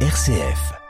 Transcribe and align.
RCF. 0.00 0.85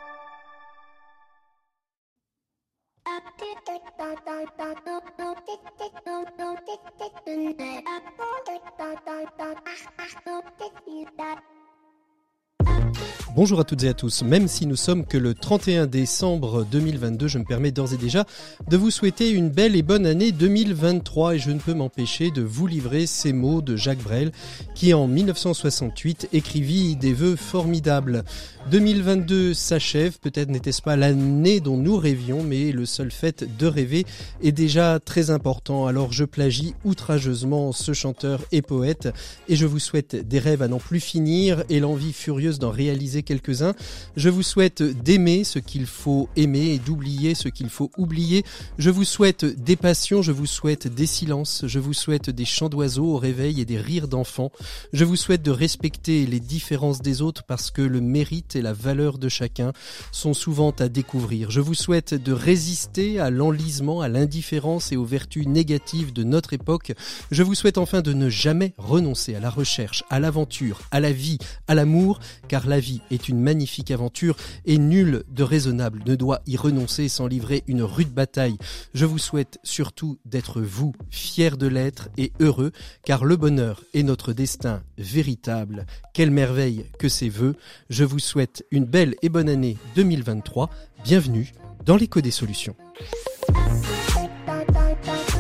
Bonjour 13.36 13.60
à 13.60 13.64
toutes 13.64 13.84
et 13.84 13.88
à 13.88 13.92
tous. 13.92 14.22
Même 14.22 14.48
si 14.48 14.64
nous 14.64 14.76
sommes 14.76 15.04
que 15.04 15.18
le 15.18 15.34
31 15.34 15.86
décembre 15.86 16.64
2022, 16.64 17.28
je 17.28 17.36
me 17.36 17.44
permets 17.44 17.70
d'ores 17.70 17.92
et 17.92 17.98
déjà 17.98 18.24
de 18.66 18.78
vous 18.78 18.90
souhaiter 18.90 19.28
une 19.28 19.50
belle 19.50 19.76
et 19.76 19.82
bonne 19.82 20.06
année 20.06 20.32
2023 20.32 21.34
et 21.34 21.38
je 21.38 21.50
ne 21.50 21.58
peux 21.58 21.74
m'empêcher 21.74 22.30
de 22.30 22.40
vous 22.40 22.66
livrer 22.66 23.04
ces 23.04 23.34
mots 23.34 23.60
de 23.60 23.76
Jacques 23.76 24.02
Brel 24.02 24.32
qui 24.74 24.94
en 24.94 25.06
1968 25.06 26.30
écrivit 26.32 26.96
des 26.96 27.12
vœux 27.12 27.36
formidables. 27.36 28.24
2022 28.70 29.52
s'achève, 29.52 30.18
peut-être 30.18 30.48
n'était-ce 30.48 30.80
pas 30.80 30.96
l'année 30.96 31.60
dont 31.60 31.76
nous 31.76 31.98
rêvions, 31.98 32.42
mais 32.42 32.72
le 32.72 32.86
seul 32.86 33.10
fait 33.10 33.44
de 33.58 33.66
rêver 33.66 34.06
est 34.42 34.50
déjà 34.50 34.98
très 34.98 35.28
important. 35.28 35.86
Alors 35.86 36.10
je 36.10 36.24
plagie 36.24 36.74
outrageusement 36.86 37.72
ce 37.72 37.92
chanteur 37.92 38.40
et 38.50 38.62
poète 38.62 39.10
et 39.46 39.56
je 39.56 39.66
vous 39.66 39.78
souhaite 39.78 40.16
des 40.16 40.38
rêves 40.38 40.62
à 40.62 40.68
n'en 40.68 40.78
plus 40.78 41.00
finir 41.00 41.64
et 41.68 41.80
l'envie 41.80 42.14
furieuse 42.14 42.58
d'en 42.58 42.70
réaliser 42.70 43.24
quelques-uns. 43.26 43.74
Je 44.16 44.30
vous 44.30 44.42
souhaite 44.42 44.82
d'aimer 44.82 45.44
ce 45.44 45.58
qu'il 45.58 45.84
faut 45.84 46.30
aimer 46.36 46.72
et 46.72 46.78
d'oublier 46.78 47.34
ce 47.34 47.48
qu'il 47.48 47.68
faut 47.68 47.90
oublier. 47.98 48.44
Je 48.78 48.88
vous 48.88 49.04
souhaite 49.04 49.44
des 49.44 49.76
passions, 49.76 50.22
je 50.22 50.32
vous 50.32 50.46
souhaite 50.46 50.88
des 50.88 51.06
silences, 51.06 51.64
je 51.66 51.78
vous 51.78 51.92
souhaite 51.92 52.30
des 52.30 52.46
chants 52.46 52.70
d'oiseaux 52.70 53.14
au 53.14 53.18
réveil 53.18 53.60
et 53.60 53.64
des 53.64 53.78
rires 53.78 54.08
d'enfants. 54.08 54.50
Je 54.94 55.04
vous 55.04 55.16
souhaite 55.16 55.42
de 55.42 55.50
respecter 55.50 56.26
les 56.26 56.40
différences 56.40 57.02
des 57.02 57.20
autres 57.20 57.42
parce 57.42 57.70
que 57.70 57.82
le 57.82 58.00
mérite 58.00 58.56
et 58.56 58.62
la 58.62 58.72
valeur 58.72 59.18
de 59.18 59.28
chacun 59.28 59.72
sont 60.12 60.34
souvent 60.34 60.70
à 60.78 60.88
découvrir. 60.88 61.50
Je 61.50 61.60
vous 61.60 61.74
souhaite 61.74 62.14
de 62.14 62.32
résister 62.32 63.18
à 63.18 63.30
l'enlisement, 63.30 64.00
à 64.00 64.08
l'indifférence 64.08 64.92
et 64.92 64.96
aux 64.96 65.04
vertus 65.04 65.46
négatives 65.46 66.12
de 66.12 66.22
notre 66.22 66.52
époque. 66.52 66.92
Je 67.30 67.42
vous 67.42 67.54
souhaite 67.54 67.78
enfin 67.78 68.02
de 68.02 68.12
ne 68.12 68.28
jamais 68.28 68.74
renoncer 68.78 69.34
à 69.34 69.40
la 69.40 69.50
recherche, 69.50 70.04
à 70.10 70.20
l'aventure, 70.20 70.80
à 70.90 71.00
la 71.00 71.12
vie, 71.12 71.38
à 71.66 71.74
l'amour, 71.74 72.20
car 72.48 72.66
la 72.66 72.80
vie 72.80 73.00
est 73.10 73.15
une 73.16 73.40
magnifique 73.40 73.90
aventure 73.90 74.36
et 74.64 74.78
nul 74.78 75.24
de 75.28 75.42
raisonnable 75.42 76.02
ne 76.06 76.14
doit 76.14 76.40
y 76.46 76.56
renoncer 76.56 77.08
sans 77.08 77.26
livrer 77.26 77.62
une 77.66 77.82
rude 77.82 78.12
bataille. 78.12 78.58
Je 78.94 79.04
vous 79.04 79.18
souhaite 79.18 79.58
surtout 79.62 80.18
d'être 80.24 80.60
vous, 80.60 80.92
fiers 81.10 81.56
de 81.56 81.66
l'être 81.66 82.08
et 82.16 82.32
heureux, 82.40 82.72
car 83.04 83.24
le 83.24 83.36
bonheur 83.36 83.82
est 83.94 84.02
notre 84.02 84.32
destin 84.32 84.82
véritable. 84.98 85.86
Quelle 86.12 86.30
merveille 86.30 86.86
que 86.98 87.08
ces 87.08 87.28
voeux. 87.28 87.56
Je 87.90 88.04
vous 88.04 88.18
souhaite 88.18 88.64
une 88.70 88.84
belle 88.84 89.14
et 89.22 89.28
bonne 89.28 89.48
année 89.48 89.76
2023. 89.94 90.70
Bienvenue 91.04 91.52
dans 91.84 91.96
l'écho 91.96 92.20
des 92.20 92.30
solutions. 92.30 92.76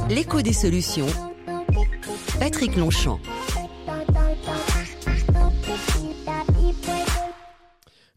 L'écho 0.08 0.42
des 0.42 0.52
solutions. 0.52 1.06
Patrick 2.38 2.76
Longchamp. 2.76 3.18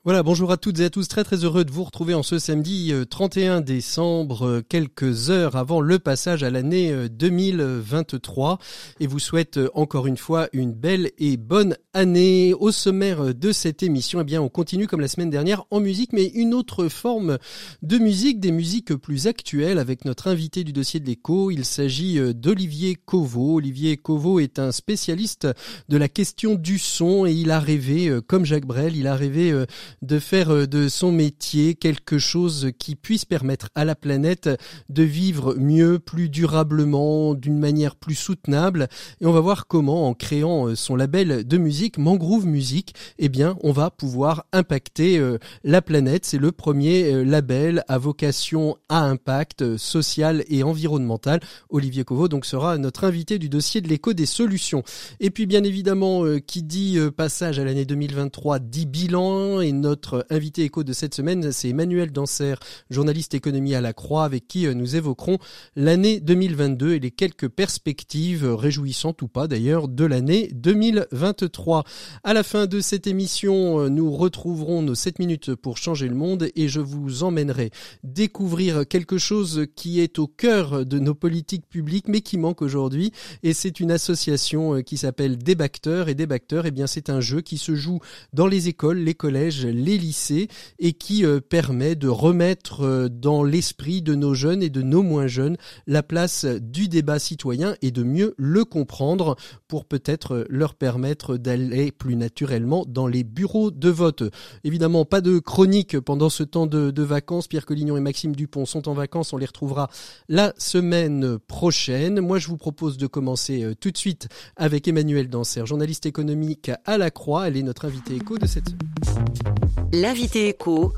Voilà, 0.05 0.23
bonjour 0.23 0.50
à 0.50 0.55
toutes 0.55 0.80
et 0.80 0.86
à 0.86 0.89
tous, 0.89 1.09
très 1.09 1.25
très 1.25 1.44
heureux 1.44 1.66
de 1.66 1.72
vous 1.72 1.83
retrouver 1.83 2.14
en 2.14 2.23
ce 2.23 2.39
samedi 2.39 2.94
31 3.09 3.58
euh, 3.58 3.59
décembre, 3.59 4.47
euh, 4.47 4.61
quelques 4.61 5.30
heures 5.30 5.58
avant 5.58 5.81
le 5.81 6.00
passage 6.00 6.41
à 6.41 6.50
l'année 6.50 7.09
2023 7.09 8.53
euh, 8.53 8.56
et 9.02 9.08
vous 9.08 9.19
souhaite 9.19 9.59
encore 9.73 10.08
une 10.08 10.16
fois 10.16 10.47
une 10.53 10.72
belle 10.72 11.11
et 11.17 11.36
bonne 11.36 11.75
année. 11.94 12.53
Au 12.53 12.72
sommaire 12.72 13.36
de 13.36 13.52
cette 13.52 13.83
émission, 13.83 14.22
eh 14.22 14.23
bien 14.23 14.41
on 14.41 14.47
continue 14.47 14.88
comme 14.88 15.02
la 15.02 15.09
semaine 15.09 15.30
dernière 15.30 15.66
en 15.69 15.81
musique, 15.81 16.13
mais 16.13 16.28
une 16.28 16.53
autre 16.53 16.88
forme 16.88 17.38
de 17.81 17.97
musique, 17.97 18.39
des 18.39 18.53
musiques 18.53 18.95
plus 18.95 19.28
actuelles 19.28 19.80
avec 19.80 20.06
notre 20.06 20.30
invité 20.30 20.63
du 20.63 20.72
dossier 20.72 21.02
de 21.02 21.08
l'écho. 21.08 21.52
Il 21.52 21.66
s'agit 21.66 22.19
d'Olivier 22.34 22.95
Covo. 22.95 23.56
Olivier 23.56 23.97
Covo 23.97 24.40
est 24.40 24.59
un 24.59 24.72
spécialiste 24.72 25.45
de 25.90 25.97
la 25.97 26.07
question 26.07 26.56
du 26.56 26.79
son 26.79 27.25
et 27.25 27.34
il 27.34 27.51
a 27.51 27.59
rêvé, 27.59 28.18
comme 28.28 28.45
Jacques 28.45 28.66
Brel, 28.66 28.95
il 28.95 29.06
a 29.06 29.16
rêvé 29.16 29.66
de 30.01 30.19
faire 30.19 30.51
euh, 30.51 30.67
de 30.67 30.88
son 30.88 31.11
métier 31.11 31.75
quelque 31.75 32.17
chose 32.17 32.72
qui 32.77 32.95
puisse 32.95 33.25
permettre 33.25 33.69
à 33.75 33.85
la 33.85 33.95
planète 33.95 34.50
de 34.89 35.03
vivre 35.03 35.55
mieux, 35.55 36.00
plus 36.00 36.29
durablement, 36.29 37.33
d'une 37.33 37.57
manière 37.57 37.95
plus 37.95 38.16
soutenable. 38.16 38.88
Et 39.22 39.25
on 39.25 39.31
va 39.31 39.39
voir 39.39 39.67
comment, 39.67 40.07
en 40.07 40.13
créant 40.13 40.67
euh, 40.67 40.75
son 40.75 40.95
label 40.95 41.47
de 41.47 41.57
musique, 41.57 41.97
Mangrove 41.97 42.45
Music, 42.45 42.94
eh 43.17 43.29
bien, 43.29 43.57
on 43.61 43.72
va 43.72 43.89
pouvoir 43.89 44.45
impacter 44.53 45.17
euh, 45.17 45.38
la 45.63 45.81
planète. 45.81 46.25
C'est 46.25 46.38
le 46.38 46.51
premier 46.51 47.23
label 47.23 47.83
à 47.88 47.97
vocation 47.97 48.77
à 48.89 49.03
impact 49.03 49.77
social 49.77 50.44
et 50.47 50.63
environnemental. 50.63 51.39
Olivier 51.69 52.03
Covo, 52.03 52.27
donc, 52.27 52.45
sera 52.45 52.77
notre 52.77 53.03
invité 53.03 53.39
du 53.39 53.50
dossier 53.50 53.81
de 53.81 53.88
l'écho 53.88 54.13
des 54.13 54.25
solutions. 54.25 54.83
Et 55.19 55.29
puis, 55.29 55.45
bien 55.45 55.63
évidemment, 55.63 56.23
qui 56.45 56.63
dit 56.63 56.97
passage 57.16 57.59
à 57.59 57.63
l'année 57.63 57.85
2023 57.85 58.59
dit 58.59 58.85
bilan 58.85 59.61
et 59.61 59.71
notre 59.79 60.25
invité 60.29 60.63
écho 60.63 60.84
de 60.84 60.94
cette 60.94 61.16
semaine, 61.16 61.51
c'est 61.51 61.69
Emmanuel 61.69 62.12
Danser, 62.12 62.56
journaliste 62.90 63.34
économie 63.34 63.73
à 63.73 63.81
la 63.81 63.94
Croix, 63.94 64.25
avec 64.25 64.47
qui 64.47 64.67
euh, 64.67 64.73
nous 64.73 64.95
évoquerons 64.95 65.38
l'année 65.75 66.19
2022 66.19 66.94
et 66.94 67.00
les 67.00 67.12
quelques 67.12 67.47
perspectives 67.47 68.45
réjouissantes 68.45 69.22
ou 69.22 69.28
pas 69.28 69.47
d'ailleurs 69.47 69.88
de 69.88 70.06
l'année 70.06 70.50
2023. 70.53 71.84
À 72.23 72.34
la 72.34 72.44
fin 72.44 72.68
de 72.68 72.79
cette 72.79 73.07
émission, 73.07 73.79
euh, 73.79 73.89
nous 73.89 74.12
retrouverons 74.12 74.81
nos 74.81 74.95
7 74.95 75.19
minutes 75.19 75.56
pour 75.56 75.78
changer 75.78 76.07
le 76.07 76.16
monde 76.16 76.50
et 76.56 76.68
je 76.68 76.81
vous 76.81 77.23
emmènerai 77.23 77.72
découvrir 78.03 78.88
quelque 78.88 79.18
chose 79.18 79.66
qui 79.75 80.00
est 80.00 80.19
au 80.19 80.28
cœur 80.28 80.85
de 80.85 81.00
nos 81.00 81.16
politiques 81.16 81.68
publiques 81.68 82.07
mais 82.07 82.22
qui 82.22 82.38
manque 82.38 82.62
aujourd'hui 82.62 83.12
et 83.44 83.53
c'est 83.53 83.79
une 83.79 83.91
association 83.91 84.75
euh, 84.75 84.81
qui 84.81 84.97
s'appelle 84.97 85.38
Débacteurs 85.38 86.09
et 86.09 86.16
Débacteurs, 86.16 86.66
eh 86.66 86.72
bien 86.72 86.88
c'est 86.88 87.09
un 87.09 87.22
jeu 87.22 87.41
qui 87.41 87.57
se 87.57 87.75
joue 87.75 88.00
dans 88.34 88.47
les 88.47 88.68
écoles, 88.68 89.00
les 89.00 89.13
collèges, 89.13 89.66
les 89.72 89.97
lycées 89.97 90.47
et 90.80 90.94
qui 90.94 91.25
euh, 91.25 91.40
permet 91.40 91.96
de 91.96 92.07
remettre 92.07 92.81
euh, 92.81 93.09
dans 93.09 93.44
l'esprit 93.44 94.02
de 94.02 94.16
nos 94.16 94.34
jeunes 94.34 94.63
et 94.63 94.69
de 94.69 94.81
nos 94.81 95.03
moins 95.03 95.28
jeunes 95.28 95.57
la 95.88 96.03
place 96.03 96.46
du 96.46 96.88
débat 96.88 97.19
citoyen 97.19 97.75
et 97.81 97.91
de 97.91 98.03
mieux 98.03 98.34
le 98.38 98.66
comprendre 98.66 99.35
pour 99.68 99.85
peut-être 99.85 100.35
euh, 100.35 100.46
leur 100.50 100.75
permettre 100.75 101.38
d'aller 101.38 101.91
plus 101.91 102.16
naturellement 102.16 102.85
dans 102.88 103.07
les 103.07 103.24
bureaux 103.24 103.72
de 103.72 103.90
vote. 103.90 104.24
Évidemment, 104.63 105.06
pas 105.06 105.22
de 105.22 105.40
chronique 105.40 106.00
pendant 106.00 106.30
ce 106.30 106.44
temps 106.44 106.68
de, 106.68 107.00
vacances. 107.00 107.47
Pierre 107.47 107.66
Collignon 107.66 107.96
et 107.97 108.01
Maxime 108.01 108.36
Dupont 108.36 108.66
sont 108.66 108.90
en 108.90 108.94
vacances. 108.94 109.31
On 109.31 109.38
les 109.38 109.46
retrouvera 109.46 109.90
la 110.28 110.53
semaine 110.57 111.40
prochaine. 111.40 112.19
Moi, 112.19 112.40
je 112.40 112.50
vous 112.50 112.57
propose 112.57 112.97
de 112.97 113.07
commencer 113.07 113.74
tout 113.80 113.90
de 113.90 113.97
suite 113.97 114.28
avec 114.57 114.88
Emmanuel 114.88 115.30
Danser, 115.30 115.66
journaliste 115.66 116.06
économique 116.06 116.72
à 116.86 116.97
la 116.97 117.09
Croix. 117.09 117.47
Elle 117.47 117.57
est 117.57 117.63
notre 117.63 117.86
invitée 117.86 118.16
écho 118.16 118.38
de 118.38 118.46
cette 118.46 118.69
semaine. 118.69 119.59
L'invité 119.91 120.50
écho, 120.50 120.94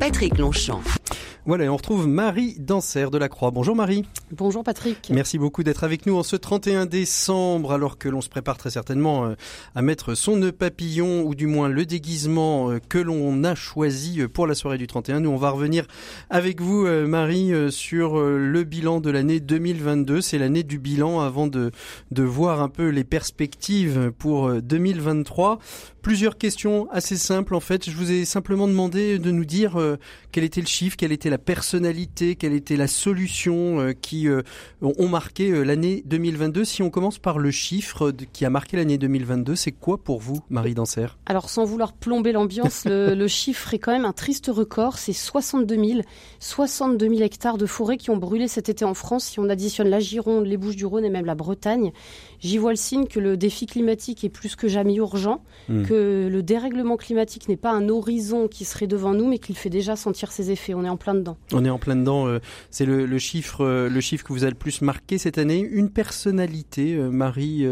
Patrick 0.00 0.38
Longchamp. 0.38 0.82
Voilà, 1.46 1.72
on 1.72 1.76
retrouve 1.76 2.06
Marie 2.06 2.56
Danser 2.58 3.06
de 3.10 3.16
la 3.16 3.30
Croix. 3.30 3.50
Bonjour 3.50 3.74
Marie. 3.74 4.04
Bonjour 4.32 4.62
Patrick. 4.62 5.08
Merci 5.08 5.38
beaucoup 5.38 5.62
d'être 5.62 5.82
avec 5.82 6.04
nous 6.04 6.14
en 6.14 6.22
ce 6.22 6.36
31 6.36 6.84
décembre, 6.84 7.72
alors 7.72 7.96
que 7.96 8.10
l'on 8.10 8.20
se 8.20 8.28
prépare 8.28 8.58
très 8.58 8.68
certainement 8.68 9.24
euh, 9.24 9.34
à 9.74 9.80
mettre 9.80 10.14
son 10.14 10.36
nœud 10.36 10.52
papillon, 10.52 11.22
ou 11.22 11.34
du 11.34 11.46
moins 11.46 11.70
le 11.70 11.86
déguisement 11.86 12.70
euh, 12.70 12.80
que 12.86 12.98
l'on 12.98 13.44
a 13.44 13.54
choisi 13.54 14.20
euh, 14.20 14.28
pour 14.28 14.46
la 14.46 14.54
soirée 14.54 14.76
du 14.76 14.86
31. 14.86 15.20
Nous, 15.20 15.30
on 15.30 15.38
va 15.38 15.48
revenir 15.48 15.86
avec 16.28 16.60
vous, 16.60 16.86
Marie, 16.86 17.52
sur 17.70 18.20
le 18.20 18.64
bilan 18.64 19.00
de 19.00 19.10
l'année 19.10 19.40
2022. 19.40 20.20
C'est 20.20 20.36
l'année 20.36 20.64
du 20.64 20.78
bilan 20.78 21.20
avant 21.20 21.46
de, 21.46 21.70
de 22.10 22.22
voir 22.22 22.60
un 22.60 22.68
peu 22.68 22.88
les 22.88 23.04
perspectives 23.04 24.12
pour 24.18 24.52
2023. 24.52 25.58
Plusieurs 26.08 26.38
questions 26.38 26.88
assez 26.90 27.18
simples 27.18 27.54
en 27.54 27.60
fait. 27.60 27.90
Je 27.90 27.94
vous 27.94 28.10
ai 28.10 28.24
simplement 28.24 28.66
demandé 28.66 29.18
de 29.18 29.30
nous 29.30 29.44
dire 29.44 29.76
quel 30.32 30.44
était 30.44 30.60
le 30.60 30.66
chiffre, 30.66 30.96
quelle 30.96 31.12
était 31.12 31.30
la 31.30 31.38
personnalité, 31.38 32.36
quelle 32.36 32.52
était 32.52 32.76
la 32.76 32.86
solution 32.86 33.80
euh, 33.80 33.92
qui 33.92 34.28
euh, 34.28 34.42
ont 34.80 35.08
marqué 35.08 35.50
euh, 35.50 35.62
l'année 35.62 36.02
2022 36.06 36.64
Si 36.64 36.82
on 36.82 36.90
commence 36.90 37.18
par 37.18 37.38
le 37.38 37.50
chiffre 37.50 38.12
qui 38.32 38.44
a 38.44 38.50
marqué 38.50 38.76
l'année 38.76 38.98
2022, 38.98 39.56
c'est 39.56 39.72
quoi 39.72 39.98
pour 39.98 40.20
vous, 40.20 40.40
Marie 40.48 40.74
Danser 40.74 41.06
Alors, 41.26 41.50
sans 41.50 41.64
vouloir 41.64 41.92
plomber 41.92 42.32
l'ambiance, 42.32 42.84
le, 42.86 43.28
chiffre 43.28 43.74
est 43.74 43.78
quand 43.78 43.92
même 43.92 44.04
un 44.04 44.12
triste 44.12 44.50
record. 44.52 44.98
C'est 44.98 45.12
62 45.12 45.74
000, 45.74 46.00
62 46.40 47.08
000 47.08 47.22
hectares 47.22 47.58
de 47.58 47.66
forêt 47.66 47.96
qui 47.96 48.10
ont 48.10 48.16
brûlé 48.16 48.48
cet 48.48 48.68
été 48.68 48.84
en 48.84 48.94
France. 48.94 49.24
Si 49.24 49.40
on 49.40 49.48
additionne 49.48 49.88
la 49.88 50.00
Gironde, 50.00 50.46
les 50.46 50.56
Bouches-du-Rhône 50.56 51.04
et 51.04 51.10
même 51.10 51.26
la 51.26 51.34
Bretagne, 51.34 51.92
j'y 52.40 52.58
vois 52.58 52.70
le 52.70 52.76
signe 52.76 53.06
que 53.06 53.20
le 53.20 53.36
défi 53.36 53.66
climatique 53.66 54.24
est 54.24 54.28
plus 54.28 54.56
que 54.56 54.68
jamais 54.68 54.94
urgent, 54.94 55.42
que 55.68 55.88
que 55.88 56.28
le 56.30 56.42
dérèglement 56.42 56.96
climatique 56.96 57.48
n'est 57.48 57.56
pas 57.56 57.72
un 57.72 57.88
horizon 57.88 58.46
qui 58.46 58.64
serait 58.64 58.86
devant 58.86 59.14
nous, 59.14 59.26
mais 59.26 59.38
qu'il 59.38 59.56
fait 59.56 59.70
déjà 59.70 59.96
sentir 59.96 60.17
ses 60.26 60.50
effets. 60.50 60.74
On 60.74 60.84
est 60.84 60.88
en 60.88 60.96
plein 60.96 61.14
dedans. 61.14 61.36
On 61.52 61.64
est 61.64 61.70
en 61.70 61.78
plein 61.78 61.96
dedans. 61.96 62.26
Euh, 62.26 62.40
c'est 62.70 62.84
le, 62.84 63.18
chiffre, 63.18 63.64
euh, 63.64 63.88
le 63.88 64.00
chiffre 64.00 64.24
que 64.24 64.32
vous 64.32 64.44
a 64.44 64.48
le 64.48 64.54
plus 64.54 64.82
marqué 64.82 65.18
cette 65.18 65.38
année. 65.38 65.60
Une 65.60 65.90
personnalité, 65.90 66.94
euh, 66.94 67.10
Marie 67.10 67.64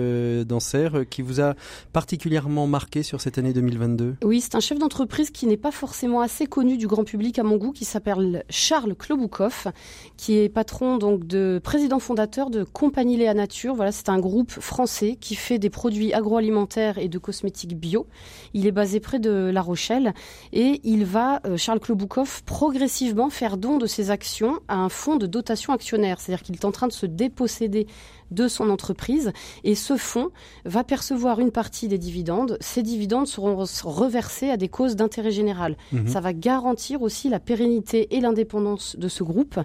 Danser, 0.45 0.89
qui 1.11 1.23
vous 1.23 1.41
a 1.41 1.55
particulièrement 1.93 2.67
marqué 2.67 3.03
sur 3.03 3.21
cette 3.21 3.39
année 3.39 3.53
2022. 3.53 4.17
Oui, 4.25 4.41
c'est 4.41 4.55
un 4.55 4.61
chef 4.61 4.79
d'entreprise 4.79 5.31
qui 5.31 5.47
n'est 5.47 5.57
pas 5.57 5.71
forcément 5.71 6.21
assez 6.21 6.47
connu 6.47 6.77
du 6.77 6.87
grand 6.87 7.05
public 7.05 7.39
à 7.39 7.43
mon 7.43 7.57
goût, 7.57 7.73
qui 7.73 7.85
s'appelle 7.85 8.45
Charles 8.49 8.95
Kloboukov, 8.95 9.69
qui 10.17 10.39
est 10.39 10.49
patron 10.49 10.99
donc 10.99 11.27
de 11.27 11.61
président 11.63 11.99
fondateur 11.99 12.51
de 12.51 12.65
Compagnie 12.65 13.17
Léa 13.17 13.35
Nature. 13.35 13.75
Voilà, 13.75 13.93
c'est 13.93 14.09
un 14.09 14.19
groupe 14.19 14.53
français 14.53 15.17
qui 15.21 15.35
fait 15.35 15.59
des 15.59 15.71
produits 15.71 16.13
agroalimentaires 16.13 16.99
et 16.99 17.09
de 17.09 17.19
cosmétiques 17.19 17.79
bio. 17.79 18.07
Il 18.55 18.67
est 18.67 18.73
basé 18.73 19.01
près 19.01 19.19
de 19.19 19.51
La 19.53 19.63
Rochelle 19.63 20.15
et 20.53 20.81
il 20.85 21.05
va, 21.05 21.41
Charles 21.57 21.81
Kloboukov, 21.81 22.36
progressivement 22.45 23.31
faire 23.31 23.57
don 23.57 23.79
de 23.79 23.87
ses 23.87 24.11
actions 24.11 24.61
à 24.69 24.77
un 24.77 24.89
fonds 24.89 25.17
de 25.17 25.27
dotation 25.27 25.73
actionnaire. 25.73 26.21
C'est-à-dire 26.21 26.45
qu'il 26.45 26.55
est 26.55 26.65
en 26.65 26.73
train 26.73 26.89
de 26.89 26.93
se 26.93 27.07
déposséder 27.07 27.87
de 28.31 28.49
son 28.49 28.71
entreprise 28.71 29.33
et 29.65 29.75
ce 29.75 29.97
fonds 29.97 30.31
va 30.65 30.85
percevoir 30.85 31.41
une 31.41 31.51
partie 31.51 31.89
des 31.89 31.99
dividendes. 31.99 32.59
Ces 32.61 32.83
dividendes 32.83 33.27
seront 33.27 33.57
reversés 33.57 34.51
à 34.51 34.57
des 34.57 34.69
causes 34.69 34.97
d'intérêt 34.97 35.31
général. 35.31 35.77
Mhm. 35.93 36.09
Ça 36.09 36.21
va 36.21 36.33
garantir 36.33 37.03
aussi 37.03 37.29
la 37.29 37.39
pérennité 37.39 38.17
et 38.17 38.21
l'indépendance 38.21 38.97
de 38.97 39.09
ce 39.09 39.23
groupe, 39.23 39.61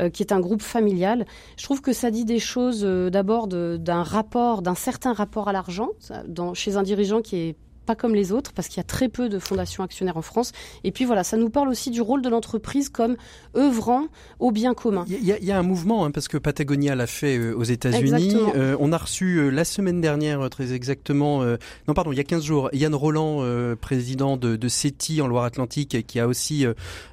euh, 0.00 0.08
qui 0.10 0.22
est 0.22 0.32
un 0.32 0.40
groupe 0.40 0.62
familial. 0.62 1.26
Je 1.58 1.64
trouve 1.64 1.80
que 1.80 1.92
ça 1.92 2.10
dit 2.10 2.24
des 2.24 2.38
choses 2.38 2.82
euh, 2.84 3.10
d'abord 3.10 3.48
d'un 3.48 4.02
rapport, 4.02 4.62
d'un 4.62 4.74
certain 4.74 5.12
rapport 5.12 5.48
à 5.48 5.52
l'argent 5.52 5.90
chez 6.54 6.76
un 6.76 6.82
dirigeant 6.82 7.20
qui 7.20 7.36
est 7.36 7.56
pas 7.86 7.94
comme 7.94 8.14
les 8.14 8.32
autres, 8.32 8.52
parce 8.52 8.68
qu'il 8.68 8.78
y 8.78 8.80
a 8.80 8.84
très 8.84 9.08
peu 9.08 9.28
de 9.28 9.38
fondations 9.38 9.82
actionnaires 9.82 10.16
en 10.16 10.22
France. 10.22 10.52
Et 10.84 10.92
puis 10.92 11.04
voilà, 11.04 11.24
ça 11.24 11.36
nous 11.36 11.48
parle 11.48 11.68
aussi 11.68 11.90
du 11.90 12.00
rôle 12.00 12.20
de 12.20 12.28
l'entreprise 12.28 12.88
comme 12.88 13.16
œuvrant 13.56 14.08
au 14.38 14.50
bien 14.50 14.74
commun. 14.74 15.04
Il 15.08 15.24
y, 15.24 15.52
a 15.52 15.58
un 15.58 15.62
mouvement, 15.62 16.04
hein, 16.04 16.10
parce 16.10 16.28
que 16.28 16.36
Patagonia 16.36 16.94
l'a 16.94 17.06
fait 17.06 17.38
euh, 17.38 17.54
aux 17.54 17.64
États-Unis. 17.64 18.36
Euh, 18.54 18.76
on 18.80 18.92
a 18.92 18.98
reçu 18.98 19.36
euh, 19.36 19.50
la 19.50 19.64
semaine 19.64 20.00
dernière, 20.00 20.50
très 20.50 20.72
exactement, 20.72 21.44
non 21.86 21.94
pardon, 21.94 22.12
il 22.12 22.16
y 22.16 22.20
a 22.20 22.24
15 22.24 22.44
jours, 22.44 22.68
Yann 22.72 22.94
Roland, 22.94 23.42
président 23.80 24.36
de, 24.36 24.56
de 24.56 24.68
CETI 24.68 25.22
en 25.22 25.28
Loire-Atlantique, 25.28 26.06
qui 26.06 26.18
a 26.20 26.26
aussi 26.26 26.66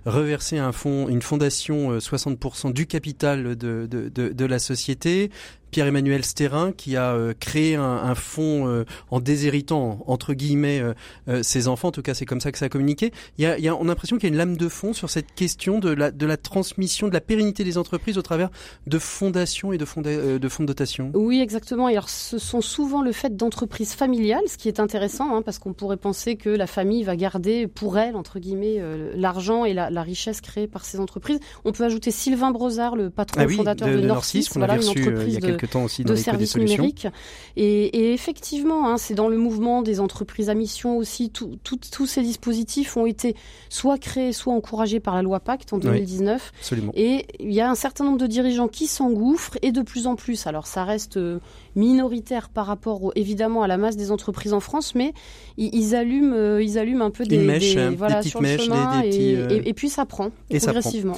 reversé 0.06 0.58
un 0.58 0.72
fonds, 0.72 1.08
une 1.08 1.22
fondation 1.22 1.98
60% 1.98 2.74
du 2.74 2.88
capital 2.88 3.56
de, 3.56 3.88
de, 3.88 4.10
de 4.10 4.46
la 4.46 4.60
société. 4.60 5.30
Pierre-Emmanuel 5.74 6.24
Sterrin 6.24 6.72
qui 6.72 6.96
a 6.96 7.14
euh, 7.14 7.34
créé 7.38 7.76
un, 7.76 8.14
fonds 8.14 8.68
euh, 8.68 8.86
en 9.10 9.20
déshéritant 9.20 10.04
entre 10.06 10.36
guillemets 10.36 10.80
euh, 11.28 11.42
ses 11.42 11.68
enfants. 11.68 11.88
En 11.88 11.92
tout 11.92 12.04
cas, 12.04 12.14
c'est 12.14 12.28
comme 12.28 12.40
ça 12.40 12.52
que 12.52 12.60
ça 12.60 12.66
a 12.66 12.70
communiqué. 12.70 13.12
Il 13.40 13.44
y 13.44 13.48
a, 13.48 13.58
il 13.58 13.64
y 13.64 13.68
a 13.68 13.76
on 13.76 13.86
a 13.86 13.88
l'impression 13.88 14.18
qu'il 14.18 14.30
y 14.30 14.32
a 14.32 14.34
une 14.34 14.38
lame 14.38 14.56
de 14.56 14.70
fond 14.70 14.94
sur 14.94 15.10
cette 15.10 15.34
question 15.34 15.80
de 15.80 15.90
la 15.90 16.12
de 16.12 16.26
la 16.28 16.38
transmission, 16.38 17.08
de 17.08 17.14
la 17.14 17.22
pérennité 17.22 17.64
des 17.64 17.80
entreprises 17.80 18.20
au 18.20 18.22
travers 18.22 18.50
de 18.86 19.00
fondations 19.00 19.74
et 19.74 19.80
de 19.80 19.86
fonds 19.86 20.02
de, 20.02 20.38
de 20.38 20.50
fonds 20.50 20.62
de 20.62 20.68
dotation. 20.68 21.12
Oui, 21.16 21.42
exactement. 21.42 21.90
Et 21.90 21.94
alors, 21.94 22.10
ce 22.10 22.38
sont 22.38 22.62
souvent 22.62 23.02
le 23.02 23.12
fait 23.12 23.36
d'entreprises 23.36 23.96
familiales, 23.96 24.44
ce 24.48 24.58
qui 24.58 24.68
est 24.68 24.80
intéressant, 24.80 25.36
hein, 25.36 25.42
parce 25.42 25.58
qu'on 25.58 25.74
pourrait 25.74 25.98
penser 25.98 26.36
que 26.36 26.50
la 26.50 26.68
famille 26.68 27.04
va 27.04 27.16
garder 27.16 27.66
pour 27.66 27.98
elle 27.98 28.16
entre 28.16 28.38
guillemets 28.38 28.80
l'argent 29.16 29.66
et 29.66 29.74
la, 29.74 29.90
la, 29.90 30.04
richesse 30.04 30.40
créée 30.40 30.68
par 30.68 30.86
ces 30.86 31.00
entreprises. 31.00 31.40
On 31.66 31.72
peut 31.72 31.84
ajouter 31.84 32.12
Sylvain 32.12 32.52
Brozard, 32.52 32.96
le 32.96 33.10
patron 33.10 33.42
ah 33.44 33.48
fondateur 33.48 33.88
de, 33.88 33.96
de, 33.96 34.02
Norcis, 34.06 34.48
voilà, 34.54 34.76
une 34.76 34.88
entreprise 34.88 35.40
de 35.40 35.63
temps 35.68 35.84
aussi 35.84 36.04
dans 36.04 36.14
de 36.14 36.18
services 36.18 36.56
numériques. 36.56 37.08
Et, 37.56 37.86
et 37.86 38.14
effectivement, 38.14 38.90
hein, 38.90 38.98
c'est 38.98 39.14
dans 39.14 39.28
le 39.28 39.38
mouvement 39.38 39.82
des 39.82 40.00
entreprises 40.00 40.50
à 40.50 40.54
mission 40.54 40.98
aussi. 40.98 41.32
Tous 41.32 42.06
ces 42.06 42.22
dispositifs 42.22 42.98
ont 42.98 43.06
été 43.06 43.36
soit 43.70 43.98
créés, 43.98 44.34
soit 44.34 44.54
encouragés 44.54 45.00
par 45.00 45.16
la 45.16 45.22
loi 45.22 45.40
Pacte 45.40 45.74
en 45.74 45.78
2019. 45.78 46.52
absolument. 46.60 46.92
Et 46.96 47.26
il 47.40 47.54
y 47.54 47.62
a 47.62 47.70
un 47.70 47.76
certain 47.76 48.04
nombre 48.04 48.18
de 48.18 48.28
dirigeants 48.28 48.68
qui 48.68 48.88
s'engouffrent 48.88 49.58
et 49.62 49.72
de 49.72 49.82
plus 49.82 50.08
en 50.08 50.16
plus. 50.16 50.48
Alors 50.48 50.68
ça 50.68 50.84
reste 50.84 51.18
euh, 51.18 51.40
minoritaire 51.76 52.50
par 52.50 52.66
rapport 52.66 53.12
évidemment 53.16 53.64
à 53.64 53.68
la 53.68 53.78
masse 53.78 53.98
des 53.98 54.12
entreprises 54.12 54.54
en 54.54 54.60
France, 54.60 54.96
mais 54.96 55.14
ils, 55.58 55.96
allument, 55.96 56.36
euh, 56.36 56.64
ils 56.64 56.78
allument 56.78 57.06
un 57.06 57.12
peu 57.12 57.26
des, 57.26 57.38
mèches, 57.38 57.76
des, 57.76 57.90
voilà, 57.90 58.22
sur 58.22 58.42
le 58.42 58.58
chemin 58.58 59.02
et, 59.02 59.36
euh, 59.36 59.62
et, 59.64 59.74
puis 59.74 59.90
ça 59.90 60.06
prend 60.06 60.32
et 60.50 60.60
progressivement. 60.60 61.18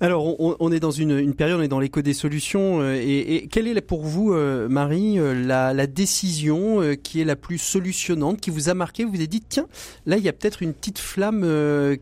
Alors 0.00 0.40
on, 0.40 0.56
on, 0.58 0.72
est 0.72 0.80
dans 0.80 0.90
une, 0.90 1.18
une, 1.18 1.34
période, 1.34 1.60
on 1.60 1.62
est 1.62 1.68
dans 1.68 1.80
l'éco 1.80 2.02
des 2.02 2.14
solutions 2.14 2.82
et, 2.82 3.36
et, 3.36 3.46
quelle 3.48 3.66
est 3.66 3.74
pour 3.80 4.02
vous, 4.02 4.32
euh, 4.32 4.68
Marie, 4.68 5.18
la, 5.18 5.72
la 5.72 5.86
décision 5.86 6.80
qui 7.02 7.20
est 7.20 7.24
la 7.24 7.36
plus 7.36 7.58
solutionnante, 7.58 8.40
qui 8.40 8.50
vous 8.50 8.68
a 8.68 8.74
marqué, 8.74 9.04
vous 9.04 9.10
vous 9.10 9.16
avez 9.16 9.26
dit 9.26 9.42
tiens, 9.46 9.66
là 10.06 10.16
il 10.16 10.22
y 10.22 10.28
a 10.28 10.32
peut-être 10.32 10.62
une 10.62 10.72
petite 10.72 10.98
flamme 10.98 11.46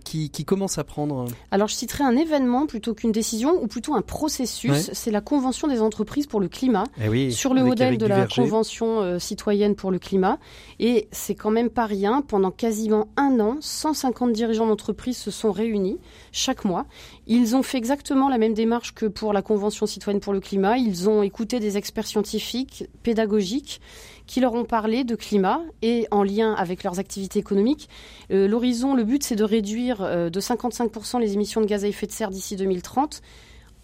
qui, 0.05 0.31
qui, 0.31 0.45
commence 0.45 0.79
à 0.79 0.85
prendre. 0.85 1.27
Alors 1.51 1.69
je 1.69 1.75
citerai 1.75 2.05
un 2.05 2.17
événement 2.17 2.67
plutôt 2.67 2.95
qu'une 2.95 3.13
décision 3.13 3.63
ou 3.63 3.67
plutôt 3.67 3.95
un 3.95 4.03
processus. 4.03 4.91
C'est 4.93 5.11
la 5.11 5.21
convention 5.21 5.69
des 5.69 5.81
entreprises 5.81 6.27
pour 6.27 6.41
le 6.41 6.49
climat 6.49 6.85
eh 7.03 7.09
oui, 7.09 7.33
sur 7.33 7.55
le 7.55 7.63
modèle 7.63 7.99
de 7.99 8.07
la 8.07 8.27
Convention 8.27 9.01
euh, 9.01 9.19
citoyenne 9.19 9.75
pour 9.75 9.91
le 9.91 9.99
climat. 9.99 10.39
Et 10.79 11.09
c'est 11.13 11.35
quand 11.35 11.51
même 11.51 11.71
pas 11.71 11.87
rien. 11.87 12.23
Pendant 12.23 12.51
quasiment 12.51 13.09
un 13.17 13.41
an, 13.41 13.57
150 13.61 14.33
dirigeants 14.33 14.67
d'entreprise 14.67 15.17
se 15.17 15.31
sont 15.31 15.53
réunis 15.53 15.99
chaque 16.33 16.65
mois. 16.65 16.87
Ils 17.31 17.55
ont 17.55 17.63
fait 17.63 17.77
exactement 17.77 18.31
la 18.31 18.39
même 18.39 18.55
démarche 18.55 18.95
que 18.95 19.05
pour 19.05 19.35
la 19.35 19.43
Convention 19.43 19.85
citoyenne 19.85 20.19
pour 20.21 20.33
le 20.33 20.41
climat. 20.41 20.79
Ils 20.79 21.11
ont 21.11 21.23
écouté 21.23 21.61
des 21.61 21.77
experts 21.77 22.07
scientifiques, 22.07 22.87
pédagogiques, 23.03 23.83
qui 24.27 24.41
leur 24.41 24.55
ont 24.55 24.65
parlé 24.65 25.05
de 25.05 25.15
climat 25.15 25.61
et 25.83 26.07
en 26.11 26.23
lien 26.23 26.55
avec 26.55 26.85
leurs 26.85 26.99
activités 26.99 27.39
économiques. 27.39 27.91
Euh, 28.31 28.49
l'horizon, 28.49 28.95
le 28.95 29.05
but, 29.05 29.23
c'est 29.23 29.37
de 29.37 29.45
réduire 29.45 30.01
euh, 30.01 30.31
de 30.31 30.41
55% 30.41 31.21
les 31.21 31.35
émissions 31.35 31.61
de 31.61 31.67
gaz 31.67 31.85
à 31.85 31.89
effet 31.89 32.07
de 32.07 32.13
serre 32.13 32.31
d'ici 32.31 32.57
2030 32.57 33.21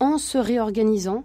en 0.00 0.16
se 0.16 0.38
réorganisant, 0.38 1.24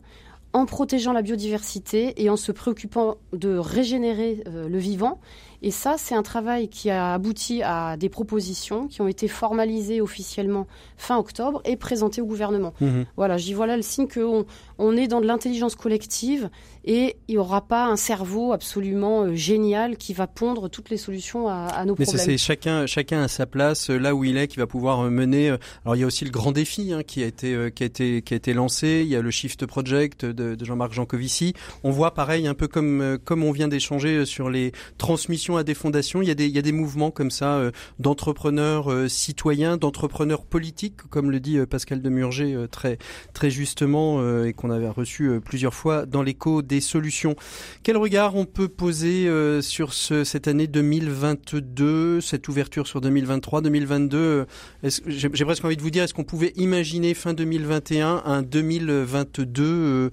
en 0.51 0.66
protégeant 0.66 1.13
la 1.13 1.21
biodiversité 1.21 2.21
et 2.21 2.30
en 2.30 2.36
se 2.36 2.51
préoccupant 2.51 3.16
de 3.31 3.57
régénérer 3.57 4.44
euh, 4.48 4.68
le 4.68 4.77
vivant 4.77 5.21
et 5.61 5.71
ça, 5.71 5.95
c'est 5.97 6.15
un 6.15 6.23
travail 6.23 6.69
qui 6.69 6.89
a 6.89 7.13
abouti 7.13 7.61
à 7.63 7.97
des 7.97 8.09
propositions 8.09 8.88
qui 8.88 9.01
ont 9.01 9.07
été 9.07 9.27
formalisées 9.27 10.00
officiellement 10.00 10.67
fin 10.97 11.17
octobre 11.17 11.61
et 11.65 11.75
présentées 11.75 12.21
au 12.21 12.25
gouvernement. 12.25 12.73
Mhm. 12.79 13.06
Voilà, 13.17 13.38
j'y 13.38 13.53
vois 13.53 13.67
là 13.67 13.75
le 13.75 13.81
signe 13.81 14.07
qu'on 14.07 14.45
on 14.80 14.98
est 14.98 15.08
dans 15.08 15.22
de 15.22 15.28
l'intelligence 15.28 15.76
collective 15.76 16.50
et 16.86 17.18
il 17.28 17.36
n'y 17.36 17.38
aura 17.38 17.62
pas 17.62 17.86
un 17.86 17.98
cerveau 17.98 18.54
absolument 18.54 19.24
euh, 19.24 19.36
génial 19.36 19.98
qui 19.98 20.14
va 20.14 20.28
pondre 20.28 20.70
toutes 20.70 20.90
les 20.90 20.98
solutions 20.98 21.50
à, 21.50 21.66
à 21.66 21.86
nos 21.86 21.96
Mais 22.00 22.06
problèmes. 22.06 22.26
Mais 22.26 22.31
c'est 22.31 22.38
chacun, 22.38 22.86
chacun 22.86 23.22
à 23.22 23.28
sa 23.28 23.46
place, 23.46 23.90
euh, 23.90 23.98
là 23.98 24.16
où 24.16 24.24
il 24.24 24.38
est, 24.38 24.48
qui 24.48 24.58
va 24.58 24.66
pouvoir 24.66 25.02
euh, 25.02 25.10
mener. 25.10 25.50
Alors 25.84 25.96
il 25.96 26.00
y 26.00 26.04
a 26.04 26.08
aussi 26.08 26.24
le 26.24 26.31
grand 26.31 26.54
défi 26.54 26.94
hein, 26.94 27.04
qui 27.04 27.22
a 27.22 27.28
été 27.28 27.72
qui 27.76 27.84
a 27.84 27.86
été 27.86 28.22
qui 28.22 28.34
a 28.34 28.38
été 28.38 28.54
lancé. 28.54 29.02
Il 29.04 29.10
y 29.10 29.16
a 29.18 29.22
le 29.22 29.30
Shift 29.30 29.66
Project 29.66 30.26
de, 30.26 30.56
de 30.56 30.66
Jean-Marc 30.66 30.94
Jancovici. 30.94 31.54
On 31.84 31.92
voit 31.92 32.14
pareil, 32.14 32.48
un 32.48 32.54
peu 32.54 32.68
comme 32.68 33.20
comme 33.26 33.44
on 33.44 33.52
vient 33.52 33.68
d'échanger 33.68 34.26
sur 34.26 34.50
les 34.50 34.72
transmissions 34.98 35.58
à 35.58 35.64
des 35.64 35.74
fondations. 35.74 36.22
Il 36.22 36.28
y 36.30 36.31
a 36.31 36.36
des, 36.36 36.48
il 36.48 36.56
y 36.56 36.60
a 36.60 36.64
des 36.64 36.72
mouvements 36.72 37.12
comme 37.12 37.31
ça 37.31 37.62
d'entrepreneurs 38.00 39.10
citoyens, 39.10 39.78
d'entrepreneurs 39.78 40.45
politiques, 40.45 40.98
comme 41.09 41.30
le 41.30 41.40
dit 41.40 41.59
Pascal 41.69 42.02
Demurger 42.02 42.66
très, 42.71 42.98
très 43.33 43.50
justement 43.50 44.44
et 44.44 44.54
qu'on 44.54 44.69
avait 44.71 44.90
reçu 44.90 45.40
plusieurs 45.44 45.73
fois 45.73 46.06
dans 46.06 46.21
l'écho 46.21 46.61
des 46.61 46.81
solutions. 46.81 47.35
Quel 47.83 47.97
regard 47.97 48.35
on 48.35 48.45
peut 48.45 48.68
poser 48.68 49.30
sur 49.61 49.94
ce, 49.94 50.23
cette 50.23 50.47
année 50.47 50.68
2022, 50.68 52.21
cette 52.21 52.47
ouverture 52.47 52.88
sur 52.88 53.02
2023, 53.02 53.61
2022 53.61 54.45
J'ai 54.83 55.45
presque 55.45 55.66
envie 55.66 55.78
de 55.78 55.81
vous 55.81 55.90
dire, 55.90 56.04
est-ce 56.04 56.14
qu'on 56.14 56.23
pouvait 56.23 56.54
imaginer 56.56 57.14
fin 57.14 57.33
2021 57.33 58.23
un 58.26 58.42
2022 58.42 60.11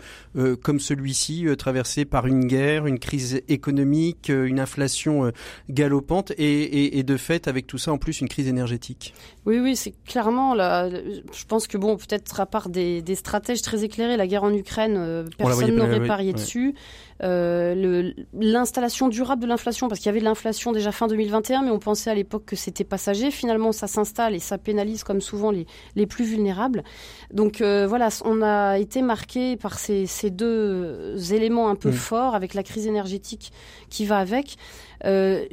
comme 0.62 0.80
celui-ci, 0.80 1.46
traversé 1.58 2.04
par 2.04 2.26
une 2.26 2.46
guerre, 2.46 2.86
une 2.86 2.98
crise 2.98 3.40
économique, 3.48 4.28
une 4.28 4.60
inflation 4.60 5.26
euh, 5.26 5.30
galopante 5.68 6.32
et, 6.38 7.02
de 7.02 7.16
fait 7.16 7.48
avec 7.48 7.66
tout 7.66 7.78
ça 7.78 7.92
en 7.92 7.98
plus 7.98 8.20
une 8.20 8.28
crise 8.28 8.48
énergétique? 8.48 9.14
Oui, 9.44 9.58
oui, 9.58 9.76
c'est 9.76 9.94
clairement 10.04 10.54
là. 10.54 10.88
Je 10.90 11.44
pense 11.46 11.66
que 11.66 11.78
bon, 11.78 11.96
peut-être 11.96 12.40
à 12.40 12.46
part 12.46 12.68
des, 12.68 13.02
stratèges 13.14 13.62
très 13.62 13.84
éclairés, 13.84 14.16
la 14.16 14.26
guerre 14.26 14.44
Ukraine, 14.52 14.96
euh, 14.98 15.24
personne 15.38 15.74
n'aurait 15.74 16.06
parié 16.06 16.32
dessus. 16.32 16.74
Euh, 17.22 18.12
l'installation 18.34 19.08
durable 19.08 19.40
de 19.42 19.46
l'inflation, 19.46 19.88
parce 19.88 20.00
qu'il 20.00 20.06
y 20.06 20.10
avait 20.10 20.20
de 20.20 20.24
l'inflation 20.24 20.72
déjà 20.72 20.92
fin 20.92 21.06
2021, 21.06 21.62
mais 21.62 21.70
on 21.70 21.78
pensait 21.78 22.10
à 22.10 22.14
l'époque 22.14 22.44
que 22.44 22.56
c'était 22.56 22.84
passager. 22.84 23.30
Finalement, 23.30 23.72
ça 23.72 23.86
s'installe 23.86 24.34
et 24.34 24.38
ça 24.38 24.58
pénalise 24.58 25.02
comme 25.02 25.20
souvent 25.20 25.50
les, 25.50 25.66
les 25.94 26.06
plus 26.06 26.24
vulnérables. 26.24 26.84
Donc 27.32 27.62
voilà, 27.62 28.08
on 28.24 28.42
a 28.42 28.78
été 28.78 29.00
marqué 29.02 29.56
par 29.56 29.78
ces, 29.78 30.06
ces 30.06 30.30
deux 30.30 31.16
éléments 31.32 31.68
un 31.68 31.74
peu 31.74 31.90
forts 31.90 32.34
avec 32.34 32.54
la 32.54 32.62
crise 32.62 32.86
énergétique 32.86 33.52
qui 33.88 34.04
va 34.04 34.18
avec. 34.18 34.56
Euh, 35.04 35.44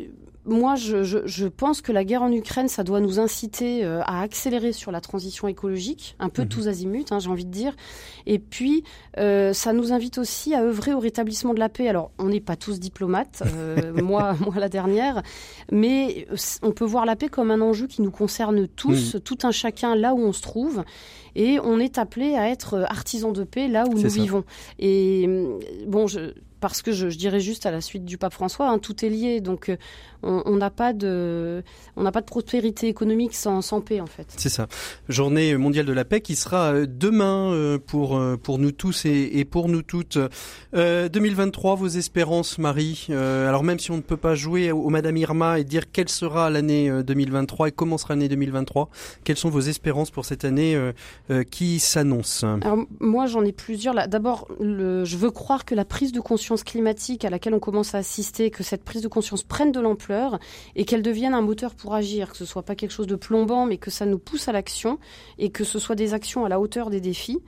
moi, 0.45 0.75
je, 0.75 1.03
je, 1.03 1.19
je, 1.25 1.47
pense 1.47 1.81
que 1.81 1.91
la 1.91 2.03
guerre 2.03 2.21
en 2.21 2.31
Ukraine, 2.31 2.67
ça 2.67 2.83
doit 2.83 2.99
nous 2.99 3.19
inciter 3.19 3.85
euh, 3.85 4.01
à 4.03 4.21
accélérer 4.21 4.73
sur 4.73 4.91
la 4.91 4.99
transition 4.99 5.47
écologique, 5.47 6.15
un 6.19 6.29
peu 6.29 6.41
mhm. 6.41 6.49
tous 6.49 6.67
azimuts, 6.67 7.05
hein, 7.11 7.19
j'ai 7.19 7.29
envie 7.29 7.45
de 7.45 7.51
dire. 7.51 7.73
Et 8.25 8.39
puis, 8.39 8.83
euh, 9.17 9.53
ça 9.53 9.71
nous 9.71 9.93
invite 9.93 10.17
aussi 10.17 10.53
à 10.53 10.61
œuvrer 10.61 10.93
au 10.93 10.99
rétablissement 10.99 11.53
de 11.53 11.59
la 11.59 11.69
paix. 11.69 11.87
Alors, 11.87 12.11
on 12.19 12.25
n'est 12.25 12.41
pas 12.41 12.57
tous 12.57 12.79
diplomates, 12.79 13.43
euh, 13.45 13.93
moi, 14.01 14.35
moi 14.41 14.55
la 14.57 14.69
dernière, 14.69 15.23
mais 15.71 16.27
on 16.61 16.71
peut 16.71 16.85
voir 16.85 17.05
la 17.05 17.15
paix 17.15 17.29
comme 17.29 17.49
un 17.49 17.61
enjeu 17.61 17.87
qui 17.87 18.01
nous 18.01 18.11
concerne 18.11 18.67
tous, 18.67 19.17
tout 19.23 19.37
un 19.43 19.51
chacun 19.51 19.95
là 19.95 20.13
où 20.13 20.19
on 20.19 20.33
se 20.33 20.41
trouve 20.41 20.83
et 21.35 21.59
on 21.59 21.79
est 21.79 21.97
appelé 21.97 22.35
à 22.35 22.49
être 22.49 22.85
artisan 22.89 23.31
de 23.31 23.43
paix 23.43 23.67
là 23.67 23.85
où 23.87 23.93
nous 23.93 24.09
vivons. 24.09 24.43
Et 24.77 25.27
bon, 25.87 26.07
je, 26.07 26.33
parce 26.63 26.81
que 26.81 26.93
je, 26.93 27.07
dirais 27.07 27.41
juste 27.41 27.65
à 27.65 27.71
la 27.71 27.81
suite 27.81 28.05
du 28.05 28.17
pape 28.17 28.31
François, 28.31 28.69
hein, 28.69 28.79
tout 28.79 29.03
est 29.03 29.09
lié. 29.09 29.41
Donc 29.41 29.67
euh, 29.67 29.75
on 30.21 30.55
n'a 30.55 30.69
pas 30.69 30.93
de 30.93 31.61
on 31.97 32.03
n'a 32.03 32.13
pas 32.13 32.21
de 32.21 32.25
prospérité 32.25 32.87
économique 32.87 33.35
sans, 33.35 33.61
sans 33.61 33.81
paix 33.81 33.99
en 33.99 34.05
fait. 34.05 34.27
C'est 34.37 34.47
ça. 34.47 34.67
Journée 35.09 35.57
mondiale 35.57 35.85
de 35.85 35.91
la 35.91 36.05
paix 36.05 36.21
qui 36.21 36.37
sera 36.37 36.71
euh, 36.71 36.85
demain 36.87 37.51
euh, 37.51 37.79
pour 37.79 38.17
pour 38.41 38.59
nous 38.59 38.71
tous 38.71 39.03
et, 39.03 39.43
pour 39.43 39.67
nous 39.67 39.81
toutes. 39.81 40.17
2023, 40.73 41.75
vos 41.75 41.87
espérances, 41.87 42.57
Marie. 42.57 43.07
alors 43.09 43.63
même 43.63 43.77
si 43.77 43.91
on 43.91 43.97
ne 43.97 44.01
peut 44.01 44.17
pas 44.17 44.33
jouer 44.33 44.71
au, 44.71 44.89
Madame 44.89 45.17
Irma 45.17 45.59
et 45.59 45.65
dire 45.65 45.91
quelle 45.91 46.07
sera 46.07 46.49
l'année 46.49 46.89
2023 47.03 47.67
et 47.67 47.71
comment 47.71 47.97
sera 47.97 48.13
l'année 48.13 48.29
2023, 48.29 48.89
quelles 49.25 49.37
sont 49.37 49.49
vos 49.49 49.59
espérances 49.59 50.11
pour 50.11 50.23
cette 50.23 50.45
année 50.45 50.79
qui 51.51 51.79
s'annonce? 51.79 52.45
Alors 52.61 52.77
moi 53.01 53.25
j'en 53.25 53.43
ai 53.43 53.51
plusieurs. 53.51 54.07
D'abord, 54.07 54.47
je 54.61 55.17
veux 55.17 55.31
croire 55.31 55.65
que 55.65 55.75
la 55.75 55.85
prise 55.85 56.13
de 56.13 56.21
conscience 56.21 56.52
climatique 56.61 57.25
à 57.25 57.31
laquelle 57.31 57.55
on 57.55 57.59
commence 57.59 57.95
à 57.95 57.97
assister, 57.97 58.51
que 58.51 58.61
cette 58.61 58.83
prise 58.83 59.01
de 59.01 59.07
conscience 59.07 59.41
prenne 59.41 59.71
de 59.71 59.79
l'ampleur 59.79 60.37
et 60.75 60.85
qu'elle 60.85 61.01
devienne 61.01 61.33
un 61.33 61.41
moteur 61.41 61.73
pour 61.73 61.95
agir, 61.95 62.31
que 62.31 62.37
ce 62.37 62.45
soit 62.45 62.61
pas 62.61 62.75
quelque 62.75 62.91
chose 62.91 63.07
de 63.07 63.15
plombant, 63.15 63.65
mais 63.65 63.77
que 63.77 63.89
ça 63.89 64.05
nous 64.05 64.19
pousse 64.19 64.47
à 64.47 64.51
l'action 64.51 64.99
et 65.39 65.49
que 65.49 65.63
ce 65.63 65.79
soit 65.79 65.95
des 65.95 66.13
actions 66.13 66.45
à 66.45 66.49
la 66.49 66.59
hauteur 66.59 66.91
des 66.91 67.01
défis 67.01 67.41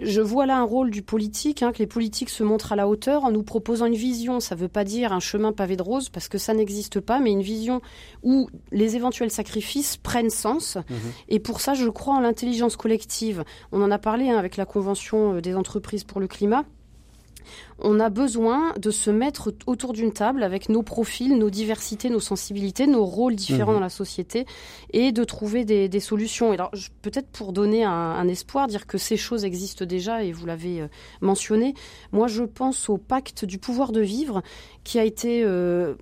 je 0.00 0.20
vois 0.20 0.46
là 0.46 0.56
un 0.58 0.64
rôle 0.64 0.90
du 0.90 1.02
politique, 1.02 1.62
hein, 1.62 1.72
que 1.72 1.78
les 1.78 1.86
politiques 1.86 2.30
se 2.30 2.42
montrent 2.42 2.72
à 2.72 2.76
la 2.76 2.88
hauteur 2.88 3.24
en 3.24 3.30
nous 3.30 3.42
proposant 3.42 3.86
une 3.86 3.94
vision. 3.94 4.40
Ça 4.40 4.54
ne 4.54 4.60
veut 4.60 4.68
pas 4.68 4.84
dire 4.84 5.12
un 5.12 5.20
chemin 5.20 5.52
pavé 5.52 5.76
de 5.76 5.82
rose 5.82 6.08
parce 6.08 6.28
que 6.28 6.38
ça 6.38 6.54
n'existe 6.54 7.00
pas, 7.00 7.20
mais 7.20 7.30
une 7.30 7.42
vision 7.42 7.80
où 8.22 8.48
les 8.72 8.96
éventuels 8.96 9.30
sacrifices 9.30 9.96
prennent 9.96 10.30
sens. 10.30 10.76
Mhm. 10.76 10.96
Et 11.28 11.38
pour 11.38 11.60
ça, 11.60 11.74
je 11.74 11.88
crois 11.88 12.14
en 12.14 12.20
l'intelligence 12.20 12.76
collective. 12.76 13.44
On 13.72 13.82
en 13.82 13.90
a 13.90 13.98
parlé 13.98 14.30
hein, 14.30 14.38
avec 14.38 14.56
la 14.56 14.64
Convention 14.64 15.34
euh, 15.34 15.40
des 15.40 15.54
entreprises 15.54 16.04
pour 16.04 16.20
le 16.20 16.26
climat 16.26 16.64
on 17.82 18.00
a 18.00 18.10
besoin 18.10 18.72
de 18.78 18.90
se 18.90 19.10
mettre 19.10 19.52
autour 19.66 19.92
d'une 19.92 20.12
table 20.12 20.42
avec 20.42 20.68
nos 20.68 20.82
profils, 20.82 21.36
nos 21.36 21.50
diversités, 21.50 22.10
nos 22.10 22.20
sensibilités, 22.20 22.86
nos 22.86 23.04
rôles 23.04 23.34
différents 23.34 23.72
mhm. 23.72 23.78
dans 23.78 23.84
la 23.84 23.88
société 23.88 24.46
et 24.92 25.12
de 25.12 25.24
trouver 25.24 25.64
des, 25.64 26.00
solutions. 26.00 26.52
alors, 26.52 26.70
peut-être 27.02 27.28
pour 27.28 27.52
donner 27.52 27.84
un, 27.84 28.28
espoir, 28.28 28.66
dire 28.66 28.86
que 28.86 28.98
ces 28.98 29.16
choses 29.16 29.44
existent 29.44 29.84
déjà 29.84 30.22
et 30.22 30.32
vous 30.32 30.46
l'avez 30.46 30.82
euh, 30.82 30.88
mentionné. 31.20 31.74
Moi, 32.12 32.26
je 32.26 32.44
pense 32.44 32.88
au 32.88 32.96
pacte 32.96 33.44
du 33.44 33.58
pouvoir 33.58 33.92
de 33.92 34.00
vivre 34.00 34.42
qui 34.84 34.98
a 34.98 35.04
été 35.04 35.42
euh, 35.44 35.94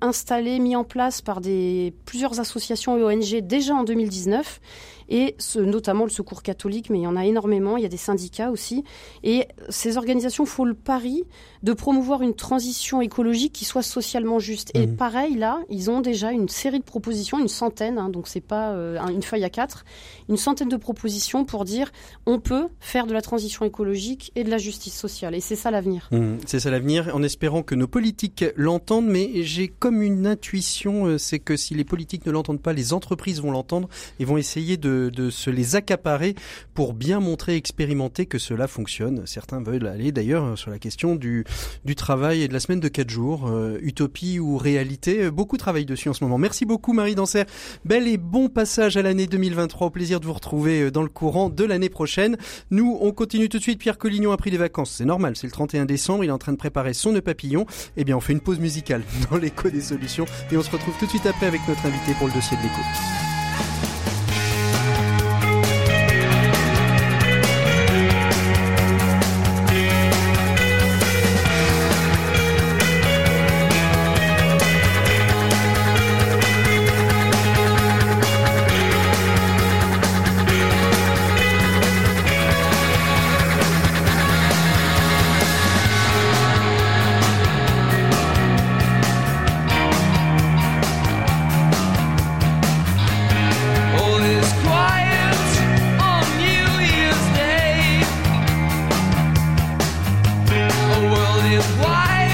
installé, 0.00 0.58
mis 0.58 0.76
en 0.76 0.84
place 0.84 1.22
par 1.22 1.40
des, 1.40 1.94
plusieurs 2.04 2.40
associations 2.40 2.96
et 2.96 3.02
ONG 3.02 3.40
déjà 3.40 3.74
en 3.74 3.84
2019 3.84 4.60
et 5.08 5.36
notamment 5.56 6.04
le 6.04 6.10
Secours 6.10 6.42
catholique, 6.42 6.90
mais 6.90 6.98
il 6.98 7.02
y 7.02 7.06
en 7.06 7.16
a 7.16 7.24
énormément, 7.24 7.76
il 7.76 7.82
y 7.82 7.86
a 7.86 7.90
des 7.90 7.96
syndicats 7.96 8.50
aussi. 8.50 8.84
Et 9.22 9.46
ces 9.68 9.96
organisations 9.96 10.46
font 10.46 10.64
le 10.64 10.74
pari 10.74 11.24
de 11.62 11.72
promouvoir 11.72 12.22
une 12.22 12.34
transition 12.34 13.00
écologique 13.00 13.52
qui 13.52 13.64
soit 13.64 13.82
socialement 13.82 14.38
juste. 14.38 14.70
Et 14.74 14.86
mmh. 14.86 14.96
pareil, 14.96 15.36
là, 15.36 15.60
ils 15.68 15.90
ont 15.90 16.00
déjà 16.00 16.32
une 16.32 16.48
série 16.48 16.80
de 16.80 16.84
propositions, 16.84 17.38
une 17.38 17.48
centaine, 17.48 17.98
hein, 17.98 18.08
donc 18.08 18.26
c'est 18.26 18.40
pas 18.40 18.72
euh, 18.72 18.98
une 19.06 19.22
feuille 19.22 19.44
à 19.44 19.50
quatre, 19.50 19.84
une 20.28 20.36
centaine 20.36 20.68
de 20.68 20.76
propositions 20.76 21.44
pour 21.44 21.64
dire 21.64 21.92
on 22.26 22.40
peut 22.40 22.68
faire 22.80 23.06
de 23.06 23.12
la 23.12 23.22
transition 23.22 23.64
écologique 23.64 24.32
et 24.34 24.44
de 24.44 24.50
la 24.50 24.58
justice 24.58 24.94
sociale. 24.98 25.34
Et 25.34 25.40
c'est 25.40 25.56
ça 25.56 25.70
l'avenir. 25.70 26.08
Mmh, 26.10 26.38
c'est 26.46 26.60
ça 26.60 26.70
l'avenir, 26.70 27.10
en 27.14 27.22
espérant 27.22 27.62
que 27.62 27.74
nos 27.74 27.88
politiques 27.88 28.44
l'entendent, 28.56 29.06
mais 29.06 29.42
j'ai 29.42 29.68
comme 29.68 30.02
une 30.02 30.26
intuition, 30.26 31.06
euh, 31.06 31.18
c'est 31.18 31.38
que 31.38 31.56
si 31.56 31.74
les 31.74 31.84
politiques 31.84 32.26
ne 32.26 32.32
l'entendent 32.32 32.62
pas, 32.62 32.72
les 32.72 32.92
entreprises 32.92 33.40
vont 33.40 33.52
l'entendre 33.52 33.88
et 34.18 34.24
vont 34.24 34.36
essayer 34.36 34.76
de, 34.76 34.91
de 35.10 35.30
se 35.30 35.50
les 35.50 35.76
accaparer 35.76 36.34
pour 36.74 36.94
bien 36.94 37.20
montrer, 37.20 37.56
expérimenter 37.56 38.26
que 38.26 38.38
cela 38.38 38.66
fonctionne. 38.66 39.22
Certains 39.26 39.62
veulent 39.62 39.86
aller 39.86 40.12
d'ailleurs 40.12 40.58
sur 40.58 40.70
la 40.70 40.78
question 40.78 41.16
du, 41.16 41.44
du 41.84 41.94
travail 41.94 42.42
et 42.42 42.48
de 42.48 42.52
la 42.52 42.60
semaine 42.60 42.80
de 42.80 42.88
4 42.88 43.10
jours, 43.10 43.48
euh, 43.48 43.78
utopie 43.82 44.38
ou 44.38 44.56
réalité. 44.56 45.30
Beaucoup 45.30 45.56
travaillent 45.56 45.86
dessus 45.86 46.08
en 46.08 46.12
ce 46.12 46.24
moment. 46.24 46.38
Merci 46.38 46.64
beaucoup 46.64 46.92
Marie 46.92 47.14
Danser. 47.14 47.44
Bel 47.84 48.08
et 48.08 48.16
bon 48.16 48.48
passage 48.48 48.96
à 48.96 49.02
l'année 49.02 49.26
2023. 49.26 49.88
Au 49.88 49.90
plaisir 49.90 50.20
de 50.20 50.26
vous 50.26 50.32
retrouver 50.32 50.82
euh, 50.82 50.90
dans 50.90 51.02
le 51.02 51.08
courant 51.08 51.48
de 51.50 51.64
l'année 51.64 51.88
prochaine. 51.88 52.36
Nous, 52.70 52.98
on 53.00 53.12
continue 53.12 53.48
tout 53.48 53.58
de 53.58 53.62
suite. 53.62 53.78
Pierre 53.78 53.98
Collignon 53.98 54.32
a 54.32 54.36
pris 54.36 54.50
des 54.50 54.58
vacances. 54.58 54.92
C'est 54.92 55.04
normal, 55.04 55.36
c'est 55.36 55.46
le 55.46 55.52
31 55.52 55.84
décembre. 55.84 56.24
Il 56.24 56.28
est 56.28 56.32
en 56.32 56.38
train 56.38 56.52
de 56.52 56.58
préparer 56.58 56.94
son 56.94 57.12
nœud 57.12 57.22
papillon. 57.22 57.66
Eh 57.96 58.04
bien, 58.04 58.16
on 58.16 58.20
fait 58.20 58.32
une 58.32 58.40
pause 58.40 58.58
musicale 58.58 59.02
dans 59.30 59.36
l'écho 59.36 59.70
des 59.70 59.80
solutions 59.80 60.26
et 60.50 60.56
on 60.56 60.62
se 60.62 60.70
retrouve 60.70 60.94
tout 60.98 61.06
de 61.06 61.10
suite 61.10 61.26
après 61.26 61.46
avec 61.46 61.60
notre 61.68 61.84
invité 61.86 62.12
pour 62.18 62.26
le 62.28 62.34
dossier 62.34 62.56
de 62.56 62.62
l'écho. 62.62 63.31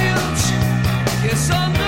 guilt. 0.09 0.43
Yes, 1.25 1.51
I'm. 1.51 1.88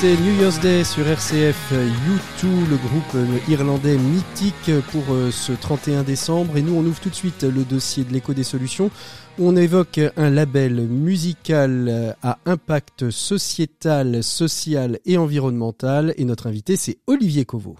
C'était 0.00 0.22
New 0.22 0.40
Year's 0.40 0.58
Day 0.60 0.82
sur 0.82 1.06
RCF 1.06 1.72
U2, 1.72 2.46
le 2.70 2.76
groupe 2.76 3.16
irlandais 3.48 3.98
mythique 3.98 4.70
pour 4.92 5.02
euh, 5.10 5.30
ce 5.30 5.52
31 5.52 6.04
décembre. 6.04 6.56
Et 6.56 6.62
nous, 6.62 6.74
on 6.74 6.84
ouvre 6.86 6.98
tout 7.00 7.10
de 7.10 7.14
suite 7.14 7.42
le 7.42 7.64
dossier 7.64 8.04
de 8.04 8.12
l'écho 8.12 8.32
des 8.32 8.44
solutions. 8.44 8.90
Où 9.38 9.48
on 9.48 9.56
évoque 9.56 10.00
un 10.16 10.30
label 10.30 10.86
musical 10.86 12.16
à 12.22 12.38
impact 12.46 13.10
sociétal, 13.10 14.22
social 14.22 14.98
et 15.04 15.18
environnemental. 15.18 16.14
Et 16.16 16.24
notre 16.24 16.46
invité, 16.46 16.76
c'est 16.76 16.96
Olivier 17.06 17.44
Coveau. 17.44 17.76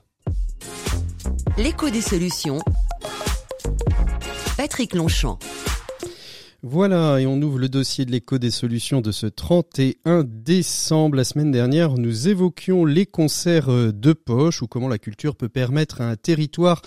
L'écho 1.57 1.89
des 1.89 2.03
solutions. 2.03 2.59
Patrick 4.59 4.95
Longchamp. 4.95 5.39
Voilà, 6.62 7.19
et 7.19 7.26
on 7.26 7.40
ouvre 7.40 7.59
le 7.59 7.71
dossier 7.71 8.05
de 8.05 8.11
l'écho 8.11 8.37
des 8.37 8.50
solutions 8.50 9.00
de 9.00 9.12
ce 9.12 9.26
31 9.26 10.25
décembre. 10.25 11.17
La 11.17 11.25
semaine 11.25 11.50
dernière, 11.50 11.95
nous 11.95 12.29
évoquions 12.29 12.85
les 12.85 13.07
concerts 13.07 13.71
euh, 13.71 13.93
de 13.93 14.12
poche 14.12 14.61
ou 14.61 14.67
comment 14.67 14.87
la 14.87 14.99
culture 14.99 15.37
peut 15.37 15.49
permettre 15.49 16.02
à 16.02 16.11
un 16.11 16.17
territoire 16.17 16.83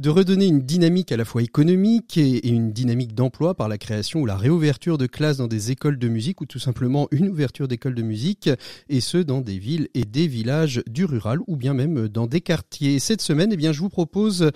de 0.00 0.10
redonner 0.10 0.46
une 0.46 0.62
dynamique 0.62 1.12
à 1.12 1.16
la 1.16 1.24
fois 1.24 1.40
économique 1.40 2.18
et 2.18 2.48
une 2.48 2.72
dynamique 2.72 3.14
d'emploi 3.14 3.54
par 3.54 3.68
la 3.68 3.78
création 3.78 4.22
ou 4.22 4.26
la 4.26 4.36
réouverture 4.36 4.98
de 4.98 5.06
classes 5.06 5.36
dans 5.36 5.46
des 5.46 5.70
écoles 5.70 6.00
de 6.00 6.08
musique 6.08 6.40
ou 6.40 6.46
tout 6.46 6.58
simplement 6.58 7.06
une 7.12 7.28
ouverture 7.28 7.68
d'écoles 7.68 7.94
de 7.94 8.02
musique 8.02 8.50
et 8.88 9.00
ce 9.00 9.18
dans 9.18 9.40
des 9.40 9.58
villes 9.58 9.86
et 9.94 10.04
des 10.04 10.26
villages 10.26 10.82
du 10.88 11.04
rural 11.04 11.38
ou 11.46 11.54
bien 11.54 11.74
même 11.74 12.08
dans 12.08 12.26
des 12.26 12.40
quartiers. 12.40 12.98
Cette 12.98 13.22
semaine, 13.22 13.50
eh 13.52 13.56
bien, 13.56 13.70
je 13.70 13.78
vous 13.78 13.88
propose 13.88 14.50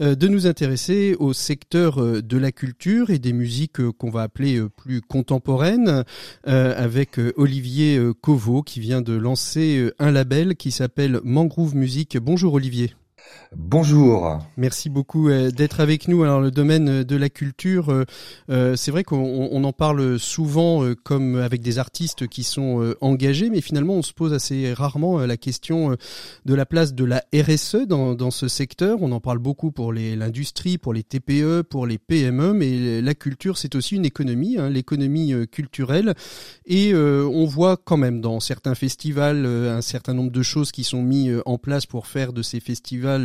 euh, 0.00 0.16
de 0.16 0.26
nous 0.26 0.48
intéresser 0.48 1.14
au 1.20 1.32
secteur 1.32 2.02
euh, 2.02 2.20
de 2.20 2.36
la 2.36 2.50
culture 2.50 3.10
et 3.10 3.20
des 3.20 3.32
musiques 3.32 3.78
on 4.08 4.10
va 4.10 4.22
appeler 4.22 4.56
euh, 4.56 4.70
plus 4.70 5.02
contemporaine, 5.02 6.04
euh, 6.46 6.74
avec 6.82 7.18
euh, 7.18 7.32
Olivier 7.36 8.00
Covo 8.22 8.62
qui 8.62 8.80
vient 8.80 9.02
de 9.02 9.12
lancer 9.12 9.90
un 9.98 10.10
label 10.10 10.56
qui 10.56 10.70
s'appelle 10.70 11.20
Mangrove 11.22 11.76
Music. 11.76 12.16
Bonjour 12.16 12.54
Olivier. 12.54 12.97
Bonjour. 13.56 14.40
Merci 14.58 14.90
beaucoup 14.90 15.30
euh, 15.30 15.50
d'être 15.50 15.80
avec 15.80 16.06
nous. 16.06 16.22
Alors 16.22 16.40
le 16.40 16.50
domaine 16.50 17.02
de 17.02 17.16
la 17.16 17.30
culture, 17.30 17.88
euh, 17.88 18.04
euh, 18.50 18.76
c'est 18.76 18.90
vrai 18.90 19.04
qu'on 19.04 19.64
en 19.64 19.72
parle 19.72 20.18
souvent 20.18 20.84
comme 21.02 21.36
avec 21.36 21.62
des 21.62 21.78
artistes 21.78 22.28
qui 22.28 22.44
sont 22.44 22.94
engagés, 23.00 23.48
mais 23.48 23.62
finalement 23.62 23.94
on 23.94 24.02
se 24.02 24.12
pose 24.12 24.34
assez 24.34 24.72
rarement 24.74 25.18
la 25.18 25.36
question 25.36 25.96
de 26.44 26.54
la 26.54 26.66
place 26.66 26.94
de 26.94 27.04
la 27.04 27.24
RSE 27.34 27.86
dans, 27.86 28.30
ce 28.30 28.48
secteur. 28.48 28.98
On 29.00 29.12
en 29.12 29.20
parle 29.20 29.38
beaucoup 29.38 29.70
pour 29.70 29.92
l'industrie, 29.92 30.76
pour 30.76 30.92
les 30.92 31.02
TPE, 31.02 31.62
pour 31.62 31.86
les 31.86 31.98
PME, 31.98 32.52
mais 32.52 33.00
la 33.00 33.14
culture 33.14 33.56
c'est 33.56 33.74
aussi 33.74 33.96
une 33.96 34.04
économie, 34.04 34.58
hein, 34.58 34.68
l'économie 34.68 35.34
culturelle. 35.50 36.14
Et 36.66 36.94
on 36.94 37.46
voit 37.46 37.76
quand 37.76 37.96
même 37.96 38.20
dans 38.20 38.40
certains 38.40 38.74
festivals 38.74 39.46
un 39.46 39.82
certain 39.82 40.14
nombre 40.14 40.32
de 40.32 40.42
choses 40.42 40.70
qui 40.70 40.84
sont 40.84 41.02
mis 41.02 41.30
en 41.46 41.58
place 41.58 41.86
pour 41.86 42.06
faire 42.06 42.32
de 42.32 42.42
ces 42.42 42.60
festivals 42.60 43.17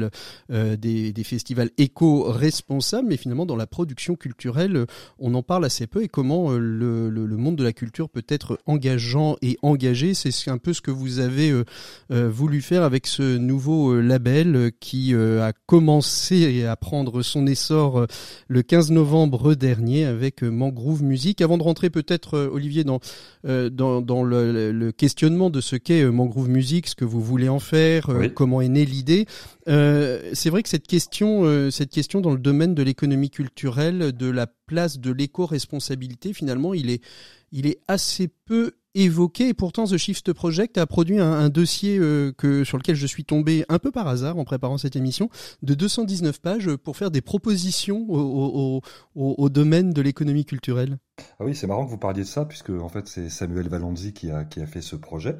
euh, 0.52 0.76
des, 0.76 1.14
festivals 1.24 1.70
éco-responsables, 1.78 3.08
mais 3.08 3.18
finalement 3.18 3.46
dans 3.46 3.56
la 3.56 3.68
production 3.68 4.16
culturelle, 4.16 4.86
on 5.20 5.34
en 5.36 5.44
parle 5.44 5.64
assez 5.64 5.88
peu 5.88 6.04
et 6.04 6.10
comment 6.10 6.52
euh, 6.52 6.58
le, 6.60 7.38
monde 7.38 7.56
de 7.56 7.64
la 7.64 7.72
culture 7.72 8.10
peut 8.10 8.26
être 8.28 8.60
engageant 8.66 9.38
et 9.42 9.58
engagé? 9.62 10.14
C'est 10.14 10.52
un 10.52 10.58
peu 10.58 10.74
ce 10.74 10.82
que 10.82 10.92
vous 10.92 11.20
avez 11.20 11.50
euh, 11.52 12.30
voulu 12.30 12.62
faire 12.62 12.84
avec 12.84 13.08
ce 13.08 13.38
nouveau 13.38 14.00
label 14.02 14.72
qui 14.80 15.14
a 15.14 15.54
commencé 15.66 16.66
à 16.66 16.76
prendre 16.76 17.22
son 17.22 17.48
essor 17.48 18.06
le 18.48 18.62
15 18.62 18.92
novembre 18.92 19.56
dernier 19.56 20.06
avec 20.06 20.44
Mangrove 20.44 21.04
Music. 21.04 21.42
Avant 21.42 21.58
de 21.58 21.64
rentrer 21.64 21.90
peut-être, 21.90 22.50
Olivier, 22.52 22.84
dans, 22.84 23.00
dans, 23.44 24.24
le, 24.24 24.92
questionnement 24.92 25.50
de 25.50 25.62
ce 25.62 25.76
qu'est 25.76 26.04
Mangrove 26.06 26.50
Music, 26.50 26.88
ce 26.88 26.96
que 26.96 27.06
vous 27.06 27.22
voulez 27.22 27.50
en 27.50 27.60
faire, 27.60 28.10
comment 28.36 28.62
est 28.62 28.70
née 28.70 28.86
l'idée, 28.86 29.26
euh, 29.68 30.32
c'est 30.34 30.50
vrai 30.50 30.64
que 30.64 30.70
cette 30.70 30.88
question, 30.88 31.46
euh, 31.46 31.72
cette 31.72 31.90
question 31.90 32.22
dans 32.22 32.32
le 32.32 32.40
domaine 32.40 32.76
de 32.76 32.84
l'économie 32.84 33.30
culturelle, 33.30 34.12
de 34.12 34.30
la 34.30 34.48
place 34.48 35.00
de 35.00 35.12
l'éco-responsabilité, 35.12 36.34
finalement, 36.34 36.74
il 36.74 36.90
est, 36.90 37.04
il 37.52 37.66
est 37.68 37.80
assez 37.88 38.28
peu 38.28 38.74
évoqué 38.96 39.50
et 39.50 39.54
pourtant 39.54 39.86
The 39.86 39.98
Shift 39.98 40.34
Project 40.34 40.78
a 40.78 40.86
produit 40.86 41.20
un, 41.20 41.50
dossier 41.50 41.98
euh, 41.98 42.32
que 42.32 42.64
sur 42.64 42.78
lequel 42.78 42.96
je 42.96 43.08
suis 43.08 43.26
tombé 43.26 43.66
un 43.70 43.80
peu 43.80 43.92
par 43.92 44.08
hasard 44.08 44.38
en 44.38 44.44
préparant 44.44 44.78
cette 44.78 44.96
émission 44.96 45.30
de 45.62 45.74
219 45.74 46.40
pages 46.40 46.76
pour 46.76 46.98
faire 46.98 47.12
des 47.12 47.22
propositions 47.22 48.06
au, 48.10 49.50
domaine 49.50 49.92
de 49.92 50.02
l'économie 50.02 50.46
culturelle. 50.46 50.98
Ah 51.40 51.46
oui, 51.46 51.56
c'est 51.56 51.68
marrant 51.68 51.86
que 51.86 51.92
vous 51.92 51.98
parliez 51.98 52.24
de 52.24 52.28
ça 52.28 52.46
puisque 52.46 52.72
en 52.72 52.90
fait 52.90 53.08
c'est 53.08 53.30
Samuel 53.30 53.70
a 53.72 54.46
qui 54.46 54.62
a 54.62 54.66
fait 54.66 54.82
ce 54.82 54.96
projet, 54.96 55.38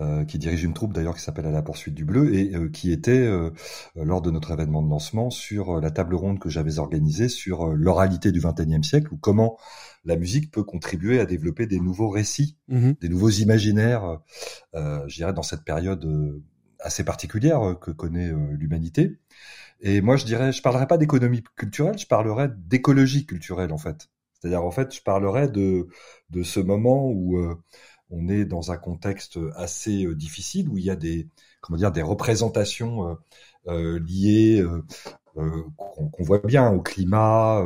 euh, 0.00 0.24
qui 0.24 0.38
dirige 0.38 0.64
une 0.64 0.74
troupe 0.74 0.92
d'ailleurs 0.92 1.14
qui 1.14 1.22
s'appelle 1.22 1.46
À 1.46 1.52
la 1.52 1.62
poursuite 1.62 1.94
du 1.94 2.04
bleu 2.04 2.34
et 2.34 2.56
euh, 2.56 2.68
qui 2.68 2.90
était 2.90 3.28
lors 3.94 4.22
de 4.22 4.30
notre 4.30 4.50
événement 4.52 4.82
de 4.82 4.90
lancement 4.90 5.30
sur 5.30 5.80
la 5.80 5.90
table 5.90 6.14
ronde 6.14 6.38
que 6.38 6.48
j'avais 6.48 6.78
organisée 6.78 7.28
sur 7.28 7.66
l'oralité 7.68 8.32
du 8.32 8.40
XXIe 8.40 8.82
siècle 8.82 9.12
ou 9.12 9.16
comment 9.16 9.58
la 10.06 10.16
musique 10.16 10.50
peut 10.50 10.62
contribuer 10.62 11.20
à 11.20 11.26
développer 11.26 11.66
des 11.66 11.80
nouveaux 11.80 12.08
récits, 12.08 12.56
mhm. 12.68 12.94
des 13.00 13.08
nouveaux 13.08 13.30
imaginaires, 13.30 14.20
euh, 14.74 15.04
je 15.08 15.16
dirais, 15.16 15.32
dans 15.32 15.42
cette 15.42 15.64
période 15.64 16.04
euh, 16.04 16.42
assez 16.78 17.04
particulière 17.04 17.60
euh, 17.62 17.74
que 17.74 17.90
connaît 17.90 18.30
euh, 18.30 18.52
l'humanité. 18.52 19.18
Et 19.80 20.00
moi, 20.00 20.16
je 20.16 20.24
dirais, 20.24 20.52
je 20.52 20.62
parlerai 20.62 20.86
pas 20.86 20.96
d'économie 20.96 21.42
culturelle, 21.56 21.98
je 21.98 22.06
parlerai 22.06 22.48
d'écologie 22.56 23.26
culturelle, 23.26 23.72
en 23.72 23.78
fait. 23.78 24.08
C'est-à-dire, 24.32 24.64
en 24.64 24.70
fait, 24.70 24.94
je 24.94 25.02
parlerai 25.02 25.48
de, 25.48 25.88
de 26.30 26.42
ce 26.42 26.60
moment 26.60 27.10
où 27.10 27.38
on 28.10 28.28
est 28.28 28.44
dans 28.44 28.70
un 28.70 28.76
contexte 28.76 29.38
assez 29.54 30.06
difficile, 30.14 30.68
où 30.68 30.78
il 30.78 30.84
y 30.84 30.90
a 30.90 30.96
des, 30.96 31.28
comment 31.60 31.76
dire, 31.76 31.92
des 31.92 32.02
représentations 32.02 33.18
liées 33.66 34.64
qu'on 35.34 36.22
voit 36.22 36.38
bien 36.38 36.70
au 36.70 36.80
climat, 36.80 37.62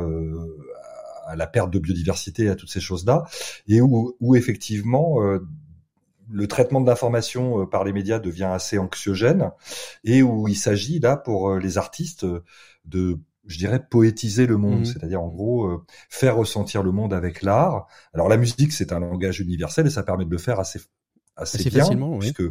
à 1.31 1.35
la 1.35 1.47
perte 1.47 1.71
de 1.71 1.79
biodiversité, 1.79 2.49
à 2.49 2.55
toutes 2.55 2.69
ces 2.69 2.81
choses-là, 2.81 3.23
et 3.67 3.81
où, 3.81 4.15
où 4.19 4.35
effectivement 4.35 5.21
euh, 5.21 5.39
le 6.29 6.47
traitement 6.47 6.81
de 6.81 6.87
l'information 6.87 7.61
euh, 7.61 7.65
par 7.65 7.83
les 7.83 7.93
médias 7.93 8.19
devient 8.19 8.51
assez 8.51 8.77
anxiogène, 8.77 9.51
et 10.03 10.21
où 10.21 10.47
il 10.47 10.57
s'agit 10.57 10.99
là 10.99 11.15
pour 11.15 11.49
euh, 11.49 11.59
les 11.59 11.77
artistes 11.77 12.25
de 12.85 13.19
je 13.47 13.57
dirais 13.57 13.83
poétiser 13.89 14.45
le 14.45 14.55
monde, 14.55 14.81
mmh. 14.81 14.85
c'est-à-dire 14.85 15.19
en 15.19 15.27
gros 15.27 15.83
faire 16.09 16.35
ressentir 16.35 16.83
le 16.83 16.91
monde 16.91 17.11
avec 17.11 17.41
l'art. 17.41 17.87
Alors 18.13 18.29
la 18.29 18.37
musique 18.37 18.71
c'est 18.71 18.93
un 18.93 18.99
langage 18.99 19.39
universel 19.39 19.87
et 19.87 19.89
ça 19.89 20.03
permet 20.03 20.25
de 20.25 20.29
le 20.29 20.37
faire 20.37 20.59
assez 20.59 20.79
assez, 21.35 21.69
bien 21.69 21.81
facilement, 21.81 22.19
puisque 22.19 22.43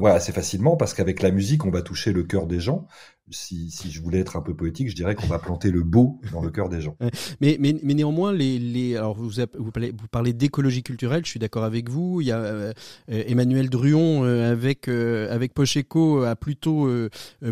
ouais, 0.00 0.10
assez 0.10 0.32
facilement 0.32 0.76
parce 0.76 0.94
qu'avec 0.94 1.20
la 1.20 1.30
musique 1.30 1.66
on 1.66 1.70
va 1.70 1.82
toucher 1.82 2.12
le 2.12 2.22
cœur 2.22 2.46
des 2.46 2.58
gens 2.58 2.86
si, 3.30 3.70
je 3.90 4.00
voulais 4.00 4.18
être 4.18 4.36
un 4.36 4.40
peu 4.40 4.54
poétique, 4.54 4.90
je 4.90 4.94
dirais 4.94 5.14
qu'on 5.14 5.26
va 5.26 5.38
planter 5.38 5.70
le 5.70 5.82
beau 5.82 6.20
dans 6.32 6.42
le 6.42 6.50
cœur 6.50 6.68
des 6.68 6.80
gens. 6.80 6.96
Mais, 7.40 7.56
mais, 7.60 7.76
mais 7.82 7.94
néanmoins, 7.94 8.32
les, 8.32 8.58
les, 8.58 8.96
alors 8.96 9.14
vous, 9.14 9.30
vous 9.58 9.70
parlez, 9.70 9.90
vous 9.90 10.08
parlez 10.10 10.32
d'écologie 10.32 10.82
culturelle, 10.82 11.24
je 11.24 11.30
suis 11.30 11.40
d'accord 11.40 11.64
avec 11.64 11.88
vous. 11.88 12.20
Il 12.20 12.26
y 12.26 12.32
a 12.32 12.38
euh, 12.38 12.72
Emmanuel 13.08 13.70
Druon 13.70 14.24
euh, 14.24 14.50
avec, 14.50 14.88
euh, 14.88 15.32
avec 15.32 15.54
Pocheco 15.54 16.22
a 16.22 16.36
plutôt 16.36 16.88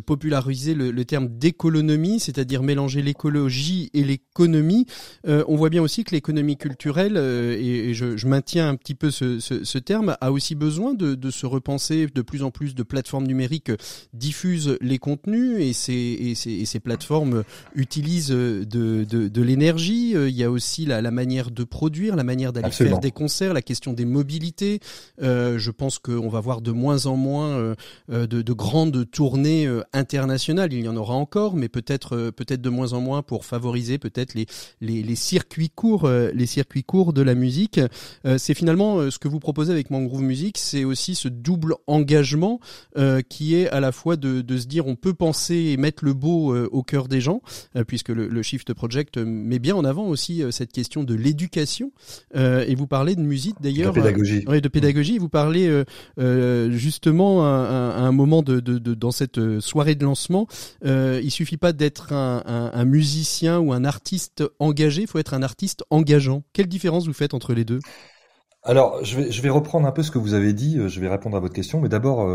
popularisé 0.07 0.75
le, 0.75 1.05
terme 1.05 1.29
d'économie, 1.29 2.21
c'est-à-dire 2.21 2.63
mélanger 2.63 3.03
l'écologie 3.03 3.91
et 3.95 4.05
l'économie. 4.05 4.87
on 5.25 5.57
voit 5.57 5.71
bien 5.71 5.83
aussi 5.83 6.05
que 6.05 6.13
l'économie 6.13 6.57
culturelle, 6.57 7.17
et, 7.17 7.95
je, 7.95 8.27
maintiens 8.27 8.69
un 8.69 8.77
petit 8.77 8.95
peu 8.95 9.11
ce, 9.11 9.79
terme, 9.79 10.17
a 10.21 10.33
aussi 10.33 10.55
besoin 10.55 10.95
de 10.95 11.31
se 11.31 11.47
repenser. 11.47 12.07
De 12.13 12.23
plus 12.23 12.43
en 12.43 12.51
plus 12.51 12.75
de 12.75 12.83
plateformes 12.83 13.27
numériques 13.27 13.73
diffusent 14.13 14.77
les 14.81 14.99
contenus 14.99 15.60
et 15.61 15.73
ces, 15.73 15.93
et 15.93 16.35
ces, 16.35 16.51
et 16.51 16.65
ces 16.67 16.81
plateformes 16.81 17.45
utilisent 17.75 18.29
de, 18.29 18.65
de, 18.65 19.05
de 19.05 19.43
l'énergie. 19.43 20.17
Euh, 20.17 20.29
il 20.29 20.37
y 20.37 20.45
a 20.45 20.51
aussi 20.51 20.87
la, 20.87 21.03
la, 21.03 21.11
manière 21.11 21.51
de 21.51 21.65
produire, 21.65 22.17
la 22.17 22.25
manière 22.25 22.53
d'aller 22.53 22.71
faire 22.71 22.99
des 22.99 23.11
concerts, 23.11 23.53
la 23.53 23.63
question 23.63 23.93
des 23.93 24.05
mobilités. 24.05 24.81
Euh, 25.23 25.59
je 25.59 25.71
pense 25.71 25.99
qu'on 25.99 26.29
va 26.29 26.41
voir 26.41 26.61
de 26.61 26.73
moins 26.73 27.07
en 27.07 27.17
moins 27.17 27.51
euh, 27.51 27.75
euh, 28.11 28.27
de, 28.27 28.43
de, 28.43 28.53
grandes 28.53 29.11
tournées 29.11 29.69
internationales. 29.93 30.73
Il 30.73 30.85
y 30.85 30.89
en 30.89 30.97
aura 30.97 31.15
encore, 31.15 31.57
mais 31.57 31.69
peut-être 31.69 32.31
peut-être 32.31 32.61
de 32.61 32.71
moins 32.71 32.93
en 32.93 33.01
moins 33.01 33.23
pour 33.23 33.45
favoriser 33.45 33.99
peut-être 33.99 34.35
les, 34.35 34.47
les, 34.81 35.03
les, 35.03 35.15
circuits 35.15 35.71
courts, 35.71 36.09
les 36.09 36.47
circuits 36.47 36.85
courts 36.85 37.13
de 37.13 37.23
la 37.23 37.35
musique. 37.35 37.81
c'est 38.39 38.55
finalement 38.55 39.11
ce 39.11 39.19
que 39.19 39.29
vous 39.29 39.41
proposez 39.41 39.73
avec 39.73 39.91
Mangrove 39.91 40.23
Music, 40.23 40.59
c'est 40.59 40.85
aussi 40.85 41.15
ce 41.15 41.29
double 41.29 41.75
engagement 41.87 42.61
qui 43.29 43.55
est 43.55 43.69
à 43.71 43.81
la 43.81 43.93
fois 43.93 44.17
de, 44.17 44.41
de 44.41 44.59
se 44.59 44.67
dire 44.67 44.87
on 44.87 44.97
peut 44.97 45.15
penser 45.15 45.50
et 45.51 45.77
mettre 45.77 46.05
le 46.05 46.15
beau 46.15 46.55
euh, 46.55 46.69
au 46.73 46.83
cœur 46.83 47.09
des 47.09 47.21
gens, 47.21 47.43
euh, 47.77 47.85
puisque 47.85 48.09
le, 48.09 48.43
Shift 48.43 48.73
Project 48.73 49.19
met 49.19 49.59
bien 49.59 49.77
en 49.77 49.85
avant 49.85 50.07
aussi 50.07 50.43
euh, 50.43 50.51
cette 50.51 50.73
question 50.73 51.05
de 51.05 51.15
l'éducation. 51.15 51.93
et 52.35 52.75
vous 52.75 52.87
parlez 52.87 53.15
de 53.17 53.21
musique 53.21 53.57
d'ailleurs. 53.61 53.93
De 53.93 54.01
pédagogie. 54.01 54.45
de 54.45 54.69
pédagogie. 54.69 55.19
Vous 55.19 55.29
parlez 55.29 55.85
justement 56.71 57.45
à, 57.45 58.01
un 58.01 58.13
moment 58.13 58.43
de, 58.43 58.61
dans 58.61 59.11
cette 59.11 59.61
soirée 59.61 59.95
de 59.95 60.05
lancement. 60.05 60.47
il 60.85 61.31
suffit 61.31 61.57
pas 61.57 61.73
d'être 61.73 62.13
un, 62.13 62.71
un 62.73 62.85
musicien 62.85 63.59
ou 63.59 63.73
un 63.73 63.85
artiste 63.85 64.45
engagé, 64.59 65.03
il 65.03 65.09
faut 65.09 65.19
être 65.19 65.35
un 65.35 65.43
artiste 65.43 65.85
engageant. 65.91 66.43
Quelle 66.53 66.69
différence 66.69 67.07
vous 67.07 67.13
faites 67.13 67.35
entre 67.35 67.55
les 67.55 67.65
deux? 67.65 67.81
Alors, 68.63 69.03
je 69.05 69.17
vais, 69.17 69.31
je 69.31 69.43
vais 69.43 69.49
reprendre 69.49 69.87
un 69.87 69.93
peu 69.93 70.03
ce 70.03 70.11
que 70.11 70.19
vous 70.19 70.35
avez 70.35 70.53
dit, 70.53 70.79
je 70.87 71.01
vais 71.01 71.09
répondre 71.09 71.37
à 71.37 71.41
votre 71.41 71.55
question, 71.55 71.81
mais 71.81 71.89
d'abord, 71.89 72.27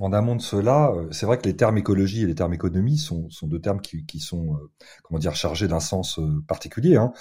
en 0.00 0.12
amont 0.12 0.36
de 0.36 0.42
cela, 0.42 0.92
euh, 0.92 1.06
c'est 1.10 1.26
vrai 1.26 1.38
que 1.38 1.44
les 1.44 1.56
termes 1.56 1.78
écologie 1.78 2.22
et 2.22 2.26
les 2.26 2.34
termes 2.34 2.54
économie 2.54 2.98
sont, 2.98 3.28
sont 3.30 3.46
deux 3.46 3.60
termes 3.60 3.80
qui, 3.80 4.04
qui 4.04 4.20
sont, 4.20 4.54
euh, 4.54 4.70
comment 5.02 5.18
dire, 5.18 5.34
chargés 5.34 5.68
d'un 5.68 5.80
sens 5.80 6.18
euh, 6.18 6.42
particulier. 6.46 6.96
Hein. 6.96 7.12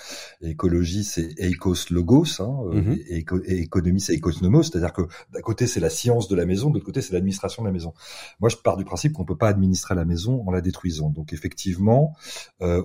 Écologie, 0.41 1.03
c'est 1.03 1.33
eikos 1.39 1.89
logos, 1.91 2.41
hein, 2.41 2.57
mm-hmm. 2.71 3.43
et, 3.45 3.62
économie, 3.62 4.01
c'est 4.01 4.13
eikos 4.13 4.41
nomos, 4.41 4.63
c'est-à-dire 4.63 4.93
que 4.93 5.03
d'un 5.31 5.41
côté 5.41 5.67
c'est 5.67 5.79
la 5.79 5.89
science 5.89 6.27
de 6.27 6.36
la 6.36 6.45
maison, 6.45 6.69
de 6.69 6.75
l'autre 6.75 6.86
côté 6.86 7.01
c'est 7.01 7.13
l'administration 7.13 7.63
de 7.63 7.67
la 7.67 7.73
maison. 7.73 7.93
Moi, 8.39 8.49
je 8.49 8.57
pars 8.57 8.77
du 8.77 8.86
principe 8.86 9.13
qu'on 9.13 9.25
peut 9.25 9.38
pas 9.38 9.49
administrer 9.49 9.95
la 9.95 10.05
maison 10.05 10.43
en 10.47 10.51
la 10.51 10.62
détruisant. 10.62 11.09
Donc 11.09 11.33
effectivement, 11.33 12.15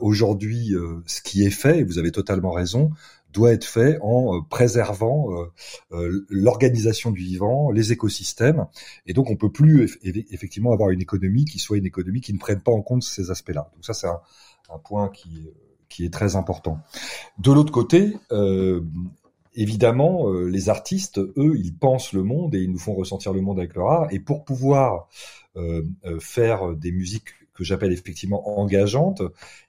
aujourd'hui, 0.00 0.74
ce 1.06 1.22
qui 1.22 1.44
est 1.44 1.50
fait, 1.50 1.80
et 1.80 1.84
vous 1.84 1.98
avez 1.98 2.12
totalement 2.12 2.52
raison, 2.52 2.90
doit 3.32 3.52
être 3.52 3.64
fait 3.64 3.98
en 4.00 4.36
euh, 4.36 4.40
préservant 4.48 5.32
euh, 5.32 5.52
euh, 5.92 6.26
l'organisation 6.28 7.10
du 7.10 7.22
vivant, 7.22 7.70
les 7.70 7.92
écosystèmes. 7.92 8.66
Et 9.06 9.12
donc, 9.12 9.30
on 9.30 9.36
peut 9.36 9.52
plus 9.52 9.98
effectivement 10.30 10.72
avoir 10.72 10.90
une 10.90 11.00
économie 11.00 11.44
qui 11.44 11.58
soit 11.58 11.78
une 11.78 11.86
économie 11.86 12.20
qui 12.20 12.32
ne 12.32 12.38
prenne 12.38 12.60
pas 12.60 12.72
en 12.72 12.82
compte 12.82 13.02
ces 13.02 13.30
aspects-là. 13.30 13.70
Donc 13.74 13.84
ça, 13.84 13.94
c'est 13.94 14.06
un, 14.06 14.78
point 14.84 15.08
qui, 15.08 15.48
qui 15.88 16.04
est 16.04 16.12
très 16.12 16.36
important. 16.36 16.78
De 17.38 17.52
l'autre 17.52 17.72
côté, 17.72 18.16
euh, 18.32 18.82
évidemment, 19.54 20.30
les 20.30 20.68
artistes, 20.68 21.18
eux, 21.18 21.54
ils 21.56 21.74
pensent 21.74 22.12
le 22.12 22.22
monde 22.22 22.54
et 22.54 22.60
ils 22.60 22.70
nous 22.70 22.78
font 22.78 22.94
ressentir 22.94 23.32
le 23.32 23.40
monde 23.40 23.58
avec 23.58 23.74
leur 23.74 23.90
art. 23.90 24.08
Et 24.10 24.20
pour 24.20 24.44
pouvoir 24.44 25.08
euh, 25.56 25.82
faire 26.20 26.74
des 26.76 26.92
musiques 26.92 27.30
que 27.58 27.64
j'appelle 27.64 27.92
effectivement 27.92 28.60
engageantes, 28.60 29.20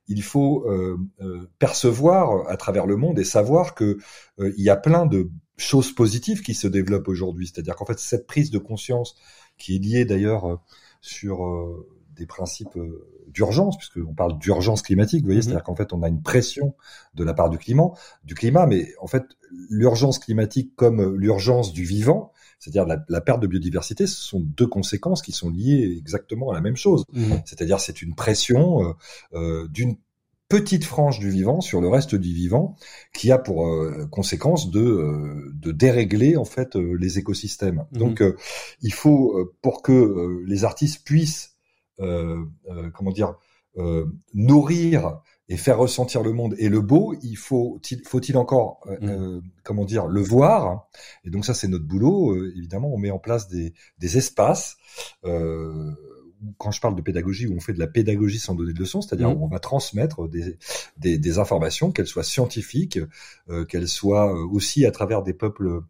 il 0.07 0.21
faut 0.21 0.63
euh, 0.67 0.99
euh, 1.21 1.49
percevoir 1.57 2.47
à 2.47 2.55
travers 2.55 2.85
le 2.85 2.97
monde 2.97 3.17
et 3.17 3.23
savoir 3.23 3.73
que 3.73 3.97
euh, 4.39 4.53
il 4.57 4.63
y 4.63 4.69
a 4.69 4.75
plein 4.75 5.07
de 5.07 5.31
choses 5.57 5.91
positives 5.91 6.43
qui 6.43 6.53
se 6.53 6.67
développent 6.67 7.07
aujourd'hui. 7.07 7.47
C'est-à-dire 7.47 7.75
qu'en 7.75 7.85
fait, 7.85 7.97
cette 7.97 8.27
prise 8.27 8.51
de 8.51 8.59
conscience 8.59 9.15
qui 9.57 9.75
est 9.75 9.79
liée 9.79 10.05
d'ailleurs 10.05 10.61
sur 11.01 11.39
des 12.15 12.25
principes 12.25 12.77
d'urgence, 13.27 13.77
puisqu'on 13.77 14.13
parle 14.13 14.37
d'urgence 14.37 14.83
climatique, 14.83 15.21
vous 15.21 15.25
voyez, 15.25 15.39
mm-hmm. 15.39 15.43
c'est-à-dire 15.43 15.63
qu'en 15.63 15.75
fait, 15.75 15.91
on 15.91 16.03
a 16.03 16.07
une 16.07 16.21
pression 16.21 16.75
de 17.15 17.23
la 17.23 17.33
part 17.33 17.49
du 17.49 17.57
climat, 17.57 17.91
du 18.23 18.35
climat, 18.35 18.67
mais 18.67 18.93
en 19.01 19.07
fait, 19.07 19.23
l'urgence 19.69 20.19
climatique 20.19 20.75
comme 20.75 21.15
l'urgence 21.15 21.73
du 21.73 21.83
vivant, 21.83 22.31
c'est-à-dire 22.59 22.85
la, 22.85 23.03
la, 23.07 23.21
perte 23.21 23.39
de 23.41 23.47
biodiversité, 23.47 24.05
ce 24.05 24.21
sont 24.21 24.41
deux 24.41 24.67
conséquences 24.67 25.21
qui 25.21 25.31
sont 25.31 25.49
liées 25.49 25.95
exactement 25.97 26.51
à 26.51 26.53
la 26.53 26.61
même 26.61 26.75
chose. 26.75 27.05
Mmh. 27.13 27.35
C'est-à-dire 27.45 27.79
c'est 27.79 28.01
une 28.01 28.15
pression 28.15 28.83
euh, 28.83 28.93
euh, 29.33 29.67
d'une 29.69 29.95
petite 30.49 30.83
frange 30.83 31.19
du 31.19 31.29
vivant 31.29 31.61
sur 31.61 31.79
le 31.79 31.87
reste 31.87 32.15
du 32.15 32.33
vivant 32.33 32.75
qui 33.13 33.31
a 33.31 33.37
pour 33.37 33.67
euh, 33.67 34.07
conséquence 34.11 34.71
de, 34.71 34.81
euh, 34.81 35.51
de 35.53 35.71
dérégler 35.71 36.37
en 36.37 36.45
fait 36.45 36.75
les 36.75 37.17
écosystèmes. 37.17 37.85
Mmh. 37.91 37.97
Donc 37.97 38.23
il 38.81 38.93
faut 38.93 39.53
pour 39.61 39.81
que 39.81 40.43
les 40.45 40.65
artistes 40.65 41.05
puissent 41.05 41.55
comment 41.97 43.11
dire 43.11 43.35
nourrir 44.33 45.21
et 45.49 45.57
faire 45.57 45.79
ressentir 45.79 46.21
le 46.21 46.31
monde 46.31 46.55
et 46.59 46.69
le 46.69 46.79
beau, 46.79 47.15
il 47.23 47.35
faut 47.35 47.81
faut-il 48.05 48.37
encore 48.37 48.81
euh, 48.87 48.97
mm. 49.01 49.09
euh, 49.09 49.41
comment 49.63 49.83
dire 49.83 50.05
le 50.05 50.21
voir? 50.21 50.87
Et 51.25 51.31
donc 51.31 51.43
ça 51.43 51.53
c'est 51.53 51.67
notre 51.67 51.85
boulot 51.85 52.31
euh, 52.31 52.53
évidemment 52.55 52.89
on 52.93 52.97
met 52.97 53.11
en 53.11 53.19
place 53.19 53.47
des, 53.47 53.73
des 53.97 54.17
espaces 54.17 54.77
euh, 55.25 55.91
quand 56.57 56.71
je 56.71 56.79
parle 56.79 56.95
de 56.95 57.01
pédagogie 57.01 57.47
où 57.47 57.55
on 57.55 57.59
fait 57.59 57.73
de 57.73 57.79
la 57.79 57.87
pédagogie 57.87 58.39
sans 58.39 58.53
donner 58.53 58.73
de 58.73 58.79
leçons 58.79 59.01
c'est-à-dire 59.01 59.29
mm. 59.29 59.41
on 59.41 59.47
va 59.47 59.59
transmettre 59.59 60.29
des, 60.29 60.57
des, 60.97 61.17
des 61.17 61.39
informations 61.39 61.91
qu'elles 61.91 62.07
soient 62.07 62.23
scientifiques 62.23 62.99
qu'elles 63.67 63.87
soient 63.87 64.31
aussi 64.31 64.85
à 64.85 64.91
travers 64.91 65.23
des 65.23 65.33
peuples 65.33 65.81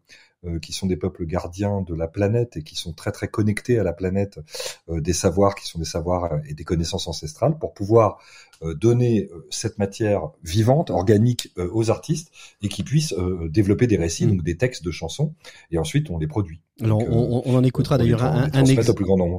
qui 0.62 0.72
sont 0.72 0.86
des 0.86 0.96
peuples 0.96 1.26
gardiens 1.26 1.82
de 1.82 1.94
la 1.94 2.08
planète 2.08 2.56
et 2.56 2.62
qui 2.62 2.74
sont 2.74 2.94
très 2.94 3.12
très 3.12 3.28
connectés 3.28 3.78
à 3.78 3.82
la 3.82 3.92
planète, 3.92 4.40
des 4.88 5.12
savoirs 5.12 5.54
qui 5.54 5.66
sont 5.66 5.78
des 5.78 5.84
savoirs 5.84 6.40
et 6.48 6.54
des 6.54 6.64
connaissances 6.64 7.06
ancestrales 7.06 7.58
pour 7.58 7.74
pouvoir 7.74 8.16
euh, 8.16 8.49
donner 8.74 9.28
euh, 9.32 9.46
cette 9.50 9.78
matière 9.78 10.30
vivante, 10.44 10.90
organique 10.90 11.50
euh, 11.58 11.68
aux 11.72 11.90
artistes 11.90 12.30
et 12.62 12.68
qui 12.68 12.82
puissent 12.82 13.14
développer 13.48 13.86
des 13.86 13.96
récits, 13.96 14.26
mm. 14.26 14.30
donc 14.30 14.42
des 14.42 14.56
textes 14.56 14.84
de 14.84 14.90
chansons, 14.90 15.34
et 15.70 15.78
ensuite 15.78 16.10
on 16.10 16.18
les 16.18 16.26
produit. 16.26 16.60
Alors 16.82 16.98
on, 16.98 17.42
on, 17.44 17.56
en 17.56 17.62
écoutera 17.62 17.98
d'ailleurs 17.98 18.24
un, 18.24 18.48
un 18.54 18.64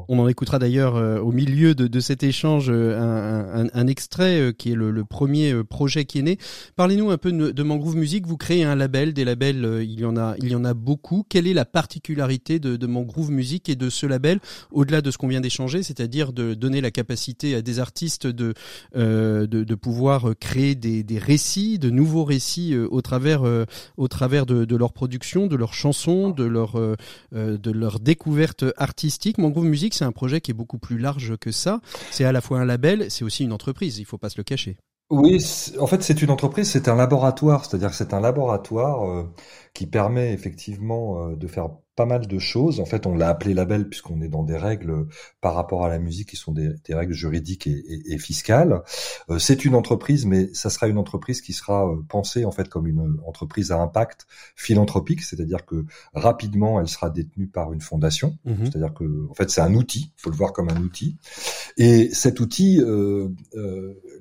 On 0.07 0.19
en 0.19 0.27
écoutera 0.27 0.59
d'ailleurs 0.59 0.93
au 1.23 1.31
milieu 1.31 1.73
de, 1.73 1.87
de, 1.87 1.99
cet 1.99 2.21
échange 2.21 2.69
un, 2.69 3.67
un 3.73 3.87
extrait 3.87 4.53
qui 4.55 4.73
est 4.73 4.75
le, 4.75 4.91
le, 4.91 5.05
premier 5.05 5.63
projet 5.63 6.05
qui 6.05 6.19
est 6.19 6.21
né. 6.21 6.37
Parlez-nous 6.75 7.09
un 7.09 7.17
peu 7.17 7.31
de, 7.31 7.49
de, 7.49 7.63
Mangrove 7.63 7.95
Music. 7.95 8.27
Vous 8.27 8.37
créez 8.37 8.63
un 8.63 8.75
label, 8.75 9.13
des 9.13 9.25
labels, 9.25 9.79
il 9.81 9.99
y 9.99 10.05
en 10.05 10.17
a, 10.17 10.35
il 10.37 10.49
y 10.49 10.55
en 10.55 10.63
a 10.63 10.75
beaucoup. 10.75 11.25
Quelle 11.27 11.47
est 11.47 11.55
la 11.55 11.65
particularité 11.65 12.59
de, 12.59 12.75
de 12.75 12.85
Mangrove 12.85 13.31
Music 13.31 13.69
et 13.69 13.75
de 13.75 13.89
ce 13.89 14.05
label, 14.05 14.39
au-delà 14.71 15.01
de 15.01 15.09
ce 15.09 15.17
qu'on 15.17 15.27
vient 15.27 15.41
d'échanger, 15.41 15.81
c'est-à-dire 15.81 16.33
de 16.33 16.53
donner 16.53 16.79
la 16.79 16.91
capacité 16.91 17.55
à 17.55 17.63
des 17.63 17.79
artistes 17.79 18.27
de 18.27 18.53
euh, 18.95 19.10
de, 19.11 19.63
de, 19.63 19.75
pouvoir 19.75 20.31
créer 20.39 20.75
des, 20.75 21.03
des, 21.03 21.17
récits, 21.17 21.79
de 21.79 21.89
nouveaux 21.89 22.23
récits 22.23 22.73
euh, 22.73 22.87
au 22.91 23.01
travers, 23.01 23.45
euh, 23.45 23.65
au 23.97 24.07
travers 24.07 24.45
de, 24.45 24.65
de, 24.65 24.75
leur 24.75 24.93
production, 24.93 25.47
de 25.47 25.55
leurs 25.55 25.73
chansons, 25.73 26.29
de 26.29 26.43
leur, 26.43 26.79
de 27.31 27.71
leur 27.71 27.99
découverte 27.99 28.65
artistique. 28.77 29.37
Mangrove 29.37 29.65
Music, 29.65 29.93
c'est 29.93 30.05
un 30.05 30.11
projet 30.11 30.41
qui 30.41 30.51
est 30.51 30.55
beaucoup 30.55 30.77
plus 30.77 30.97
large 30.97 31.37
que 31.37 31.51
ça. 31.51 31.81
C'est 32.11 32.25
à 32.25 32.31
la 32.31 32.41
fois 32.41 32.59
un 32.59 32.65
label, 32.65 33.09
c'est 33.09 33.23
aussi 33.23 33.43
une 33.43 33.53
entreprise. 33.53 33.99
Il 33.99 34.05
faut 34.05 34.17
pas 34.17 34.29
se 34.29 34.37
le 34.37 34.43
cacher. 34.43 34.77
Oui, 35.09 35.43
en 35.77 35.87
fait, 35.87 36.01
c'est 36.03 36.21
une 36.21 36.31
entreprise, 36.31 36.69
c'est 36.69 36.87
un 36.87 36.95
laboratoire, 36.95 37.65
c'est-à-dire 37.65 37.89
que 37.89 37.95
c'est 37.95 38.13
un 38.13 38.21
laboratoire 38.21 39.25
qui 39.73 39.85
permet 39.85 40.33
effectivement 40.33 41.31
de 41.31 41.47
faire 41.47 41.69
pas 42.01 42.07
mal 42.07 42.25
de 42.25 42.39
choses. 42.39 42.79
En 42.79 42.85
fait, 42.85 43.05
on 43.05 43.13
l'a 43.13 43.29
appelé 43.29 43.53
label 43.53 43.87
puisqu'on 43.87 44.21
est 44.21 44.27
dans 44.27 44.41
des 44.41 44.57
règles 44.57 45.05
par 45.39 45.53
rapport 45.53 45.85
à 45.85 45.89
la 45.89 45.99
musique 45.99 46.29
qui 46.29 46.35
sont 46.35 46.51
des, 46.51 46.73
règles 46.89 47.13
juridiques 47.13 47.67
et, 47.67 48.17
fiscales. 48.17 48.81
Euh, 49.29 49.37
c'est 49.37 49.65
une 49.65 49.75
entreprise, 49.75 50.25
mais 50.25 50.51
ça 50.53 50.71
sera 50.71 50.87
une 50.87 50.97
entreprise 50.97 51.41
qui 51.41 51.53
sera 51.53 51.87
euh, 51.87 52.01
pensée 52.09 52.43
en 52.43 52.51
fait 52.51 52.69
comme 52.69 52.87
une 52.87 53.19
entreprise 53.27 53.71
à 53.71 53.77
impact 53.77 54.25
philanthropique, 54.55 55.21
c'est-à-dire 55.21 55.63
que 55.63 55.85
rapidement 56.15 56.81
elle 56.81 56.87
sera 56.87 57.11
détenue 57.11 57.45
par 57.45 57.71
une 57.71 57.81
fondation. 57.81 58.35
Mhm. 58.45 58.65
C'est-à-dire 58.65 58.95
que 58.95 59.29
en 59.29 59.35
fait 59.35 59.51
c'est 59.51 59.61
un 59.61 59.75
outil, 59.75 60.11
il 60.17 60.21
faut 60.21 60.31
le 60.31 60.35
voir 60.35 60.53
comme 60.53 60.69
un 60.69 60.81
outil. 60.81 61.17
Et 61.77 62.09
cet 62.13 62.39
outil, 62.39 62.81
euh, 62.81 63.29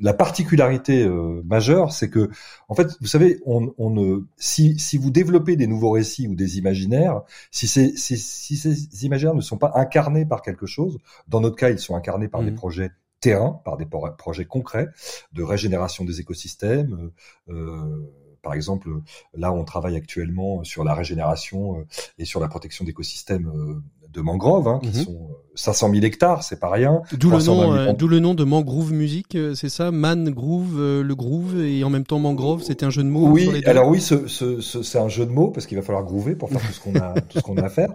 la 0.01 0.13
particularité 0.13 1.09
majeure, 1.45 1.93
c'est 1.93 2.11
que 2.11 2.29
en 2.71 2.75
fait, 2.77 2.97
vous 3.01 3.09
savez, 3.09 3.41
on, 3.47 3.75
on 3.79 4.25
si, 4.37 4.79
si 4.79 4.97
vous 4.97 5.11
développez 5.11 5.57
des 5.57 5.67
nouveaux 5.67 5.91
récits 5.91 6.29
ou 6.29 6.37
des 6.37 6.57
imaginaires, 6.57 7.23
si 7.51 7.67
ces, 7.67 7.97
si, 7.97 8.17
ces 8.17 9.05
imaginaires 9.05 9.35
ne 9.35 9.41
sont 9.41 9.59
pas 9.59 9.73
incarnés 9.75 10.25
par 10.25 10.41
quelque 10.41 10.67
chose, 10.67 10.99
dans 11.27 11.41
notre 11.41 11.57
cas, 11.57 11.71
ils 11.71 11.81
sont 11.81 11.97
incarnés 11.97 12.29
par 12.29 12.45
des 12.45 12.53
mmh. 12.53 12.55
projets 12.55 12.91
terrain, 13.19 13.61
par 13.65 13.77
des 13.77 13.87
projets 13.87 14.45
concrets 14.45 14.89
de 15.33 15.43
régénération 15.43 16.05
des 16.05 16.21
écosystèmes. 16.21 17.11
Euh, 17.49 17.53
euh, 17.53 18.07
par 18.43 18.55
exemple, 18.55 18.89
là, 19.35 19.53
on 19.53 19.65
travaille 19.65 19.97
actuellement 19.97 20.65
sur 20.65 20.85
la 20.85 20.95
régénération 20.95 21.79
euh, 21.79 21.87
et 22.19 22.25
sur 22.25 22.41
la 22.41 22.49
protection 22.49 22.85
d'écosystèmes 22.85 23.83
de 24.13 24.21
mangroves, 24.21 24.69
hein, 24.69 24.81
qui 24.83 24.89
mhm. 24.89 25.05
sont 25.05 25.29
500 25.55 25.89
euh, 25.89 25.93
000 25.95 26.05
hectares, 26.05 26.43
c'est 26.43 26.59
pas 26.59 26.71
rien. 26.71 27.03
D'où 27.13 27.31
le 27.31 27.39
nom, 27.39 27.73
euh, 27.73 27.93
d'où 27.93 28.09
le 28.09 28.19
nom 28.19 28.35
de 28.35 28.45
mangrove 28.45 28.93
music, 28.93 29.35
euh, 29.35 29.55
c'est 29.55 29.69
ça, 29.69 29.91
man 29.91 30.31
groove, 30.31 30.81
le 30.81 31.15
groove 31.15 31.63
et 31.63 31.85
en 31.85 31.91
même 31.91 32.05
temps 32.05 32.19
mangrove, 32.19 32.63
c'était 32.63 32.85
un 32.85 32.91
jeu 32.91 33.03
de 33.03 33.09
mots. 33.09 33.29
Oui, 33.29 33.63
alors 33.67 33.89
oui, 33.89 34.01
ce, 34.01 34.27
ce, 34.27 34.61
c'est 34.61 34.99
un 34.99 35.09
jeu 35.09 35.27
de 35.27 35.31
mots 35.31 35.49
parce 35.49 35.67
qu'il 35.67 35.77
va 35.77 35.83
falloir 35.83 36.05
groover 36.05 36.35
pour 36.35 36.51
faire 36.51 36.61
tout 36.61 36.73
ce 36.73 36.81
qu'on 36.81 36.97
a, 36.97 37.21
tout 37.21 37.39
ce 37.39 37.43
qu'on 37.43 37.57
a 37.57 37.65
à 37.65 37.69
faire, 37.69 37.95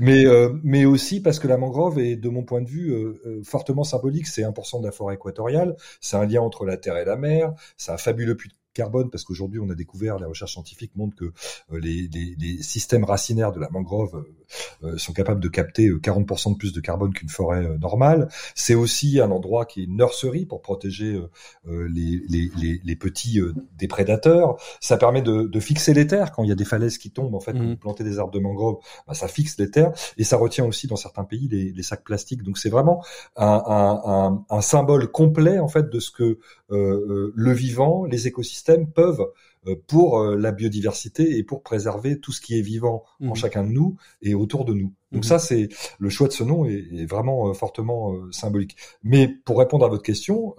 mais 0.00 0.24
mais 0.62 0.84
aussi 0.84 1.20
parce 1.20 1.38
que 1.38 1.48
la 1.48 1.56
mangrove 1.56 1.98
est, 1.98 2.16
de 2.16 2.28
mon 2.28 2.42
point 2.42 2.60
de 2.60 2.68
vue, 2.68 2.94
fortement 3.44 3.84
symbolique. 3.84 4.26
C'est 4.26 4.42
1% 4.42 4.80
de 4.80 4.86
la 4.86 4.92
forêt 4.92 5.14
équatoriale, 5.14 5.76
c'est 6.00 6.16
un 6.16 6.26
lien 6.26 6.40
entre 6.40 6.66
la 6.66 6.76
terre 6.76 6.96
et 6.96 7.04
la 7.04 7.16
mer, 7.16 7.52
c'est 7.76 7.92
un 7.92 7.96
fabuleux 7.96 8.36
puits 8.36 8.52
carbone, 8.74 9.10
parce 9.10 9.24
qu'aujourd'hui 9.24 9.60
on 9.60 9.70
a 9.70 9.74
découvert, 9.74 10.18
les 10.18 10.26
recherches 10.26 10.52
scientifiques 10.52 10.94
montrent 10.96 11.16
que 11.16 11.32
euh, 11.72 11.80
les, 11.80 12.08
les, 12.12 12.34
les, 12.38 12.62
systèmes 12.62 13.04
racinaires 13.04 13.52
de 13.52 13.60
la 13.60 13.70
mangrove 13.70 14.24
euh, 14.82 14.88
euh, 14.88 14.98
sont 14.98 15.12
capables 15.12 15.40
de 15.40 15.48
capter 15.48 15.88
40% 15.88 16.52
de 16.52 16.58
plus 16.58 16.72
de 16.72 16.80
carbone 16.80 17.12
qu'une 17.12 17.28
forêt 17.28 17.78
normale. 17.78 18.28
C'est 18.54 18.74
aussi 18.74 19.20
un 19.20 19.30
endroit 19.30 19.64
qui 19.64 19.80
est 19.80 19.84
une 19.84 19.96
nurserie 19.96 20.46
pour 20.46 20.60
protéger 20.60 21.20
les, 21.66 22.20
les, 22.28 22.80
les, 22.82 22.96
petits 22.96 23.40
des 23.76 23.88
prédateurs. 23.88 24.56
Ça 24.80 24.96
permet 24.96 25.22
de, 25.22 25.42
de, 25.42 25.60
fixer 25.60 25.94
les 25.94 26.06
terres 26.06 26.32
quand 26.32 26.42
il 26.42 26.48
y 26.48 26.52
a 26.52 26.56
des 26.56 26.64
falaises 26.64 26.98
qui 26.98 27.10
tombent. 27.10 27.34
En 27.34 27.40
fait, 27.40 27.52
mmh. 27.52 27.76
planter 27.76 28.04
des 28.04 28.18
arbres 28.18 28.32
de 28.32 28.38
mangrove, 28.38 28.78
bah, 29.06 29.14
ça 29.14 29.28
fixe 29.28 29.58
les 29.58 29.70
terres 29.70 29.92
et 30.18 30.24
ça 30.24 30.36
retient 30.36 30.64
aussi 30.64 30.86
dans 30.86 30.96
certains 30.96 31.24
pays 31.24 31.48
les, 31.48 31.72
les 31.72 31.82
sacs 31.82 32.04
plastiques. 32.04 32.42
Donc 32.42 32.58
c'est 32.58 32.70
vraiment 32.70 33.04
un, 33.36 33.46
un, 33.46 34.02
un, 34.04 34.44
un, 34.48 34.60
symbole 34.60 35.10
complet 35.10 35.58
en 35.58 35.68
fait 35.68 35.90
de 35.90 36.00
ce 36.00 36.10
que 36.10 36.38
le 36.68 37.52
vivant, 37.52 38.04
les 38.04 38.26
écosystèmes 38.26 38.63
peuvent 38.92 39.26
euh, 39.66 39.76
pour 39.86 40.18
euh, 40.18 40.36
la 40.36 40.52
biodiversité 40.52 41.38
et 41.38 41.42
pour 41.42 41.62
préserver 41.62 42.20
tout 42.20 42.32
ce 42.32 42.40
qui 42.40 42.58
est 42.58 42.62
vivant 42.62 43.04
en 43.22 43.32
mmh. 43.32 43.34
chacun 43.34 43.64
de 43.64 43.70
nous 43.70 43.96
et 44.20 44.34
autour 44.34 44.64
de 44.64 44.74
nous. 44.74 44.92
Donc 45.12 45.24
mmh. 45.24 45.28
ça, 45.28 45.38
c'est 45.38 45.68
le 45.98 46.10
choix 46.10 46.28
de 46.28 46.32
ce 46.32 46.44
nom 46.44 46.66
est, 46.66 47.06
vraiment 47.06 47.48
euh, 47.48 47.54
fortement 47.54 48.14
symbolique. 48.30 48.76
Mais 49.02 49.28
pour 49.28 49.58
répondre 49.58 49.86
à 49.86 49.88
votre 49.88 50.02
question, 50.02 50.54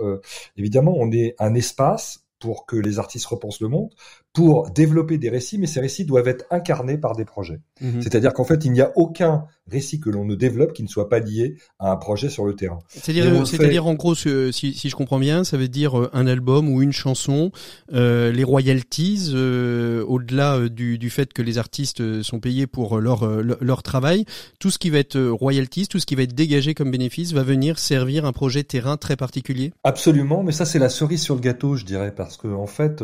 évidemment, 0.58 0.94
on 0.96 1.12
est 1.12 1.36
un 1.40 1.54
espace 1.54 2.26
pour 2.40 2.66
que 2.66 2.76
les 2.76 3.00
artistes 3.00 3.26
repensent 3.26 3.58
le 3.62 3.70
monde, 3.70 3.90
pour 4.36 4.70
développer 4.70 5.18
des 5.18 5.30
récits, 5.30 5.58
mais 5.58 5.66
ces 5.66 5.80
récits 5.80 6.04
doivent 6.04 6.28
être 6.28 6.46
incarnés 6.52 6.98
par 6.98 7.16
des 7.16 7.24
projets. 7.24 7.62
Mhm. 7.80 8.02
C'est-à-dire 8.02 8.34
qu'en 8.34 8.44
fait, 8.44 8.66
il 8.66 8.74
n'y 8.74 8.82
a 8.82 8.92
aucun 8.96 9.46
récit 9.72 10.00
que 10.00 10.10
l'on 10.10 10.26
ne 10.26 10.36
développe 10.36 10.74
qui 10.74 10.84
ne 10.84 10.88
soit 10.88 11.10
pas 11.10 11.20
lié 11.20 11.56
à 11.80 11.92
un 11.92 11.96
projet 11.96 12.30
sur 12.30 12.46
le 12.46 12.54
terrain. 12.54 12.80
C'est-à-dire, 12.90 13.48
c'est-à-dire 13.48 13.88
en 13.88 13.96
gros, 13.96 14.14
si, 14.14 14.52
si, 14.52 14.90
je 14.90 14.96
comprends 14.96 15.20
bien, 15.20 15.44
ça 15.44 15.58
veut 15.58 15.70
dire 15.70 15.98
euh, 15.98 16.10
un 16.14 16.28
album 16.28 16.70
ou 16.70 16.82
une 16.82 16.92
chanson, 16.92 17.52
euh, 17.94 18.32
les 18.32 18.44
royalties, 18.44 19.32
euh, 19.34 20.04
au-delà 20.06 20.58
euh, 20.58 20.70
du, 20.70 20.98
du, 20.98 21.10
fait 21.10 21.34
que 21.34 21.42
les 21.42 21.58
artistes 21.58 22.22
sont 22.22 22.40
payés 22.40 22.68
pour 22.68 23.00
leur, 23.00 23.26
leur 23.42 23.84
travail, 23.84 24.26
tout 24.60 24.70
ce 24.70 24.78
qui 24.78 24.90
va 24.90 25.00
être 25.00 25.20
royalties, 25.20 25.88
tout 25.88 26.00
ce 26.00 26.06
qui 26.06 26.16
va 26.16 26.24
être 26.24 26.36
dégagé 26.36 26.74
comme 26.74 26.92
bénéfice 26.92 27.32
va 27.32 27.44
venir 27.44 27.80
servir 27.80 28.26
un 28.26 28.34
projet 28.34 28.64
terrain 28.64 28.98
très 28.98 29.16
particulier. 29.16 29.72
Absolument, 29.84 30.44
mais 30.44 30.52
ça 30.52 30.66
c'est 30.66 30.80
la 30.80 30.90
cerise 30.90 31.22
sur 31.22 31.36
le 31.36 31.42
gâteau, 31.42 31.76
je 31.78 31.86
dirais, 31.86 32.14
parce 32.14 32.36
que 32.38 32.48
en 32.48 32.68
fait, 32.68 33.04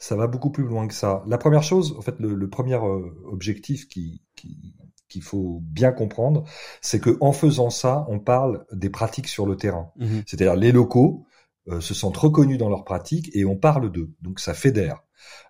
ça 0.00 0.16
va 0.16 0.26
beaucoup 0.26 0.50
plus 0.50 0.64
loin 0.64 0.71
que 0.88 0.94
ça. 0.94 1.22
La 1.26 1.38
première 1.38 1.62
chose, 1.62 1.94
en 1.98 2.02
fait, 2.02 2.18
le, 2.18 2.34
le 2.34 2.48
premier 2.48 2.76
objectif 2.76 3.88
qui, 3.88 4.22
qui 4.36 4.74
qu'il 5.12 5.22
faut 5.22 5.60
bien 5.62 5.92
comprendre, 5.92 6.44
c'est 6.80 6.98
que 6.98 7.18
en 7.20 7.32
faisant 7.32 7.68
ça, 7.70 8.06
on 8.08 8.18
parle 8.18 8.64
des 8.72 8.88
pratiques 8.88 9.28
sur 9.28 9.46
le 9.46 9.56
terrain. 9.56 9.92
Mhm. 9.98 10.22
C'est-à-dire 10.26 10.56
les 10.56 10.72
locaux 10.72 11.26
euh, 11.68 11.80
se 11.80 11.94
sentent 11.94 12.16
reconnus 12.16 12.58
dans 12.58 12.70
leurs 12.70 12.84
pratiques 12.84 13.30
et 13.34 13.44
on 13.44 13.56
parle 13.56 13.92
d'eux. 13.92 14.10
Donc 14.22 14.40
ça 14.40 14.54
fédère. 14.54 15.02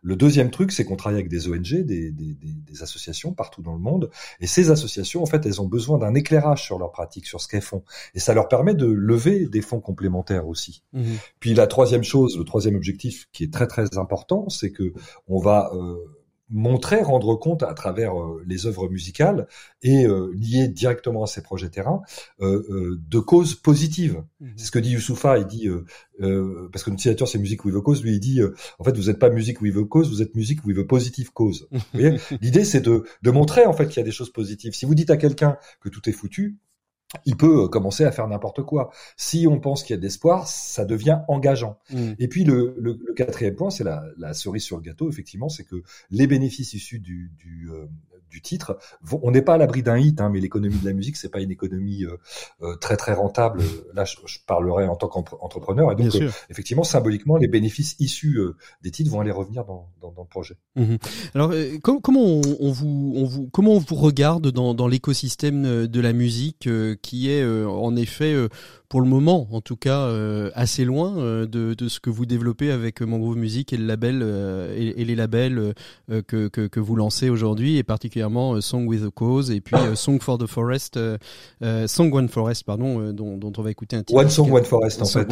Le 0.02 0.16
deuxième 0.16 0.50
truc, 0.50 0.72
c'est 0.72 0.84
qu'on 0.84 0.96
travaille 0.96 1.18
avec 1.18 1.30
des 1.30 1.48
ONG, 1.48 1.84
des, 1.84 2.10
des, 2.10 2.34
des, 2.34 2.82
associations 2.82 3.32
partout 3.32 3.62
dans 3.62 3.74
le 3.74 3.78
monde, 3.78 4.10
et 4.40 4.46
ces 4.46 4.70
associations, 4.70 5.22
en 5.22 5.26
fait, 5.26 5.46
elles 5.46 5.60
ont 5.60 5.66
besoin 5.66 5.98
d'un 5.98 6.14
éclairage 6.14 6.64
sur 6.64 6.78
leurs 6.78 6.90
pratiques, 6.90 7.26
sur 7.26 7.40
ce 7.40 7.48
qu'elles 7.48 7.62
font, 7.62 7.84
et 8.14 8.20
ça 8.20 8.34
leur 8.34 8.48
permet 8.48 8.74
de 8.74 8.86
lever 8.86 9.46
des 9.46 9.62
fonds 9.62 9.80
complémentaires 9.80 10.48
aussi. 10.48 10.82
Mhm. 10.92 11.16
Puis 11.40 11.54
la 11.54 11.66
troisième 11.66 12.04
chose, 12.04 12.36
le 12.36 12.44
troisième 12.44 12.74
objectif 12.74 13.28
qui 13.32 13.44
est 13.44 13.52
très 13.52 13.66
très 13.66 13.96
important, 13.96 14.48
c'est 14.48 14.72
que 14.72 14.92
on 15.28 15.38
va 15.38 15.70
euh, 15.74 15.96
montrer, 16.52 17.02
rendre 17.02 17.34
compte 17.34 17.62
à 17.62 17.72
travers 17.74 18.20
euh, 18.20 18.42
les 18.46 18.66
œuvres 18.66 18.88
musicales 18.88 19.48
et 19.82 20.06
euh, 20.06 20.30
liées 20.34 20.68
directement 20.68 21.24
à 21.24 21.26
ces 21.26 21.42
projets 21.42 21.70
terrain 21.70 22.02
euh, 22.40 22.62
euh 22.70 23.00
de 23.08 23.18
causes 23.18 23.54
positives. 23.54 24.22
Mhm. 24.40 24.52
C'est 24.56 24.66
ce 24.66 24.70
que 24.70 24.78
dit 24.78 24.90
Youssoufa, 24.90 25.38
il 25.38 25.46
dit 25.46 25.68
parce 26.70 26.84
que 26.84 26.90
notre 26.90 27.02
signature 27.02 27.26
c'est 27.26 27.38
musique 27.38 27.64
with 27.64 27.74
a 27.74 27.80
cause, 27.80 28.02
lui 28.02 28.12
il 28.12 28.20
dit 28.20 28.40
en 28.78 28.84
fait 28.84 28.96
vous 28.96 29.06
n'êtes 29.06 29.18
pas 29.18 29.30
musique 29.30 29.60
with 29.60 29.76
a 29.76 29.84
cause, 29.84 30.08
vous 30.08 30.22
êtes 30.22 30.36
musique 30.36 30.64
with 30.64 30.78
a 30.78 30.84
positive 30.84 31.32
cause. 31.32 31.68
L'idée 32.40 32.64
c'est 32.64 32.80
de, 32.80 33.04
de 33.22 33.30
montrer 33.30 33.66
en 33.66 33.72
fait 33.72 33.88
qu'il 33.88 33.96
y 33.96 34.00
a 34.00 34.04
des 34.04 34.12
choses 34.12 34.30
positives. 34.30 34.74
Si 34.74 34.86
vous 34.86 34.94
dites 34.94 35.10
à 35.10 35.16
quelqu'un 35.16 35.56
que 35.80 35.88
tout 35.88 36.08
est 36.08 36.12
foutu, 36.12 36.58
il 37.24 37.36
peut 37.36 37.64
euh, 37.64 37.68
commencer 37.68 38.04
à 38.04 38.12
faire 38.12 38.26
n'importe 38.28 38.62
quoi. 38.62 38.90
Si 39.16 39.46
on 39.46 39.60
pense 39.60 39.82
qu'il 39.82 39.94
y 39.94 39.96
a 39.96 39.98
de 39.98 40.02
l'espoir, 40.02 40.48
ça 40.48 40.84
devient 40.84 41.20
engageant. 41.28 41.78
Mm. 41.90 42.12
Et 42.18 42.28
puis 42.28 42.44
le, 42.44 42.74
le, 42.78 42.98
le 43.06 43.12
quatrième 43.14 43.54
point, 43.54 43.70
c'est 43.70 43.84
la, 43.84 44.04
la, 44.18 44.34
cerise 44.34 44.62
sur 44.62 44.76
le 44.76 44.82
gâteau, 44.82 45.08
effectivement, 45.08 45.48
c'est 45.48 45.64
que 45.64 45.82
les 46.10 46.26
bénéfices 46.26 46.74
issus 46.74 46.98
du, 46.98 47.30
du, 47.38 47.70
euh, 47.70 47.86
du 48.32 48.40
titre. 48.40 48.78
On 49.22 49.30
n'est 49.30 49.42
pas 49.42 49.54
à 49.54 49.58
l'abri 49.58 49.82
d'un 49.82 49.98
hit, 49.98 50.20
hein, 50.20 50.30
mais 50.32 50.40
l'économie 50.40 50.78
de 50.78 50.84
la 50.84 50.94
musique, 50.94 51.16
c'est 51.16 51.28
pas 51.28 51.40
une 51.40 51.50
économie 51.50 52.04
euh, 52.04 52.16
euh, 52.62 52.76
très 52.76 52.96
très 52.96 53.12
rentable. 53.12 53.62
Là, 53.94 54.04
je, 54.04 54.16
parlerai 54.46 54.88
en 54.88 54.96
tant 54.96 55.08
qu'entrepreneur. 55.08 55.92
Et 55.92 55.94
donc, 55.94 56.14
euh, 56.14 56.30
effectivement, 56.48 56.82
symboliquement, 56.82 57.36
les 57.36 57.48
bénéfices 57.48 57.94
issus 58.00 58.40
des 58.82 58.90
titres 58.90 59.10
vont 59.10 59.20
aller 59.20 59.30
revenir 59.30 59.64
dans, 59.64 59.90
dans, 60.00 60.10
dans 60.10 60.22
le 60.22 60.28
projet. 60.28 60.56
Mhm. 60.76 60.98
Alors, 61.34 61.52
comment 61.82 62.24
on, 62.24 62.40
on, 62.58 62.72
vous, 62.72 63.12
on 63.16 63.24
vous, 63.24 63.48
comment 63.52 63.72
on 63.72 63.78
vous 63.78 63.96
regarde 63.96 64.50
dans, 64.50 64.74
dans 64.74 64.88
l'écosystème 64.88 65.86
de 65.86 66.00
la 66.00 66.12
musique 66.12 66.68
qui 67.02 67.30
est 67.30 67.44
en 67.44 67.94
effet 67.96 68.34
pour 68.92 69.00
le 69.00 69.08
moment, 69.08 69.48
en 69.52 69.62
tout 69.62 69.76
cas, 69.76 70.00
euh, 70.00 70.50
assez 70.54 70.84
loin 70.84 71.16
euh, 71.16 71.46
de, 71.46 71.72
de, 71.72 71.88
ce 71.88 71.98
que 71.98 72.10
vous 72.10 72.26
développez 72.26 72.70
avec 72.70 73.00
Mangrove 73.00 73.38
Music 73.38 73.72
et 73.72 73.78
le 73.78 73.86
label 73.86 74.20
euh, 74.22 74.76
et, 74.76 75.00
et, 75.00 75.06
les 75.06 75.14
labels 75.14 75.72
que, 76.10 76.48
que, 76.48 76.66
que, 76.66 76.78
vous 76.78 76.94
lancez 76.94 77.30
aujourd'hui, 77.30 77.78
et 77.78 77.84
particulièrement 77.84 78.60
Song 78.60 78.86
with 78.86 79.02
a 79.02 79.10
Cause 79.10 79.50
et 79.50 79.62
puis 79.62 79.76
Song 79.94 80.20
for 80.20 80.36
the 80.36 80.46
Forest, 80.46 81.00
Song 81.86 82.12
One 82.12 82.28
Forest, 82.28 82.64
pardon, 82.64 83.12
dont, 83.12 83.38
dont, 83.38 83.52
on 83.56 83.62
va 83.62 83.70
écouter 83.70 83.96
un 83.96 84.02
titre. 84.02 84.20
One 84.20 84.28
Song 84.28 84.52
One 84.52 84.64
Forest, 84.64 85.00
en 85.00 85.06
fait. 85.06 85.26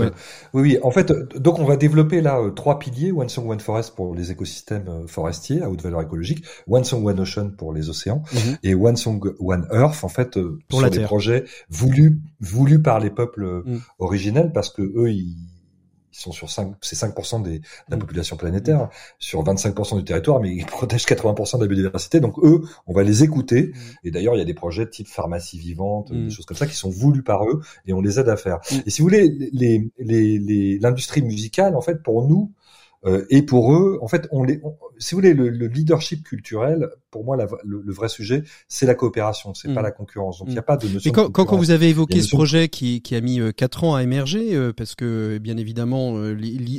Oui, 0.54 0.62
oui. 0.62 0.78
En 0.82 0.90
fait, 0.90 1.12
donc 1.36 1.58
on 1.58 1.66
va 1.66 1.76
développer 1.76 2.22
là 2.22 2.40
trois 2.56 2.78
piliers 2.78 3.12
One 3.12 3.28
Song 3.28 3.46
One 3.46 3.60
Forest 3.60 3.94
pour 3.94 4.14
les 4.14 4.30
écosystèmes 4.30 5.06
forestiers 5.06 5.60
à 5.60 5.68
haute 5.68 5.82
valeur 5.82 6.00
écologique, 6.00 6.46
One 6.66 6.84
Song 6.84 7.06
One 7.06 7.20
Ocean 7.20 7.50
pour 7.50 7.74
les 7.74 7.90
océans, 7.90 8.22
mhm. 8.32 8.56
et 8.62 8.74
One 8.74 8.96
Song 8.96 9.20
One 9.38 9.66
Earth 9.70 10.02
en 10.02 10.08
fait 10.08 10.38
pour 10.70 10.80
sur 10.80 10.88
des 10.88 11.00
projets 11.00 11.44
voulus 11.68 12.22
voulus 12.40 12.80
par 12.80 13.00
les 13.00 13.10
peuples 13.10 13.49
euh, 13.50 13.78
mm. 14.42 14.52
parce 14.52 14.70
que 14.70 14.82
eux 14.82 15.10
ils, 15.10 15.36
sont 16.12 16.32
sur 16.32 16.50
5 16.50 16.74
c'est 16.80 16.96
5% 16.96 17.42
des, 17.42 17.60
de 17.60 17.64
la 17.88 17.96
mm. 17.96 18.00
population 18.00 18.36
planétaire 18.36 18.88
sur 19.18 19.44
25% 19.44 19.96
du 19.98 20.04
territoire 20.04 20.40
mais 20.40 20.54
ils 20.54 20.66
protègent 20.78 21.06
80% 21.06 21.56
de 21.56 21.62
la 21.62 21.68
biodiversité 21.68 22.20
donc 22.20 22.38
eux 22.42 22.62
on 22.86 22.92
va 22.92 23.02
les 23.02 23.22
écouter 23.22 23.72
mm. 23.72 23.78
et 24.04 24.10
d'ailleurs 24.10 24.34
il 24.34 24.38
y 24.38 24.42
a 24.42 24.46
des 24.46 24.54
projets 24.54 24.84
de 24.84 24.90
type 24.90 25.08
pharmacie 25.08 25.58
vivante 25.58 26.12
des 26.12 26.30
choses 26.30 26.46
comme 26.46 26.56
ça 26.56 26.66
qui 26.66 26.74
sont 26.74 26.90
voulus 26.90 27.22
par 27.22 27.44
eux 27.44 27.60
et 27.86 27.92
on 27.92 28.00
les 28.00 28.18
aide 28.18 28.28
à 28.28 28.36
faire 28.36 28.58
et 28.86 28.90
si 28.90 29.02
vous 29.02 29.08
voulez 29.08 29.28
les 29.52 29.90
l'industrie 30.80 31.20
les, 31.20 31.26
musicale 31.26 31.76
en 31.76 31.80
fait 31.80 32.02
pour 32.02 32.26
nous 32.26 32.52
euh, 32.52 32.56
et 33.30 33.42
pour 33.42 33.72
eux, 33.74 33.98
en 34.02 34.08
fait, 34.08 34.28
on 34.30 34.44
les, 34.44 34.60
si 35.00 35.14
vous 35.14 35.20
voulez, 35.20 35.32
le, 35.32 35.48
le, 35.48 35.66
leadership 35.66 36.22
culturel, 36.22 36.90
pour 37.10 37.24
moi, 37.24 37.36
la, 37.36 37.48
le, 37.64 37.92
vrai 37.92 38.10
sujet, 38.10 38.44
c'est 38.68 38.84
la 38.84 38.94
coopération, 38.94 39.54
c'est 39.54 39.72
pas 39.72 39.80
mm. 39.80 39.84
la 39.84 39.90
concurrence. 39.90 40.38
Donc, 40.38 40.48
il 40.48 40.52
n'y 40.52 40.58
a 40.58 40.60
mm. 40.60 40.64
pas 40.64 40.76
de 40.76 40.88
notion. 40.88 41.10
Mais 41.10 41.12
quand, 41.12 41.30
quand, 41.30 41.56
vous 41.56 41.70
avez 41.70 41.88
évoqué 41.88 42.20
ce 42.20 42.28
projet 42.28 42.68
qui, 42.68 43.00
qui 43.00 43.16
a 43.16 43.20
mis 43.22 43.40
euh, 43.40 43.50
quatre 43.50 43.82
ans 43.84 43.94
à 43.94 44.02
émerger, 44.02 44.54
euh, 44.54 44.74
parce 44.74 44.94
que 44.94 45.38
bien 45.38 45.56
évidemment, 45.56 46.20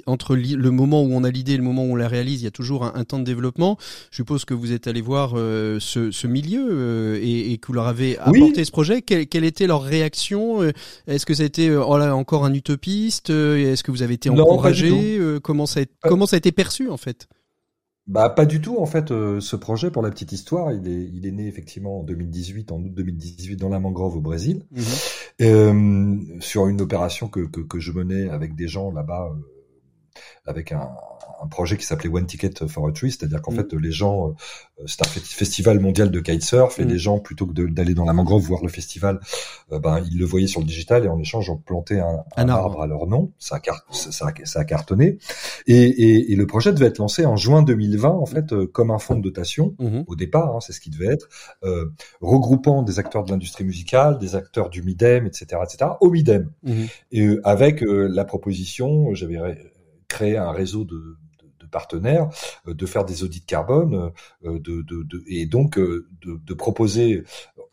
entre 0.05 0.35
le 0.35 0.71
moment 0.71 1.01
où 1.01 1.11
on 1.11 1.23
a 1.23 1.31
l'idée 1.31 1.53
et 1.53 1.57
le 1.57 1.63
moment 1.63 1.83
où 1.83 1.93
on 1.93 1.95
la 1.95 2.07
réalise, 2.07 2.41
il 2.41 2.45
y 2.45 2.47
a 2.47 2.51
toujours 2.51 2.85
un, 2.85 3.03
temps 3.03 3.17
de 3.17 3.23
développement. 3.23 3.77
Je 4.11 4.17
suppose 4.17 4.45
que 4.45 4.53
vous 4.53 4.71
êtes 4.71 4.85
allé 4.85 5.01
voir 5.01 5.31
ce, 5.35 6.11
ce, 6.11 6.27
milieu 6.27 7.17
et, 7.17 7.51
et, 7.51 7.57
que 7.57 7.67
vous 7.67 7.73
leur 7.73 7.87
avez 7.87 8.19
apporté 8.19 8.63
ce 8.63 8.71
projet. 8.71 9.01
Quelle, 9.01 9.25
quelle, 9.25 9.43
était 9.43 9.65
leur 9.65 9.81
réaction 9.81 10.59
Est-ce 11.07 11.25
que 11.25 11.33
ça 11.33 11.41
a 11.43 11.45
été 11.47 11.71
oh 11.71 11.97
là, 11.97 12.15
encore 12.15 12.45
un 12.45 12.53
utopiste? 12.53 13.31
Est-ce 13.31 13.83
que 13.83 13.89
vous 13.89 14.03
avez 14.03 14.13
été 14.13 14.29
encouragé? 14.29 15.19
Comment 15.41 15.65
ça 15.65 15.79
a 15.79 15.83
été 15.83 15.93
Comment 16.11 16.25
ça 16.25 16.35
a 16.35 16.39
été 16.39 16.51
perçu 16.51 16.89
en 16.89 16.97
fait? 16.97 17.29
Bah 18.05 18.29
pas 18.29 18.45
du 18.45 18.59
tout 18.59 18.79
en 18.79 18.85
fait 18.85 19.11
euh, 19.11 19.39
ce 19.39 19.55
projet 19.55 19.91
pour 19.91 20.01
la 20.01 20.09
petite 20.09 20.33
histoire 20.33 20.73
il 20.73 20.85
est 20.85 21.09
il 21.13 21.25
est 21.25 21.31
né 21.31 21.47
effectivement 21.47 22.01
en 22.01 22.03
2018 22.03 22.73
en 22.73 22.81
août 22.81 22.93
2018 22.93 23.55
dans 23.55 23.69
la 23.69 23.79
mangrove 23.79 24.17
au 24.17 24.19
Brésil 24.19 24.65
mhm. 24.71 24.83
euh, 25.39 26.17
sur 26.41 26.67
une 26.67 26.81
opération 26.81 27.29
que, 27.29 27.39
que, 27.39 27.61
que 27.61 27.79
je 27.79 27.93
menais 27.93 28.27
avec 28.27 28.55
des 28.55 28.67
gens 28.67 28.91
là-bas 28.91 29.31
euh, 29.31 30.19
avec 30.45 30.73
un, 30.73 30.89
un 31.43 31.47
projet 31.47 31.77
qui 31.77 31.85
s'appelait 31.85 32.09
One 32.09 32.25
Ticket 32.25 32.67
for 32.67 32.87
a 32.87 32.91
Tree, 32.91 33.11
c'est-à-dire 33.11 33.41
qu'en 33.41 33.51
mm. 33.51 33.55
fait 33.55 33.73
les 33.73 33.91
gens, 33.91 34.29
euh, 34.29 34.83
c'est 34.85 35.01
un 35.01 35.09
festival 35.09 35.79
mondial 35.79 36.11
de 36.11 36.19
kitesurf 36.19 36.79
et 36.79 36.85
mm. 36.85 36.89
les 36.89 36.97
gens 36.97 37.19
plutôt 37.19 37.47
que 37.47 37.53
d'aller 37.53 37.93
dans 37.93 38.05
la 38.05 38.13
mangrove 38.13 38.43
voir 38.43 38.63
le 38.63 38.69
festival, 38.69 39.19
euh, 39.71 39.79
ben 39.79 40.03
ils 40.09 40.17
le 40.17 40.25
voyaient 40.25 40.47
sur 40.47 40.61
le 40.61 40.65
digital 40.65 41.05
et 41.05 41.07
en 41.07 41.19
échange 41.19 41.49
ont 41.49 41.57
planté 41.57 41.99
un, 41.99 42.23
un, 42.35 42.49
arbre. 42.49 42.81
à 42.81 42.87
leur 42.87 43.07
nom, 43.07 43.31
ça 43.39 43.55
a, 43.55 43.93
ça, 43.93 44.31
ça 44.43 44.59
a 44.59 44.63
cartonné 44.65 45.17
et, 45.67 45.75
et, 45.75 46.31
et, 46.31 46.35
le 46.35 46.47
projet 46.47 46.73
devait 46.73 46.87
être 46.87 46.99
lancé 46.99 47.25
en 47.25 47.35
juin 47.35 47.63
2020 47.63 48.09
en 48.09 48.25
fait 48.25 48.53
euh, 48.53 48.67
comme 48.67 48.91
un 48.91 48.99
fonds 48.99 49.15
de 49.15 49.21
dotation 49.21 49.75
mm-hmm. 49.79 50.03
au 50.07 50.15
départ, 50.15 50.55
hein, 50.55 50.59
c'est 50.59 50.73
ce 50.73 50.79
qui 50.79 50.89
devait 50.89 51.13
être 51.13 51.29
regroupant 52.21 52.83
des 52.83 52.99
acteurs 52.99 53.23
de 53.23 53.31
l'industrie 53.31 53.63
musicale, 53.63 54.17
des 54.19 54.35
acteurs 54.35 54.69
du 54.69 54.81
Midem, 54.83 55.25
etc., 55.25 55.61
etc. 55.63 55.91
au 56.01 56.09
Midem 56.09 56.51
mm-hmm. 56.65 56.89
et 57.11 57.37
avec 57.43 57.81
la 57.81 58.25
proposition, 58.25 59.13
j'avais 59.13 59.37
créé 60.07 60.37
un 60.37 60.51
réseau 60.51 60.83
de, 60.83 61.17
partenaires, 61.71 62.29
euh, 62.67 62.73
de 62.73 62.85
faire 62.85 63.05
des 63.05 63.23
audits 63.23 63.43
carbone, 63.43 64.11
euh, 64.45 64.59
de, 64.59 64.81
de, 64.81 65.03
de 65.03 65.23
et 65.27 65.45
donc 65.45 65.77
euh, 65.77 66.07
de, 66.23 66.39
de, 66.43 66.53
proposer 66.53 67.23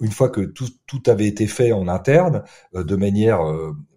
une 0.01 0.13
fois 0.13 0.31
que 0.31 0.41
tout, 0.41 0.69
tout 0.87 1.03
avait 1.07 1.27
été 1.27 1.47
fait 1.47 1.73
en 1.73 1.89
interne, 1.89 2.45
de 2.73 2.97
manière 2.97 3.41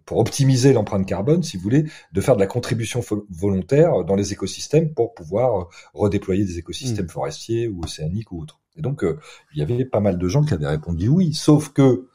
pour 0.04 0.18
optimiser 0.18 0.72
l'empreinte 0.72 1.06
carbone, 1.06 1.44
si 1.44 1.56
vous 1.56 1.62
voulez, 1.62 1.84
de 2.12 2.20
faire 2.20 2.34
de 2.34 2.40
la 2.40 2.48
contribution 2.48 3.00
volontaire 3.30 4.04
dans 4.04 4.16
les 4.16 4.32
écosystèmes 4.32 4.92
pour 4.92 5.14
pouvoir 5.14 5.68
redéployer 5.94 6.44
des 6.44 6.58
écosystèmes 6.58 7.06
mmh. 7.06 7.10
forestiers 7.10 7.68
ou 7.68 7.84
océaniques 7.84 8.32
ou 8.32 8.42
autres. 8.42 8.61
Et 8.76 8.80
donc, 8.80 9.04
il 9.54 9.58
y 9.58 9.62
avait 9.62 9.84
pas 9.84 10.00
mal 10.00 10.18
de 10.18 10.28
gens 10.28 10.42
qui 10.42 10.54
avaient 10.54 10.66
répondu 10.66 11.08
oui, 11.08 11.34
sauf 11.34 11.70
que 11.70 12.06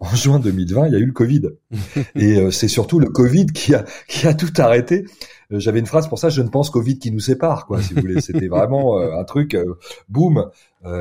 en 0.00 0.08
juin 0.14 0.38
2020, 0.38 0.86
il 0.86 0.92
y 0.92 0.96
a 0.96 0.98
eu 0.98 1.06
le 1.06 1.12
Covid. 1.12 1.42
Et 2.14 2.50
c'est 2.50 2.68
surtout 2.68 2.98
le 2.98 3.08
Covid 3.08 3.46
qui 3.46 3.74
a, 3.74 3.84
qui 4.08 4.26
a 4.26 4.34
tout 4.34 4.52
arrêté. 4.56 5.04
Euh, 5.52 5.60
j'avais 5.60 5.80
une 5.80 5.86
phrase 5.86 6.08
pour 6.08 6.18
ça, 6.18 6.28
je 6.28 6.42
ne 6.42 6.48
pense 6.48 6.70
qu'au 6.70 6.80
vide 6.80 6.98
qui 6.98 7.10
nous 7.10 7.20
sépare, 7.20 7.66
quoi, 7.66 7.82
si 7.82 7.94
vous 7.94 8.00
voulez. 8.00 8.20
C'était 8.20 8.48
vraiment 8.48 8.98
euh, 8.98 9.18
un 9.18 9.24
truc, 9.24 9.54
euh, 9.54 9.78
boum. 10.08 10.50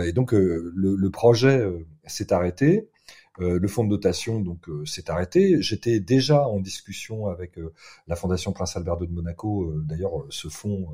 et 0.04 0.14
donc 0.14 0.32
le, 0.32 0.72
le, 0.74 1.10
projet 1.10 1.64
s'est 2.08 2.34
arrêté. 2.34 2.90
le 3.38 3.68
fonds 3.68 3.84
de 3.84 3.90
dotation 3.90 4.40
donc 4.40 4.66
s'est 4.86 5.12
arrêté. 5.12 5.62
J'étais 5.62 6.00
déjà 6.00 6.48
en 6.48 6.60
discussion 6.60 7.28
avec 7.28 7.60
la 8.08 8.16
Fondation 8.16 8.52
Prince 8.52 8.76
Albert 8.76 8.98
II 9.02 9.08
de 9.08 9.14
Monaco. 9.14 9.72
D'ailleurs, 9.84 10.26
ce 10.30 10.48
fonds, 10.48 10.88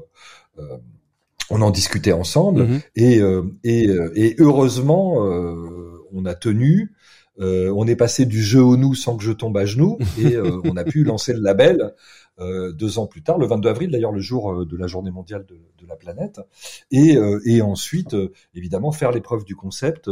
on 1.52 1.62
en 1.62 1.72
discutait 1.72 2.12
ensemble. 2.12 2.64
Mm-hmm. 2.64 2.82
Et, 2.96 3.22
et, 3.64 3.90
et, 4.16 4.36
heureusement, 4.40 5.18
on 6.12 6.26
a 6.26 6.36
tenu 6.36 6.94
on 7.38 7.88
est 7.88 7.96
passé 7.96 8.26
du 8.26 8.42
jeu 8.42 8.62
au 8.62 8.78
nous 8.78 8.94
sans 8.94 9.18
que 9.18 9.24
je 9.24 9.32
tombe 9.32 9.58
à 9.58 9.66
genoux 9.66 9.98
et 10.20 10.38
on 10.66 10.78
a 10.78 10.84
pu 10.84 11.04
lancer 11.04 11.34
le 11.34 11.40
label 11.40 11.94
deux 12.40 13.00
ans 13.00 13.08
plus 13.08 13.24
tard, 13.24 13.38
le 13.38 13.48
22 13.48 13.70
avril 13.70 13.92
d'ailleurs, 13.92 14.12
le 14.12 14.22
jour 14.22 14.66
de 14.66 14.78
la 14.78 14.88
journée 14.88 15.12
mondiale 15.12 15.46
de, 15.48 15.56
de 15.56 15.88
la 15.88 15.96
planète, 15.96 16.40
et, 16.92 17.18
et 17.46 17.62
ensuite 17.62 18.16
évidemment 18.54 18.92
faire 18.92 19.12
l'épreuve 19.12 19.44
du 19.44 19.56
concept. 19.56 20.10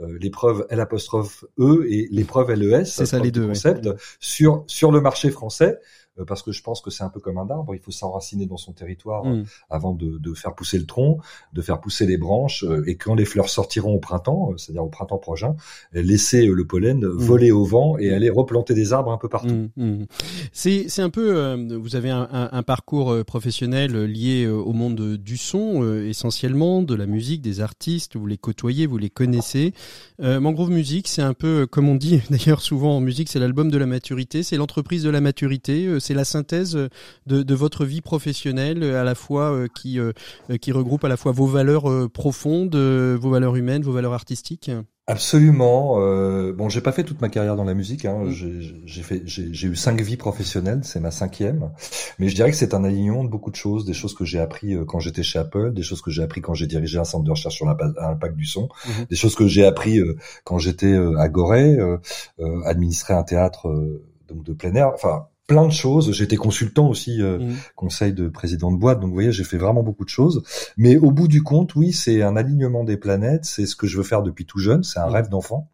l'épreuve 0.00 0.66
L 0.70 0.80
apostrophe 0.80 1.44
E 1.58 1.86
et 1.88 2.08
l'épreuve 2.10 2.52
LES, 2.52 2.84
c'est 2.84 3.06
ça 3.06 3.18
les 3.18 3.30
deux 3.30 3.46
concept 3.46 3.88
sur 4.20 4.64
sur 4.66 4.92
le 4.92 5.00
marché 5.00 5.30
français 5.30 5.78
euh, 5.78 5.78
parce 6.26 6.42
que 6.42 6.52
je 6.52 6.62
pense 6.62 6.80
que 6.80 6.90
c'est 6.90 7.04
un 7.04 7.08
peu 7.08 7.20
comme 7.20 7.38
un 7.38 7.48
arbre, 7.50 7.74
il 7.74 7.80
faut 7.80 7.90
s'enraciner 7.90 8.46
dans 8.46 8.56
son 8.56 8.72
territoire 8.72 9.24
mm. 9.24 9.44
avant 9.70 9.92
de, 9.92 10.18
de, 10.18 10.34
faire 10.34 10.54
pousser 10.54 10.78
le 10.78 10.86
tronc, 10.86 11.18
de 11.52 11.62
faire 11.62 11.80
pousser 11.80 12.06
les 12.06 12.16
branches, 12.16 12.64
euh, 12.64 12.84
et 12.86 12.96
quand 12.96 13.14
les 13.14 13.24
fleurs 13.24 13.48
sortiront 13.48 13.94
au 13.94 13.98
printemps, 13.98 14.50
euh, 14.52 14.56
c'est-à-dire 14.56 14.84
au 14.84 14.88
printemps 14.88 15.18
prochain, 15.18 15.56
laisser 15.92 16.46
le 16.46 16.66
pollen 16.66 17.00
mm. 17.00 17.08
voler 17.08 17.50
au 17.50 17.64
vent 17.64 17.98
et 17.98 18.12
aller 18.12 18.30
replanter 18.30 18.74
des 18.74 18.92
arbres 18.92 19.12
un 19.12 19.18
peu 19.18 19.28
partout. 19.28 19.70
Mm, 19.76 20.04
c'est 20.52 20.88
c'est 20.88 21.02
un 21.02 21.10
peu, 21.10 21.54
vous 21.76 21.96
avez 21.96 22.10
un, 22.10 22.28
un, 22.30 22.62
parcours 22.62 23.24
professionnel 23.24 24.04
lié 24.04 24.46
au 24.46 24.72
monde 24.72 25.16
du 25.16 25.36
son 25.36 25.82
essentiellement, 26.04 26.82
de 26.82 26.94
la 26.94 27.06
musique, 27.06 27.42
des 27.42 27.60
artistes, 27.60 28.16
vous 28.16 28.26
les 28.26 28.38
côtoyez, 28.38 28.86
vous 28.86 28.98
les 28.98 29.10
connaissez. 29.10 29.72
Euh, 30.20 30.40
Mangrove 30.40 30.70
Music, 30.70 31.08
c'est 31.08 31.22
un 31.22 31.34
peu 31.34 31.66
comme 31.66 31.88
on 31.88 31.94
dit 31.94 32.20
d'ailleurs 32.30 32.60
souvent 32.60 32.96
en 32.96 33.00
musique, 33.00 33.28
c'est 33.28 33.38
l'album 33.38 33.70
de 33.70 33.78
la 33.78 33.86
maturité, 33.86 34.42
c'est 34.42 34.56
l'entreprise 34.56 35.02
de 35.02 35.10
la 35.10 35.20
maturité 35.20 36.00
c'est 36.04 36.14
la 36.14 36.24
synthèse 36.24 36.78
de, 37.26 37.54
votre 37.54 37.84
vie 37.84 38.00
professionnelle, 38.00 38.82
à 38.84 39.04
la 39.04 39.14
fois 39.14 39.52
euh, 39.52 39.68
qui, 39.74 39.98
euh, 39.98 40.12
qui 40.60 40.72
regroupe 40.72 41.04
à 41.04 41.08
la 41.08 41.16
fois 41.16 41.32
vos 41.32 41.46
valeurs 41.46 41.90
euh, 41.90 42.08
profondes, 42.08 42.76
vos 42.76 43.30
valeurs 43.30 43.56
humaines, 43.56 43.82
vos 43.82 43.92
valeurs 43.92 44.12
artistiques 44.12 44.70
Absolument. 45.06 45.96
Euh, 45.98 46.54
bon, 46.54 46.70
j'ai 46.70 46.80
pas 46.80 46.90
fait 46.90 47.04
toute 47.04 47.20
ma 47.20 47.28
carrière 47.28 47.56
dans 47.56 47.64
la 47.64 47.74
musique. 47.74 48.06
Hein. 48.06 48.24
J'ai 48.30 49.02
fait, 49.02 49.20
j'ai 49.26 49.68
eu 49.68 49.76
cinq 49.76 50.00
vies 50.00 50.16
professionnelles, 50.16 50.80
c'est 50.82 50.98
ma 50.98 51.10
cinquième. 51.10 51.72
Mais 52.18 52.30
je 52.30 52.34
dirais 52.34 52.50
que 52.50 52.56
c'est 52.56 52.72
un 52.72 52.84
alignement 52.84 53.22
de 53.22 53.28
beaucoup 53.28 53.50
de 53.50 53.56
choses, 53.56 53.84
des 53.84 53.92
choses 53.92 54.14
que 54.14 54.24
j'ai 54.24 54.40
appris 54.40 54.74
quand 54.88 55.00
j'étais 55.00 55.22
chez 55.22 55.38
Apple, 55.38 55.74
des 55.74 55.82
choses 55.82 56.00
que 56.00 56.10
j'ai 56.10 56.22
appris 56.22 56.40
quand 56.40 56.54
j'ai 56.54 56.66
dirigé 56.66 56.98
un 56.98 57.04
centre 57.04 57.24
de 57.24 57.30
recherche 57.30 57.54
sur 57.54 57.66
l'impact 57.66 58.34
du 58.34 58.46
son, 58.46 58.70
mhm. 58.86 59.04
des 59.10 59.16
choses 59.16 59.34
que 59.34 59.46
j'ai 59.46 59.66
appris 59.66 60.00
quand 60.42 60.56
j'étais 60.56 60.96
à 61.18 61.28
Gorée, 61.28 61.76
administrer 62.64 63.12
un 63.12 63.24
théâtre 63.24 63.68
donc 64.26 64.42
de 64.42 64.54
plein 64.54 64.74
air. 64.74 64.90
Enfin, 64.94 65.26
plein 65.46 65.66
de 65.66 65.72
choses. 65.72 66.12
J'étais 66.12 66.36
consultant 66.36 66.88
aussi, 66.88 67.20
euh, 67.22 67.38
mmh. 67.38 67.54
conseil 67.76 68.12
de 68.12 68.28
président 68.28 68.72
de 68.72 68.78
boîte. 68.78 69.00
Donc 69.00 69.08
vous 69.08 69.14
voyez, 69.14 69.32
j'ai 69.32 69.44
fait 69.44 69.58
vraiment 69.58 69.82
beaucoup 69.82 70.04
de 70.04 70.10
choses. 70.10 70.42
Mais 70.76 70.96
au 70.96 71.10
bout 71.10 71.28
du 71.28 71.42
compte, 71.42 71.74
oui, 71.74 71.92
c'est 71.92 72.22
un 72.22 72.36
alignement 72.36 72.84
des 72.84 72.96
planètes. 72.96 73.44
C'est 73.44 73.66
ce 73.66 73.76
que 73.76 73.86
je 73.86 73.96
veux 73.96 74.02
faire 74.02 74.22
depuis 74.22 74.46
tout 74.46 74.58
jeune. 74.58 74.82
C'est 74.82 74.98
un 74.98 75.08
mmh. 75.08 75.12
rêve 75.12 75.28
d'enfant. 75.28 75.70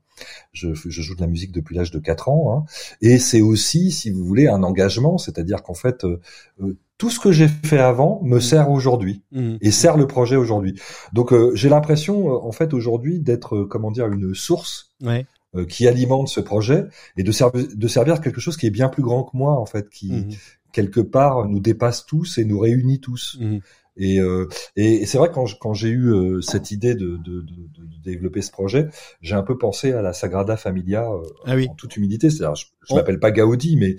Je, 0.52 0.74
je, 0.74 1.00
joue 1.00 1.14
de 1.14 1.22
la 1.22 1.26
musique 1.26 1.50
depuis 1.50 1.74
l'âge 1.74 1.90
de 1.90 1.98
4 1.98 2.28
ans. 2.28 2.54
Hein. 2.54 2.64
Et 3.00 3.18
c'est 3.18 3.40
aussi, 3.40 3.90
si 3.90 4.10
vous 4.10 4.24
voulez, 4.24 4.48
un 4.48 4.62
engagement. 4.62 5.16
C'est-à-dire 5.16 5.62
qu'en 5.62 5.74
fait, 5.74 6.04
euh, 6.04 6.20
euh, 6.60 6.76
tout 6.98 7.08
ce 7.08 7.18
que 7.18 7.32
j'ai 7.32 7.48
fait 7.48 7.78
avant 7.78 8.20
me 8.22 8.36
mmh. 8.36 8.40
sert 8.42 8.70
aujourd'hui 8.70 9.22
et 9.62 9.70
sert 9.70 9.96
le 9.96 10.06
projet 10.06 10.36
aujourd'hui. 10.36 10.78
Donc 11.14 11.32
j'ai 11.54 11.70
l'impression, 11.70 12.44
en 12.44 12.52
fait, 12.52 12.74
aujourd'hui, 12.74 13.20
d'être, 13.20 13.62
comment 13.62 13.90
dire, 13.90 14.08
une 14.08 14.34
source. 14.34 14.92
Ouais. 15.00 15.24
Euh, 15.56 15.66
qui 15.66 15.88
alimente 15.88 16.28
ce 16.28 16.38
projet 16.38 16.84
et 17.16 17.24
de, 17.24 17.32
servir 17.32 17.66
de 17.74 17.88
servir 17.88 18.20
quelque 18.20 18.40
chose 18.40 18.56
qui 18.56 18.66
est 18.66 18.70
bien 18.70 18.88
plus 18.88 19.02
grand 19.02 19.24
que 19.24 19.36
moi 19.36 19.58
en 19.58 19.66
fait, 19.66 19.90
qui 19.90 20.12
mmh. 20.12 20.28
quelque 20.72 21.00
part 21.00 21.48
nous 21.48 21.58
dépasse 21.58 22.06
tous 22.06 22.38
et 22.38 22.44
nous 22.44 22.60
réunit 22.60 23.00
tous. 23.00 23.36
Mmh. 23.40 23.58
Et, 23.96 24.20
euh, 24.20 24.48
et, 24.76 25.04
c'est 25.06 25.18
vrai 25.18 25.28
quand, 25.32 25.46
quand 25.58 25.74
j'ai 25.74 25.88
eu 25.88 26.12
euh, 26.12 26.40
cette 26.40 26.70
idée 26.70 26.94
de, 26.94 27.16
de, 27.16 27.40
de, 27.40 27.42
de, 27.42 28.02
développer 28.04 28.42
ce 28.42 28.52
projet, 28.52 28.86
j'ai 29.22 29.34
un 29.34 29.42
peu 29.42 29.58
pensé 29.58 29.90
à 29.90 30.02
la 30.02 30.12
Sagrada 30.12 30.56
Familia 30.56 31.10
euh, 31.10 31.20
ah 31.46 31.56
oui. 31.56 31.66
en 31.68 31.74
toute 31.74 31.96
humilité. 31.96 32.30
C'est-à-dire, 32.30 32.54
je, 32.54 32.66
je 32.88 32.94
m'appelle 32.94 33.18
pas 33.18 33.32
Gaudi, 33.32 33.76
mais 33.76 33.96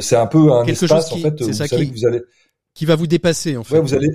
c'est 0.00 0.16
un 0.16 0.26
peu 0.26 0.52
un 0.52 0.64
Quelque 0.64 0.82
espace 0.82 1.08
chose 1.08 1.20
qui, 1.20 1.26
en 1.26 1.30
fait. 1.30 1.40
Vous 1.40 1.52
ça 1.52 1.68
savez 1.68 1.86
qui, 1.86 1.92
que 1.92 1.98
vous 1.98 2.06
allez 2.06 2.22
qui 2.74 2.84
va 2.84 2.96
vous 2.96 3.06
dépasser 3.06 3.56
en 3.56 3.64
fait. 3.64 3.74
Ouais, 3.74 3.80
vous 3.80 3.94
allez 3.94 4.08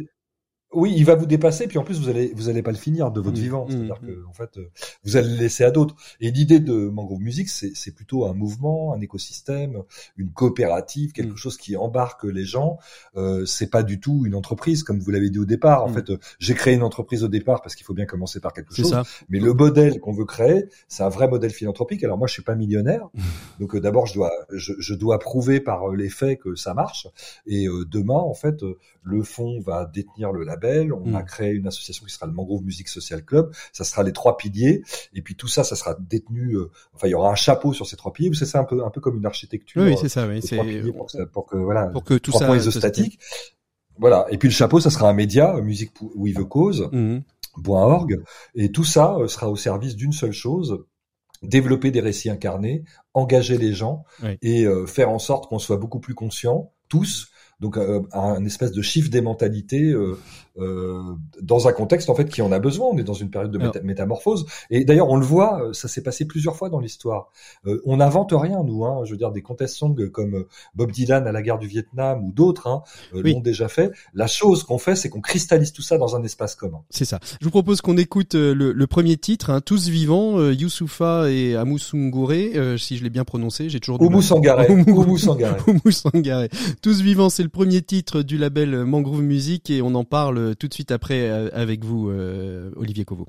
oui, 0.76 0.94
il 0.96 1.06
va 1.06 1.16
vous 1.16 1.26
dépasser, 1.26 1.68
puis 1.68 1.78
en 1.78 1.84
plus 1.84 2.00
vous 2.00 2.10
allez 2.10 2.34
vous 2.36 2.50
allez 2.50 2.62
pas 2.62 2.72
le 2.72 2.78
finir 2.78 3.12
de 3.12 3.22
votre 3.22 3.38
mmh, 3.38 3.42
vivant, 3.42 3.66
mmh, 3.66 3.72
c'est-à-dire 3.72 4.00
mmh. 4.02 4.08
que 4.08 4.26
en 4.28 4.34
fait 4.34 4.58
euh, 4.58 4.70
vous 5.06 5.16
allez 5.16 5.30
le 5.30 5.38
laisser 5.38 5.64
à 5.64 5.72
d'autres. 5.72 5.96
Et 6.20 6.32
l'idée 6.32 6.60
de 6.60 6.90
Mangrove 6.90 7.22
Music, 7.22 7.48
c'est 7.50 7.96
plutôt 7.96 8.26
un 8.26 8.34
mouvement, 8.34 8.94
un 8.94 9.00
écosystème, 9.00 9.84
une 10.18 10.32
coopérative, 10.32 11.14
quelque 11.14 11.38
chose 11.38 11.58
qui 11.58 11.78
embarque 11.78 12.26
les 12.26 12.44
gens. 12.44 12.78
Euh, 13.16 13.46
c'est 13.46 13.70
pas 13.70 13.84
du 13.84 14.00
tout 14.00 14.24
une 14.26 14.36
entreprise 14.36 14.84
comme 14.84 15.00
vous 15.00 15.12
l'avez 15.12 15.30
dit 15.30 15.40
au 15.40 15.46
départ. 15.46 15.84
En 15.84 15.88
fait, 15.88 16.10
euh, 16.10 16.18
j'ai 16.40 16.56
créé 16.56 16.76
une 16.76 16.84
entreprise 16.84 17.24
au 17.24 17.30
départ 17.30 17.62
parce 17.62 17.76
qu'il 17.76 17.86
faut 17.86 17.94
bien 17.94 18.06
commencer 18.06 18.42
par 18.42 18.52
quelque 18.52 18.76
chose. 18.76 18.90
Ça. 18.90 19.04
Mais 19.30 19.40
le 19.40 19.54
modèle 19.54 20.02
qu'on 20.02 20.14
veut 20.14 20.26
créer, 20.26 20.66
c'est 20.90 21.04
un 21.04 21.10
vrai 21.10 21.30
modèle 21.30 21.52
philanthropique. 21.52 22.04
Alors 22.04 22.18
moi, 22.18 22.28
je 22.28 22.34
suis 22.34 22.44
pas 22.44 22.56
millionnaire, 22.56 23.08
donc 23.60 23.76
euh, 23.76 23.80
d'abord 23.80 24.08
je 24.08 24.16
dois 24.16 24.32
je, 24.52 24.74
je, 24.80 24.94
dois 24.94 25.20
prouver 25.20 25.60
par 25.62 25.90
les 25.90 26.10
faits 26.10 26.40
que 26.40 26.56
ça 26.56 26.74
marche. 26.74 27.08
Et 27.48 27.68
demain, 27.90 28.16
en 28.16 28.34
fait, 28.34 28.58
le 29.04 29.24
fonds 29.24 29.62
va 29.62 29.86
détenir 29.86 30.32
le 30.32 30.44
label 30.44 30.65
on 30.92 31.14
a 31.14 31.22
mm. 31.22 31.26
créé 31.26 31.52
une 31.52 31.68
association 31.68 32.06
qui 32.06 32.14
sera 32.14 32.26
le 32.26 32.34
Mangrove 32.34 32.64
Music 32.64 32.88
Social 32.88 33.24
Club. 33.24 33.52
Ça 33.74 33.84
sera 33.84 34.04
les 34.04 34.14
trois 34.14 34.38
piliers. 34.38 34.84
Et 35.14 35.22
puis 35.22 35.36
tout 35.36 35.48
ça, 35.48 35.64
ça 35.64 35.76
sera 35.76 35.96
détenu. 36.00 36.56
Euh, 36.56 36.72
enfin, 36.94 37.08
il 37.08 37.12
y 37.12 37.16
aura 37.16 37.32
un 37.32 37.36
chapeau 37.36 37.74
sur 37.74 37.88
ces 37.88 37.96
trois 37.96 38.14
piliers. 38.14 38.32
C'est 38.34 38.46
ça 38.46 38.60
un 38.60 38.64
peu, 38.66 38.84
un 38.84 38.90
peu 38.90 39.02
comme 39.02 39.18
une 39.18 39.26
architecture. 39.26 39.84
Oui, 39.84 39.96
c'est 40.00 40.10
ça. 40.10 40.28
Oui, 40.28 40.42
c'est 40.42 40.58
pour, 41.32 41.46
que, 41.46 41.58
voilà, 41.58 41.88
pour 41.88 42.04
que 42.04 42.16
tout 42.16 42.32
ça 42.32 42.46
points 42.46 42.58
isostatiques. 42.58 43.20
Voilà. 43.98 44.26
Et 44.30 44.38
puis 44.38 44.50
le 44.50 44.54
chapeau, 44.54 44.80
ça 44.80 44.90
sera 44.90 45.10
un 45.10 45.14
média, 45.14 45.60
musique 45.62 45.92
with 46.16 46.38
a 46.38 46.44
cause. 46.44 46.90
Mm. 46.92 47.20
.org 47.68 48.22
et 48.56 48.70
tout 48.70 48.84
ça 48.84 49.16
euh, 49.16 49.30
sera 49.30 49.50
au 49.50 49.56
service 49.56 49.96
d'une 49.96 50.12
seule 50.12 50.34
chose 50.34 50.84
développer 51.42 51.92
des 51.92 52.00
récits 52.00 52.30
incarnés, 52.30 52.84
engager 53.14 53.58
les 53.58 53.74
gens 53.74 54.04
et 54.42 54.66
euh, 54.66 54.86
faire 54.86 55.10
en 55.10 55.20
sorte 55.20 55.48
qu'on 55.48 55.60
soit 55.60 55.78
beaucoup 55.78 56.00
plus 56.00 56.16
conscients 56.16 56.72
tous 56.90 57.30
donc 57.60 57.78
euh, 57.78 58.02
un 58.12 58.44
espèce 58.46 58.72
de 58.72 58.82
chiffre 58.82 59.10
des 59.10 59.22
mentalités 59.22 59.92
euh, 59.92 60.18
euh, 60.58 61.02
dans 61.42 61.68
un 61.68 61.74
contexte 61.74 62.10
en 62.10 62.16
fait 62.16 62.30
qui 62.30 62.42
en 62.42 62.52
a 62.54 62.60
besoin. 62.60 62.88
On 62.88 62.98
est 62.98 63.04
dans 63.04 63.14
une 63.14 63.30
période 63.30 63.52
de 63.52 63.82
métamorphose. 63.84 64.46
Et 64.70 64.86
d'ailleurs, 64.86 65.10
on 65.10 65.18
le 65.18 65.26
voit, 65.26 65.62
euh, 65.62 65.74
ça 65.74 65.90
s'est 65.90 66.02
passé 66.02 66.24
plusieurs 66.26 66.56
fois 66.56 66.70
dans 66.70 66.80
l'histoire. 66.80 67.30
Euh, 67.66 67.82
on 67.86 67.98
n'invente 67.98 68.32
rien, 68.34 68.64
nous. 68.64 68.86
Hein, 68.86 69.02
je 69.04 69.12
veux 69.12 69.18
dire, 69.18 69.32
des 69.32 69.42
contest 69.42 69.76
songs 69.76 69.96
comme 70.14 70.46
Bob 70.74 70.92
Dylan 70.92 71.28
à 71.28 71.34
la 71.34 71.42
guerre 71.42 71.58
du 71.58 71.68
Vietnam 71.68 72.24
ou 72.24 72.32
d'autres 72.32 72.68
hein, 72.68 72.84
l'ont 73.14 73.42
déjà 73.42 73.68
fait. 73.68 73.92
La 74.14 74.28
chose 74.28 74.64
qu'on 74.64 74.78
fait, 74.78 74.96
c'est 74.96 75.10
qu'on 75.10 75.20
cristallise 75.20 75.74
tout 75.74 75.82
ça 75.82 75.98
dans 75.98 76.16
un 76.16 76.24
espace 76.24 76.56
commun. 76.56 76.84
C'est 76.90 77.06
ça. 77.06 77.20
Je 77.42 77.46
vous 77.46 77.52
propose 77.52 77.82
qu'on 77.82 77.98
écoute 77.98 78.36
le, 78.36 78.72
le, 78.72 78.88
premier 78.88 79.18
titre, 79.18 79.50
hein, 79.50 79.60
Tous 79.60 79.90
vivants, 79.90 80.40
Youssoufa 80.52 81.30
et 81.32 81.56
Amousungure, 81.56 82.80
si 82.80 82.98
je 82.98 83.04
l'ai 83.04 83.10
bien 83.10 83.26
prononcé. 83.26 83.68
J'ai 83.68 83.82
toujours. 83.82 84.02
Oumou 84.02 84.22
Sangare. 84.22 84.70
Oumou 84.70 85.18
Sangare. 85.18 86.48
Tous 86.82 87.02
vivants, 87.02 87.30
c'est 87.30 87.44
le 87.46 87.50
premier 87.50 87.84
titre 87.84 88.24
du 88.24 88.40
label 88.40 88.86
Mangrove 88.86 89.22
Music 89.22 89.70
et 89.70 89.84
on 89.84 89.94
en 89.94 90.04
parle 90.04 90.56
tout 90.56 90.68
de 90.68 90.74
suite 90.74 90.90
après 90.90 91.30
euh, 91.30 91.48
avec 91.54 91.86
vous, 91.86 92.10
euh, 92.10 92.72
Olivier 92.76 93.06
Covo. 93.06 93.28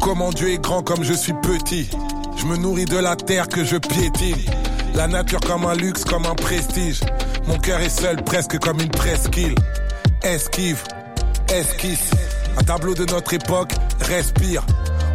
Comment 0.00 0.30
Dieu 0.30 0.50
est 0.50 0.62
grand 0.62 0.84
comme 0.84 1.02
je 1.02 1.14
suis 1.14 1.32
petit. 1.32 1.90
Je 2.42 2.48
me 2.48 2.56
nourris 2.56 2.86
de 2.86 2.98
la 2.98 3.14
terre 3.14 3.46
que 3.46 3.62
je 3.62 3.76
piétine. 3.76 4.34
La 4.94 5.06
nature 5.06 5.38
comme 5.38 5.64
un 5.64 5.74
luxe, 5.74 6.02
comme 6.02 6.26
un 6.26 6.34
prestige. 6.34 6.98
Mon 7.46 7.56
cœur 7.56 7.78
est 7.80 7.88
seul, 7.88 8.16
presque 8.24 8.58
comme 8.58 8.80
une 8.80 8.90
presqu'île. 8.90 9.54
Esquive, 10.24 10.82
esquisse. 11.54 12.10
Un 12.58 12.64
tableau 12.64 12.94
de 12.94 13.04
notre 13.04 13.32
époque, 13.32 13.72
respire. 14.00 14.66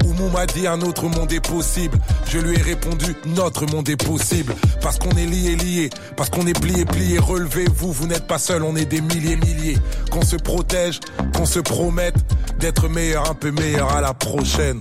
Oumou 0.06 0.30
m'a 0.30 0.46
dit 0.46 0.68
un 0.68 0.80
autre 0.80 1.10
monde 1.10 1.34
est 1.34 1.46
possible. 1.46 1.98
Je 2.30 2.38
lui 2.38 2.56
ai 2.56 2.62
répondu 2.62 3.14
notre 3.26 3.66
monde 3.66 3.90
est 3.90 4.02
possible. 4.02 4.56
Parce 4.82 4.98
qu'on 4.98 5.12
est 5.12 5.26
lié, 5.26 5.58
lié. 5.58 5.90
Parce 6.16 6.30
qu'on 6.30 6.48
est 6.48 6.58
plié, 6.58 6.86
plié. 6.86 7.20
Relevez-vous, 7.20 7.92
vous, 7.92 8.08
n'êtes 8.08 8.26
pas 8.26 8.40
seul, 8.40 8.64
on 8.64 8.78
est 8.78 8.86
des 8.86 9.02
milliers, 9.02 9.36
milliers. 9.36 9.78
Qu'on 10.12 10.24
se 10.24 10.38
protège, 10.38 11.02
qu'on 11.36 11.46
se 11.46 11.60
promette 11.60 12.16
d'être 12.58 12.88
meilleur, 12.88 13.30
un 13.30 13.36
peu 13.36 13.52
meilleur 13.52 13.94
à 13.94 14.00
la 14.00 14.14
prochaine. 14.14 14.80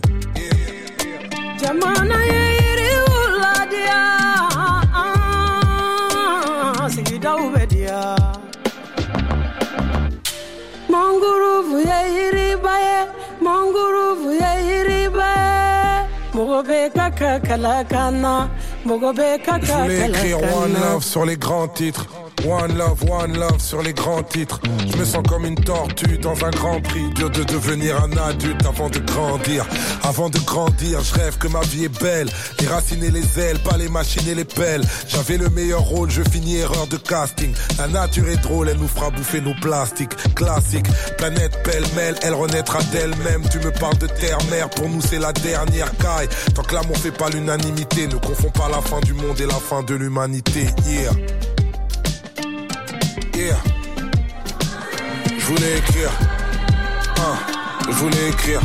Manguruvu 10.90 11.78
yeiribaye 11.90 12.96
manguruvu 13.40 14.30
yeiribaye 14.42 16.06
mogo 16.34 16.58
bɛ 16.68 16.80
ka 16.96 17.06
ka 17.18 17.32
kala 17.46 17.84
kana 17.92 18.32
mogo 18.84 19.10
bɛ 19.18 19.28
ka 19.46 19.58
ka 19.58 19.66
kala 19.66 19.86
kana. 19.88 20.06
écrire 20.06 20.38
one 20.60 20.74
love 20.74 21.04
sur 21.04 21.24
les 21.24 21.36
grands 21.36 21.68
titres 21.68 22.06
One 22.44 22.76
love, 22.76 23.02
one 23.10 23.36
love 23.38 23.60
sur 23.60 23.82
les 23.82 23.92
grands 23.92 24.22
titres. 24.22 24.60
Je 24.90 24.96
me 24.96 25.04
sens 25.04 25.22
comme 25.28 25.44
une 25.44 25.56
tortue 25.56 26.18
dans 26.18 26.44
un 26.44 26.50
grand 26.50 26.80
prix. 26.80 27.08
Dur 27.14 27.30
de 27.30 27.42
devenir 27.44 28.02
un 28.02 28.16
adulte 28.16 28.64
avant 28.64 28.88
de 28.88 28.98
grandir. 29.00 29.66
Avant 30.04 30.30
de 30.30 30.38
grandir, 30.38 31.00
je 31.02 31.14
rêve 31.14 31.38
que 31.38 31.48
ma 31.48 31.60
vie 31.62 31.84
est 31.84 32.00
belle. 32.00 32.28
Les 32.60 32.66
racines 32.68 33.02
et 33.02 33.10
les 33.10 33.40
ailes, 33.40 33.58
pas 33.60 33.76
les 33.76 33.88
machines 33.88 34.28
et 34.28 34.34
les 34.34 34.44
pelles. 34.44 34.84
J'avais 35.08 35.38
le 35.38 35.48
meilleur 35.50 35.80
rôle, 35.80 36.10
je 36.10 36.22
finis 36.22 36.56
erreur 36.56 36.86
de 36.86 36.96
casting. 36.96 37.52
La 37.78 37.88
nature 37.88 38.28
est 38.28 38.42
drôle, 38.42 38.68
elle 38.68 38.78
nous 38.78 38.88
fera 38.88 39.10
bouffer 39.10 39.40
nos 39.40 39.54
plastiques. 39.54 40.14
Classique, 40.34 40.86
planète 41.18 41.62
pêle-mêle, 41.64 42.14
elle 42.22 42.34
renaîtra 42.34 42.80
d'elle-même. 42.92 43.42
Tu 43.50 43.58
me 43.58 43.72
parles 43.72 43.98
de 43.98 44.06
terre-mère, 44.06 44.70
pour 44.70 44.88
nous 44.88 45.00
c'est 45.00 45.18
la 45.18 45.32
dernière 45.32 45.90
caille. 45.98 46.28
Tant 46.54 46.62
que 46.62 46.74
l'amour 46.74 46.96
fait 46.96 47.10
pas 47.10 47.30
l'unanimité, 47.30 48.06
ne 48.06 48.16
confond 48.16 48.50
pas 48.50 48.68
la 48.68 48.80
fin 48.82 49.00
du 49.00 49.14
monde 49.14 49.40
et 49.40 49.46
la 49.46 49.54
fin 49.54 49.82
de 49.82 49.94
l'humanité. 49.94 50.66
Yeah. 50.86 51.10
Yeah. 53.36 53.52
Je 55.38 55.44
voulais 55.44 55.76
écrire. 55.76 56.10
Ah, 57.18 57.36
je 57.86 57.92
voulais 57.92 58.28
écrire. 58.30 58.62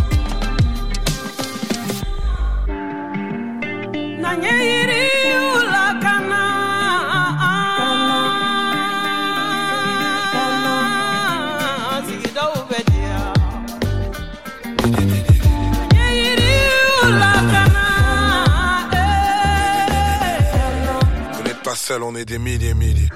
On 22.03 22.15
est 22.15 22.23
des 22.23 22.39
milliers 22.39 22.73
milliers. 22.73 23.09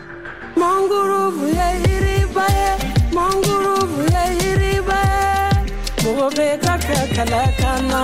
Manguruvu 0.86 1.48
ya 1.58 1.68
iribaye, 1.94 2.68
manguruvu 3.14 4.02
ya 4.14 4.24
iribaye. 4.34 5.50
Mugobe 6.04 6.58
kaka 6.62 6.98
kalakana, 7.16 8.02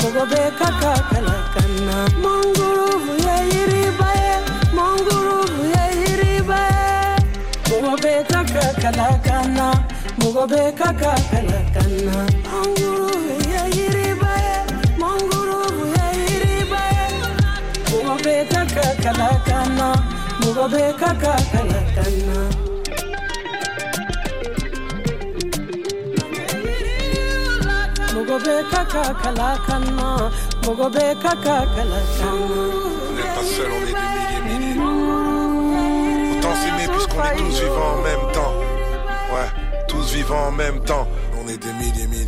mugobe 0.00 0.42
kaka 0.58 0.92
kalakana. 1.10 1.96
Manguruvu 2.22 3.12
ya 3.26 3.36
iribaye, 3.58 4.30
manguruvu 4.76 5.62
ya 5.74 5.84
iribaye. 6.06 7.18
Mugobe 7.68 8.14
kaka 8.30 8.64
kalakana, 8.82 9.66
mugobe 10.18 10.62
kaka 10.78 11.12
kalakana. 11.30 12.14
Manguruvu 12.52 13.50
ya 13.54 13.62
iribaye, 13.82 14.54
manguruvu 15.02 15.82
ya 15.98 16.06
iribaye. 16.34 17.06
Mugobe 17.90 18.44
kaka 18.52 18.86
kalakana, 19.02 19.88
mugobe 20.40 20.92
kaka 21.00 21.34
kalakana. 21.52 21.79
Vous 33.08 33.16
n'êtes 33.16 33.34
pas 33.34 33.44
seul, 33.44 33.70
on 33.70 33.82
est 33.82 33.94
des 33.94 34.10
milliers 34.16 34.74
milliers. 34.74 34.80
Autant 36.38 36.54
s'aimer 36.56 36.88
puisqu'on 36.92 37.22
est 37.24 37.36
tous 37.36 37.60
vivants 37.60 37.92
en 37.98 38.02
même 38.02 38.32
temps. 38.32 38.54
Ouais, 39.32 39.48
tous 39.88 40.12
vivants 40.12 40.46
en 40.48 40.52
même 40.52 40.80
temps. 40.84 41.08
On 41.42 41.48
est 41.48 41.58
des 41.58 41.72
milliers 41.72 42.06
milliers. 42.06 42.19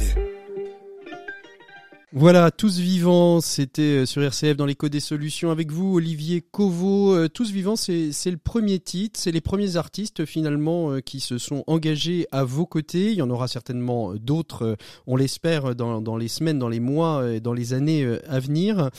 Voilà, 2.15 2.51
tous 2.51 2.79
vivants, 2.79 3.41
c'était 3.41 4.03
euh, 4.03 4.07
sur 4.07 4.23
RCF 4.23 4.55
dans 4.55 4.67
l'écho 4.67 4.91
des 4.91 5.01
solutions 5.01 5.51
avec 5.51 5.73
vous, 5.73 5.95
Olivier 5.95 6.43
Covo. 6.43 7.15
Euh, 7.15 7.29
Tous 7.29 7.51
vivants, 7.51 7.75
c'est 7.75 8.13
le 8.27 8.37
premier 8.37 8.81
titre, 8.81 9.19
c'est 9.19 9.33
les 9.33 9.41
premiers 9.41 9.77
artistes 9.77 10.27
finalement 10.27 10.91
euh, 10.91 11.01
qui 11.01 11.21
se 11.21 11.39
sont 11.39 11.65
engagés 11.67 12.27
à 12.31 12.45
vos 12.45 12.67
côtés. 12.67 13.13
Il 13.13 13.15
y 13.17 13.23
en 13.23 13.31
aura 13.31 13.49
certainement 13.49 14.13
d'autres, 14.13 14.77
on 15.07 15.17
l'espère, 15.17 15.75
dans, 15.75 16.03
dans 16.03 16.19
les 16.19 16.29
semaines, 16.29 16.59
dans 16.59 16.69
les 16.69 16.81
mois, 16.81 17.41
dans 17.41 17.55
les 17.55 17.73
années 17.73 18.07
à 18.29 18.41
venir. 18.41 18.91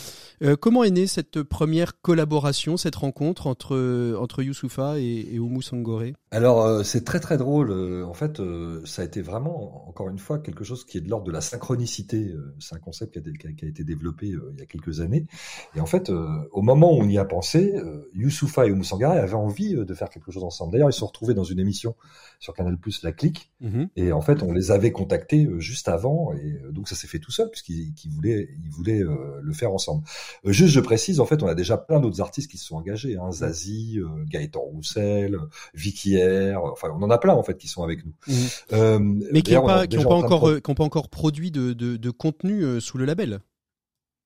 Comment 0.59 0.84
est 0.84 0.89
née 0.89 1.05
cette 1.05 1.43
première 1.43 2.01
collaboration, 2.01 2.78
cette 2.78 2.95
rencontre 2.95 3.45
entre, 3.45 4.16
entre 4.20 4.41
Youssoufa 4.41 4.99
et, 4.99 5.28
et 5.34 5.39
Oumou 5.39 5.61
Sangoré? 5.61 6.16
Alors 6.36 6.63
euh, 6.65 6.81
c'est 6.84 7.03
très 7.05 7.19
très 7.19 7.38
drôle. 7.38 7.69
Euh, 7.69 8.03
En 8.07 8.13
fait, 8.15 8.39
euh, 8.39 8.81
ça 8.86 9.03
a 9.03 9.05
été 9.05 9.21
vraiment, 9.21 9.88
encore 9.88 10.09
une 10.09 10.17
fois, 10.17 10.39
quelque 10.39 10.63
chose 10.63 10.84
qui 10.84 10.97
est 10.97 11.01
de 11.01 11.07
l'ordre 11.09 11.25
de 11.27 11.31
la 11.31 11.41
synchronicité. 11.41 12.29
Euh, 12.29 12.55
C'est 12.59 12.75
un 12.75 12.79
concept 12.79 13.21
qui 13.21 13.47
a, 13.47 13.51
qui 13.53 13.65
a- 13.65 13.67
été 13.67 13.84
développé 13.84 14.27
il 14.27 14.59
y 14.59 14.61
a 14.63 14.65
quelques 14.65 14.99
années. 15.01 15.27
Et 15.75 15.79
en 15.79 15.86
fait, 15.86 16.09
au 16.09 16.61
moment 16.63 16.91
où 16.91 17.01
on 17.01 17.07
y 17.07 17.17
a 17.19 17.25
pensé, 17.25 17.75
Youssoufa 18.15 18.65
et 18.65 18.71
Oumou 18.71 18.84
Sangaré 18.84 19.19
avaient 19.19 19.34
envie 19.36 19.75
de 19.75 19.93
faire 19.93 20.09
quelque 20.09 20.31
chose 20.31 20.43
ensemble. 20.43 20.71
D'ailleurs, 20.73 20.89
ils 20.89 20.93
se 20.93 20.99
sont 20.99 21.07
retrouvés 21.07 21.34
dans 21.36 21.43
une 21.43 21.59
émission 21.59 21.95
sur 22.43 22.53
Canal+, 22.53 22.77
La 23.03 23.13
Clique. 23.13 23.53
Et 23.95 24.11
en 24.11 24.19
fait, 24.19 24.43
on 24.43 24.51
les 24.51 24.71
avait 24.71 24.91
contactés 24.91 25.45
euh, 25.45 25.61
juste 25.61 25.87
avant, 25.87 26.33
et 26.33 26.59
euh, 26.61 26.73
donc 26.73 26.89
ça 26.89 26.95
s'est 26.95 27.07
fait 27.07 27.19
tout 27.19 27.31
seul 27.31 27.49
puisqu'ils 27.49 27.93
qu'ils 27.93 28.11
voulaient, 28.11 28.49
ils 28.61 28.69
voulaient 28.69 29.01
euh, 29.01 29.39
le 29.41 29.53
faire 29.53 29.71
ensemble. 29.71 30.03
Juste, 30.43 30.73
je 30.73 30.81
précise, 30.81 31.21
en 31.21 31.25
fait, 31.25 31.41
on 31.41 31.47
a 31.47 31.55
déjà 31.55 31.77
plein 31.77 32.01
d'autres 32.01 32.19
artistes 32.19 32.51
qui 32.51 32.57
se 32.57 32.65
sont 32.65 32.75
engagés, 32.75 33.15
hein, 33.15 33.31
Zazie, 33.31 33.97
Gaëtan 34.27 34.59
Roussel, 34.59 35.37
Vicky 35.73 36.17
R, 36.21 36.61
enfin, 36.65 36.89
on 36.93 37.01
en 37.01 37.09
a 37.09 37.17
plein 37.17 37.33
en 37.33 37.43
fait 37.43 37.57
qui 37.57 37.69
sont 37.69 37.81
avec 37.81 38.05
nous. 38.05 38.13
Mhm. 38.27 38.35
Euh, 38.73 38.99
Mais 39.31 39.41
qui 39.41 39.53
n'ont 39.53 39.65
pas, 39.65 39.87
de 39.87 39.97
encore, 39.99 40.51
pas 40.61 40.83
encore 40.83 41.07
produit 41.07 41.49
de, 41.49 41.71
de, 41.71 41.95
de 41.95 42.09
contenu 42.09 42.81
sous 42.81 42.97
le 42.97 43.05
label. 43.05 43.39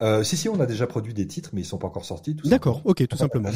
Euh, 0.04 0.24
si 0.24 0.38
si, 0.38 0.48
on 0.48 0.60
a 0.60 0.66
déjà 0.68 0.86
produit 0.86 1.14
des 1.14 1.26
titres, 1.26 1.50
mais 1.54 1.62
ils 1.62 1.66
sont 1.66 1.80
pas 1.80 1.88
encore 1.88 2.06
sortis. 2.06 2.36
tout 2.36 2.48
D'accord, 2.48 2.82
ok, 2.86 3.08
tout 3.08 3.18
simplement. 3.18 3.50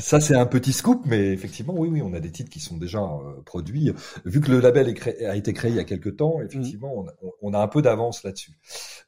Ça, 0.00 0.20
c'est 0.20 0.34
un 0.34 0.46
petit 0.46 0.72
scoop, 0.72 1.02
mais 1.06 1.32
effectivement, 1.32 1.74
oui, 1.76 1.88
oui, 1.88 2.02
on 2.02 2.12
a 2.14 2.20
des 2.20 2.32
titres 2.32 2.50
qui 2.50 2.58
sont 2.60 2.76
déjà 2.76 2.98
euh, 2.98 3.40
produits. 3.44 3.92
Vu 4.24 4.40
que 4.40 4.50
le 4.50 4.58
label 4.60 4.88
est 4.88 4.94
créé- 4.94 5.24
a 5.26 5.36
été 5.36 5.52
créé 5.52 5.70
il 5.70 5.76
y 5.76 5.80
a 5.80 5.84
quelques 5.84 6.16
temps, 6.16 6.40
effectivement, 6.42 6.92
on, 6.96 7.06
a, 7.08 7.12
on 7.42 7.54
a 7.54 7.58
un 7.60 7.68
peu 7.68 7.80
d'avance 7.80 8.24
là-dessus. 8.24 8.58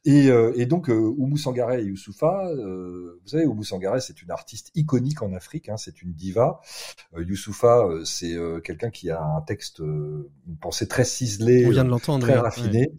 Et, 0.05 0.29
euh, 0.29 0.53
et 0.55 0.65
donc, 0.65 0.89
euh, 0.89 0.93
Oumou 0.93 1.37
Sangaré 1.37 1.81
et 1.81 1.85
Youssoufa, 1.85 2.47
euh, 2.47 3.19
vous 3.21 3.27
savez, 3.27 3.45
Oumou 3.45 3.63
Sangaré, 3.63 3.99
c'est 3.99 4.21
une 4.21 4.31
artiste 4.31 4.71
iconique 4.73 5.21
en 5.21 5.33
Afrique, 5.33 5.67
hein, 5.69 5.77
c'est 5.77 6.01
une 6.01 6.13
diva. 6.13 6.61
Youssoufa, 7.17 7.85
c'est 8.05 8.35
quelqu'un 8.63 8.89
qui 8.89 9.09
a 9.09 9.21
un 9.21 9.41
texte, 9.41 9.79
une 9.79 10.57
pensée 10.61 10.87
très 10.87 11.03
ciselée, 11.03 11.65
On 11.65 11.69
vient 11.69 11.83
de 11.85 12.19
très 12.19 12.33
ouais. 12.33 12.39
raffiné, 12.39 12.91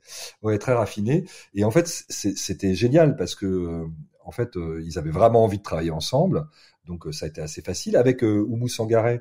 ouais, 0.43 0.59
très 0.59 0.75
raffiné. 0.75 1.25
Et 1.55 1.65
en 1.65 1.71
fait, 1.71 1.87
c'était 2.09 2.75
génial 2.75 3.17
parce 3.17 3.35
que, 3.35 3.62
euh, 3.63 3.87
en 4.25 4.31
fait, 4.33 4.57
euh, 4.57 4.83
ils 4.85 4.99
avaient 4.99 5.11
vraiment 5.11 5.45
envie 5.45 5.59
de 5.59 5.63
travailler 5.63 5.91
ensemble. 5.91 6.47
Donc, 6.87 7.07
euh, 7.07 7.13
ça 7.13 7.27
a 7.27 7.29
été 7.29 7.41
assez 7.41 7.63
facile. 7.63 7.97
Avec 7.97 8.23
euh, 8.25 8.45
Oumou 8.49 8.69
Sangaré, 8.69 9.21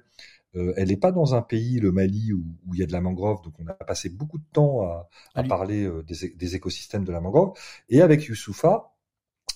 elle 0.54 0.90
n'est 0.90 0.98
pas 0.98 1.14
dans 1.14 1.34
un 1.34 1.42
pays, 1.42 1.80
le 1.80 1.94
Mali, 1.94 2.34
où, 2.34 2.44
où 2.68 2.76
il 2.76 2.82
y 2.82 2.84
a 2.84 2.86
de 2.86 2.92
la 2.92 3.00
mangrove. 3.00 3.42
Donc, 3.42 3.54
on 3.60 3.68
a 3.68 3.74
passé 3.74 4.10
beaucoup 4.10 4.38
de 4.38 4.44
temps 4.52 4.82
à, 4.84 5.10
à 5.34 5.44
Ah, 5.44 5.44
parler 5.44 5.90
des, 6.06 6.30
des 6.36 6.56
écosystèmes 6.56 7.06
de 7.06 7.12
la 7.14 7.22
mangrove. 7.22 7.54
Et 7.90 8.02
avec 8.02 8.26
Youssoufa, 8.26 8.91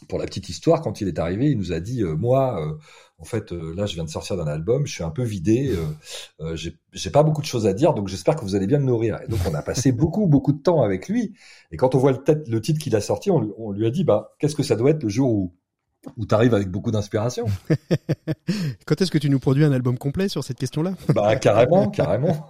pour 0.10 0.20
la 0.20 0.26
petite 0.26 0.50
histoire, 0.50 0.82
quand 0.82 1.02
il 1.02 1.08
est 1.08 1.20
arrivé, 1.20 1.50
il 1.52 1.58
nous 1.58 1.72
a 1.74 1.80
dit, 1.80 2.04
euh, 2.04 2.16
moi, 2.16 2.62
euh, 2.62 2.74
en 3.18 3.24
fait, 3.24 3.52
euh, 3.54 3.74
là, 3.76 3.86
je 3.86 3.96
viens 3.96 4.04
de 4.04 4.10
sortir 4.10 4.38
d'un 4.38 4.48
album, 4.48 4.86
je 4.86 4.94
suis 4.94 5.04
un 5.04 5.10
peu 5.10 5.24
vidé, 5.24 5.74
euh, 6.42 6.56
j'ai 6.56 6.78
j'ai 6.94 7.10
pas 7.10 7.24
beaucoup 7.24 7.42
de 7.42 7.46
choses 7.48 7.68
à 7.68 7.74
dire, 7.74 7.94
donc 7.94 8.08
j'espère 8.08 8.36
que 8.36 8.42
vous 8.42 8.56
allez 8.56 8.68
bien 8.68 8.80
me 8.80 8.86
nourrir. 8.86 9.20
Et 9.24 9.28
donc, 9.28 9.40
on 9.50 9.54
a 9.54 9.62
passé 9.62 9.92
beaucoup, 9.94 10.28
beaucoup 10.28 10.54
de 10.54 10.62
temps 10.62 10.82
avec 10.82 11.10
lui. 11.10 11.34
Et 11.72 11.78
quand 11.78 11.96
on 11.96 11.98
voit 12.00 12.12
le, 12.12 12.62
titre 12.62 12.80
qu'il 12.80 12.96
a 12.96 13.02
sorti, 13.02 13.32
on, 13.32 13.40
lui- 13.42 13.52
on 13.58 13.72
lui 13.72 13.86
a 13.88 13.90
dit, 13.92 14.04
bah, 14.04 14.36
qu'est-ce 14.40 14.56
que 14.56 14.64
ça 14.64 14.76
doit 14.76 14.92
être 14.92 15.04
le 15.04 15.10
jour 15.10 15.32
où, 15.32 15.56
où 16.18 16.26
tu 16.26 16.34
arrives 16.36 16.54
avec 16.54 16.70
beaucoup 16.70 16.92
d'inspiration 16.92 17.46
Quand 18.86 19.02
est-ce 19.02 19.12
que 19.12 19.18
tu 19.18 19.30
nous 19.30 19.40
produis 19.40 19.64
un 19.64 19.72
album 19.72 19.98
complet 19.98 20.28
sur 20.30 20.44
cette 20.44 20.58
question-là? 20.58 20.94
Bah, 21.14 21.36
carrément, 21.36 21.90
carrément. 21.90 22.46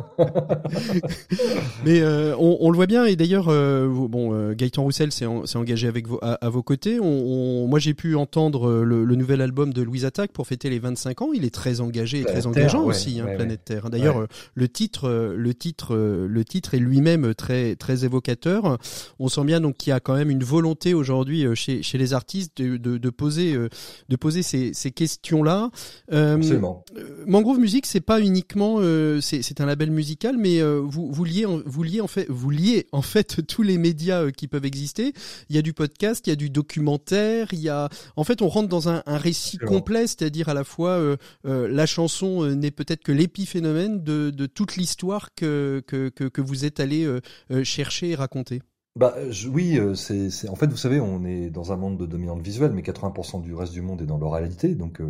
Mais 1.86 2.01
euh, 2.01 2.36
on, 2.38 2.58
on 2.62 2.72
le 2.72 2.76
voit 2.76 2.88
bien 2.88 3.06
et 3.06 3.16
d'ailleurs, 3.16 3.47
euh, 3.49 3.88
bon, 3.88 4.34
euh, 4.34 4.53
Gaëtan 4.53 4.84
Roussel 4.84 5.12
s'est 5.12 5.26
en- 5.26 5.45
s'est 5.45 5.58
engagé 5.58 5.88
avec 5.88 6.08
vos, 6.08 6.20
à, 6.22 6.34
à 6.34 6.49
vos 6.49 6.64
côtés. 6.64 6.99
On, 6.99 7.06
on- 7.06 7.68
moi, 7.68 7.80
j'ai 7.80 7.93
pu 7.93 8.16
entendre 8.16 8.84
le, 8.84 9.03
le 9.06 9.16
nouvel 9.16 9.41
album 9.41 9.74
de 9.74 9.82
Louise 9.82 10.06
Attaque 10.06 10.32
pour 10.32 10.47
fêter 10.47 10.70
les 10.70 10.80
25 10.80 11.22
ans. 11.22 11.30
Il 11.34 11.45
est 11.45 11.53
très 11.53 11.82
engagé 11.82 12.20
et 12.20 12.24
Planète 12.24 12.41
très 12.43 12.51
Terre, 12.51 12.62
engageant 12.64 12.82
ouais, 12.84 12.88
aussi, 12.89 13.20
hein, 13.20 13.26
ouais, 13.26 13.36
Planète 13.36 13.62
Terre. 13.66 13.89
D'ailleurs, 13.89 14.28
le 14.56 14.68
titre, 14.68 15.10
le 15.38 15.53
titre, 15.53 15.95
le 15.95 16.45
titre 16.45 16.74
est 16.74 16.80
lui-même 16.80 17.34
très 17.36 17.76
très 17.76 18.06
évocateur. 18.06 18.78
On 19.20 19.28
sent 19.28 19.43
bien 19.43 19.60
donc 19.62 19.78
qu'il 19.78 19.91
y 19.91 19.93
a 19.93 19.99
quand 19.99 20.16
même 20.16 20.30
une 20.30 20.43
volonté 20.43 20.93
aujourd'hui 20.93 21.45
chez 21.56 21.82
chez 21.84 21.97
les 21.97 22.14
artistes 22.14 22.62
de, 22.62 22.78
de, 22.78 22.97
de 22.97 23.10
poser 23.10 23.45
euh, 23.54 23.70
de 24.10 24.16
poser 24.16 24.43
ces, 24.43 24.74
ces 24.74 24.91
questions-là. 24.91 25.70
Euh, 26.12 26.36
Absolument. 26.36 26.84
euh, 26.98 27.24
Mangrove 27.28 27.60
Music, 27.60 27.86
c'est 27.86 28.02
pas 28.02 28.20
uniquement, 28.22 28.78
euh, 28.80 29.20
c'est 29.22 29.62
un 29.62 29.66
label 29.66 29.91
musical, 29.91 30.38
mais 30.38 30.62
euh, 30.62 30.80
vous 30.84 31.12
vous 31.12 31.24
liez, 31.24 31.46
vous 31.66 31.84
liez 31.84 32.02
en 32.02 32.08
fait, 32.08 32.26
vous 32.30 32.50
liez 32.50 32.88
en 32.91 33.02
fait 33.02 33.46
tous 33.48 33.62
les 33.62 33.78
médias 33.78 34.32
qui 34.32 34.48
peuvent 34.48 34.66
exister. 34.66 35.14
Il 35.50 35.56
y 35.56 35.60
a 35.60 35.62
du 35.62 35.74
podcast, 35.74 36.26
il 36.28 36.30
y 36.30 36.34
a 36.34 36.36
du 36.38 36.50
documentaire, 36.50 37.48
il 37.52 37.60
y 37.60 37.70
a, 37.70 37.89
en 38.16 38.24
fait, 38.24 38.41
on 38.41 38.50
rentre 38.50 38.70
dans 38.70 38.89
un, 38.89 39.04
un 39.06 39.18
récit 39.18 39.58
Absolument. 39.58 39.80
complet, 39.80 40.08
c'est-à-dire 40.08 40.50
à 40.50 40.54
la 40.54 40.64
fois 40.64 40.91
euh, 40.91 41.18
euh, 41.46 41.68
la 41.68 41.86
chanson 41.86 42.46
n'est 42.56 42.72
peut-être 42.72 43.04
que 43.04 43.12
l'épiphénomène 43.12 44.04
de, 44.04 44.30
de 44.30 44.46
toute 44.46 44.76
l'histoire 44.76 45.34
que, 45.36 45.84
que 45.88 46.10
que 46.10 46.24
que 46.26 46.41
vous 46.41 46.66
êtes 46.66 46.80
allé 46.80 47.04
euh, 47.06 47.20
euh, 47.52 47.64
chercher 47.64 48.10
et 48.12 48.16
raconter. 48.16 48.62
Bah 48.96 49.14
oui, 49.52 49.78
c'est 49.96 50.48
en 50.48 50.56
fait 50.56 50.68
vous 50.68 50.78
savez 50.78 51.00
on 51.02 51.26
est 51.26 51.50
dans 51.50 51.74
un 51.74 51.76
monde 51.76 51.98
de 51.98 52.06
dominante 52.06 52.41
visuelle, 52.41 52.72
mais 52.72 52.82
80% 52.82 53.41
du 53.41 53.54
reste 53.54 53.74
du 53.74 53.82
monde 53.82 54.02
est 54.02 54.06
dans 54.06 54.18
l'oralité. 54.18 54.74
Donc 54.76 55.02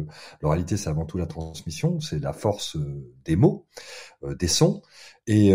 l'oralité 0.42 0.76
c'est 0.76 0.90
avant 0.90 1.06
tout 1.06 1.18
la 1.18 1.28
transmission, 1.28 2.00
c'est 2.00 2.20
la 2.20 2.34
force 2.34 2.78
des 3.26 3.36
mots, 3.36 3.68
des 4.40 4.48
sons 4.48 4.82
et 5.28 5.54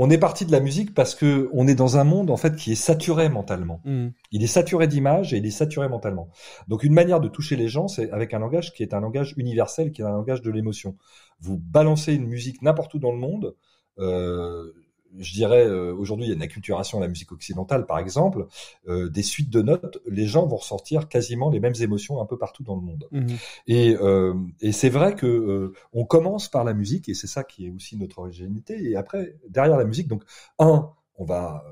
on 0.00 0.10
est 0.10 0.18
parti 0.18 0.46
de 0.46 0.52
la 0.52 0.60
musique 0.60 0.94
parce 0.94 1.16
que 1.16 1.50
on 1.52 1.66
est 1.66 1.74
dans 1.74 1.96
un 1.96 2.04
monde 2.04 2.30
en 2.30 2.36
fait 2.36 2.54
qui 2.54 2.70
est 2.70 2.76
saturé 2.76 3.28
mentalement. 3.28 3.80
Mmh. 3.84 4.10
Il 4.30 4.44
est 4.44 4.46
saturé 4.46 4.86
d'images 4.86 5.34
et 5.34 5.38
il 5.38 5.46
est 5.46 5.50
saturé 5.50 5.88
mentalement. 5.88 6.28
Donc 6.68 6.84
une 6.84 6.92
manière 6.92 7.18
de 7.18 7.26
toucher 7.26 7.56
les 7.56 7.66
gens, 7.66 7.88
c'est 7.88 8.08
avec 8.12 8.32
un 8.32 8.38
langage 8.38 8.72
qui 8.72 8.84
est 8.84 8.94
un 8.94 9.00
langage 9.00 9.34
universel, 9.36 9.90
qui 9.90 10.02
est 10.02 10.04
un 10.04 10.12
langage 10.12 10.40
de 10.40 10.52
l'émotion. 10.52 10.96
Vous 11.40 11.58
balancez 11.58 12.14
une 12.14 12.28
musique 12.28 12.62
n'importe 12.62 12.94
où 12.94 13.00
dans 13.00 13.10
le 13.10 13.18
monde. 13.18 13.56
Euh, 13.98 14.72
je 15.16 15.32
dirais, 15.32 15.66
euh, 15.66 15.94
aujourd'hui, 15.94 16.26
il 16.26 16.28
y 16.28 16.32
a 16.32 16.34
une 16.34 16.42
acculturation 16.42 16.98
à 16.98 17.00
la 17.00 17.08
musique 17.08 17.32
occidentale, 17.32 17.86
par 17.86 17.98
exemple, 17.98 18.46
euh, 18.88 19.08
des 19.08 19.22
suites 19.22 19.50
de 19.50 19.62
notes, 19.62 19.98
les 20.06 20.26
gens 20.26 20.46
vont 20.46 20.56
ressortir 20.56 21.08
quasiment 21.08 21.50
les 21.50 21.60
mêmes 21.60 21.74
émotions 21.80 22.20
un 22.20 22.26
peu 22.26 22.38
partout 22.38 22.62
dans 22.62 22.76
le 22.76 22.82
monde. 22.82 23.08
Mmh. 23.10 23.26
Et, 23.66 23.96
euh, 24.00 24.34
et 24.60 24.72
c'est 24.72 24.90
vrai 24.90 25.14
que 25.14 25.72
on 25.92 26.04
commence 26.04 26.48
par 26.48 26.64
la 26.64 26.74
musique, 26.74 27.08
et 27.08 27.14
c'est 27.14 27.26
ça 27.26 27.44
qui 27.44 27.66
est 27.66 27.70
aussi 27.70 27.96
notre 27.96 28.18
originalité. 28.18 28.90
Et 28.90 28.96
après, 28.96 29.36
derrière 29.48 29.76
la 29.76 29.84
musique, 29.84 30.08
donc 30.08 30.22
un, 30.58 30.90
on 31.16 31.24
va 31.24 31.64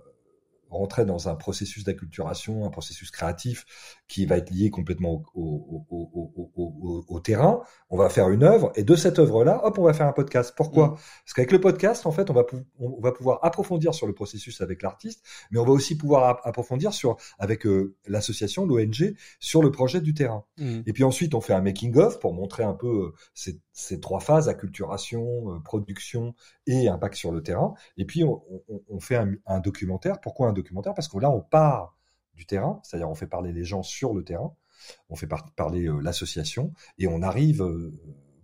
rentrer 0.77 1.05
dans 1.05 1.29
un 1.29 1.35
processus 1.35 1.85
d'acculturation, 1.85 2.65
un 2.65 2.71
processus 2.71 3.11
créatif 3.11 3.65
qui 4.09 4.27
va 4.27 4.37
être 4.37 4.51
lié 4.51 4.71
complètement 4.71 5.23
au, 5.35 5.87
au, 5.91 6.47
au, 6.57 7.05
au, 7.09 7.21
terrain. 7.21 7.61
On 7.91 7.97
va 7.97 8.09
faire 8.09 8.31
une 8.31 8.43
œuvre 8.43 8.73
et 8.77 8.85
de 8.85 8.95
cette 8.97 9.19
œuvre-là, 9.19 9.61
hop, 9.65 9.79
on 9.79 9.83
va 9.83 9.93
faire 9.93 10.07
un 10.07 10.13
podcast. 10.13 10.55
Pourquoi 10.57 10.89
mm. 10.89 10.95
Parce 10.95 11.35
qu'avec 11.35 11.53
le 11.53 11.61
podcast, 11.61 12.07
en 12.07 12.13
fait, 12.13 12.31
on 12.31 12.35
va, 12.35 12.45
on 12.79 13.01
va 13.01 13.13
pouvoir 13.13 13.41
approfondir 13.43 13.95
sur 13.95 14.07
le 14.07 14.13
processus 14.13 14.61
avec 14.61 14.83
l'artiste, 14.83 15.25
mais 15.51 15.59
on 15.59 15.65
va 15.65 15.73
aussi 15.73 15.97
pouvoir 15.97 16.41
approfondir 16.45 16.93
sur 16.93 17.17
avec 17.39 17.67
euh, 17.67 17.97
l'association, 18.07 18.67
l'ONG, 18.67 19.15
sur 19.41 19.63
le 19.63 19.71
projet 19.71 20.01
du 20.01 20.15
terrain. 20.15 20.45
Mm. 20.59 20.81
Et 20.87 20.93
puis 20.93 21.05
ensuite, 21.05 21.35
on 21.35 21.41
fait 21.41 21.55
un 21.55 21.63
making 21.63 21.97
of 21.97 22.21
pour 22.21 22.33
montrer 22.33 22.65
un 22.65 22.75
peu 22.75 22.87
euh, 22.87 23.15
ces, 23.35 23.61
ces, 23.77 24.01
trois 24.01 24.21
phases 24.21 24.49
acculturation, 24.49 25.55
euh, 25.55 25.61
production 25.61 26.35
et 26.67 26.89
impact 26.89 27.15
sur 27.15 27.31
le 27.31 27.43
terrain. 27.43 27.75
Et 27.99 28.07
puis 28.07 28.25
on, 28.25 29.01
fait 29.01 29.17
un, 29.17 29.35
un 29.45 29.61
documentaire. 29.61 30.19
Pourquoi 30.21 30.49
un 30.49 30.55
documentaire? 30.55 30.95
Parce 30.95 31.09
que 31.09 31.19
là, 31.19 31.31
on 31.31 31.43
part 31.43 31.95
du 32.35 32.47
terrain, 32.47 32.81
c'est-à-dire 32.83 33.11
on 33.11 33.15
fait 33.15 33.27
parler 33.27 33.53
les 33.53 33.65
gens 33.65 33.83
sur 33.83 34.15
le 34.15 34.25
terrain, 34.25 34.55
on 35.11 35.15
fait 35.15 35.29
parler 35.57 35.87
euh, 35.87 36.01
l'association, 36.01 36.73
et 36.99 37.07
on 37.07 37.21
arrive 37.21 37.63
euh, 37.63 37.93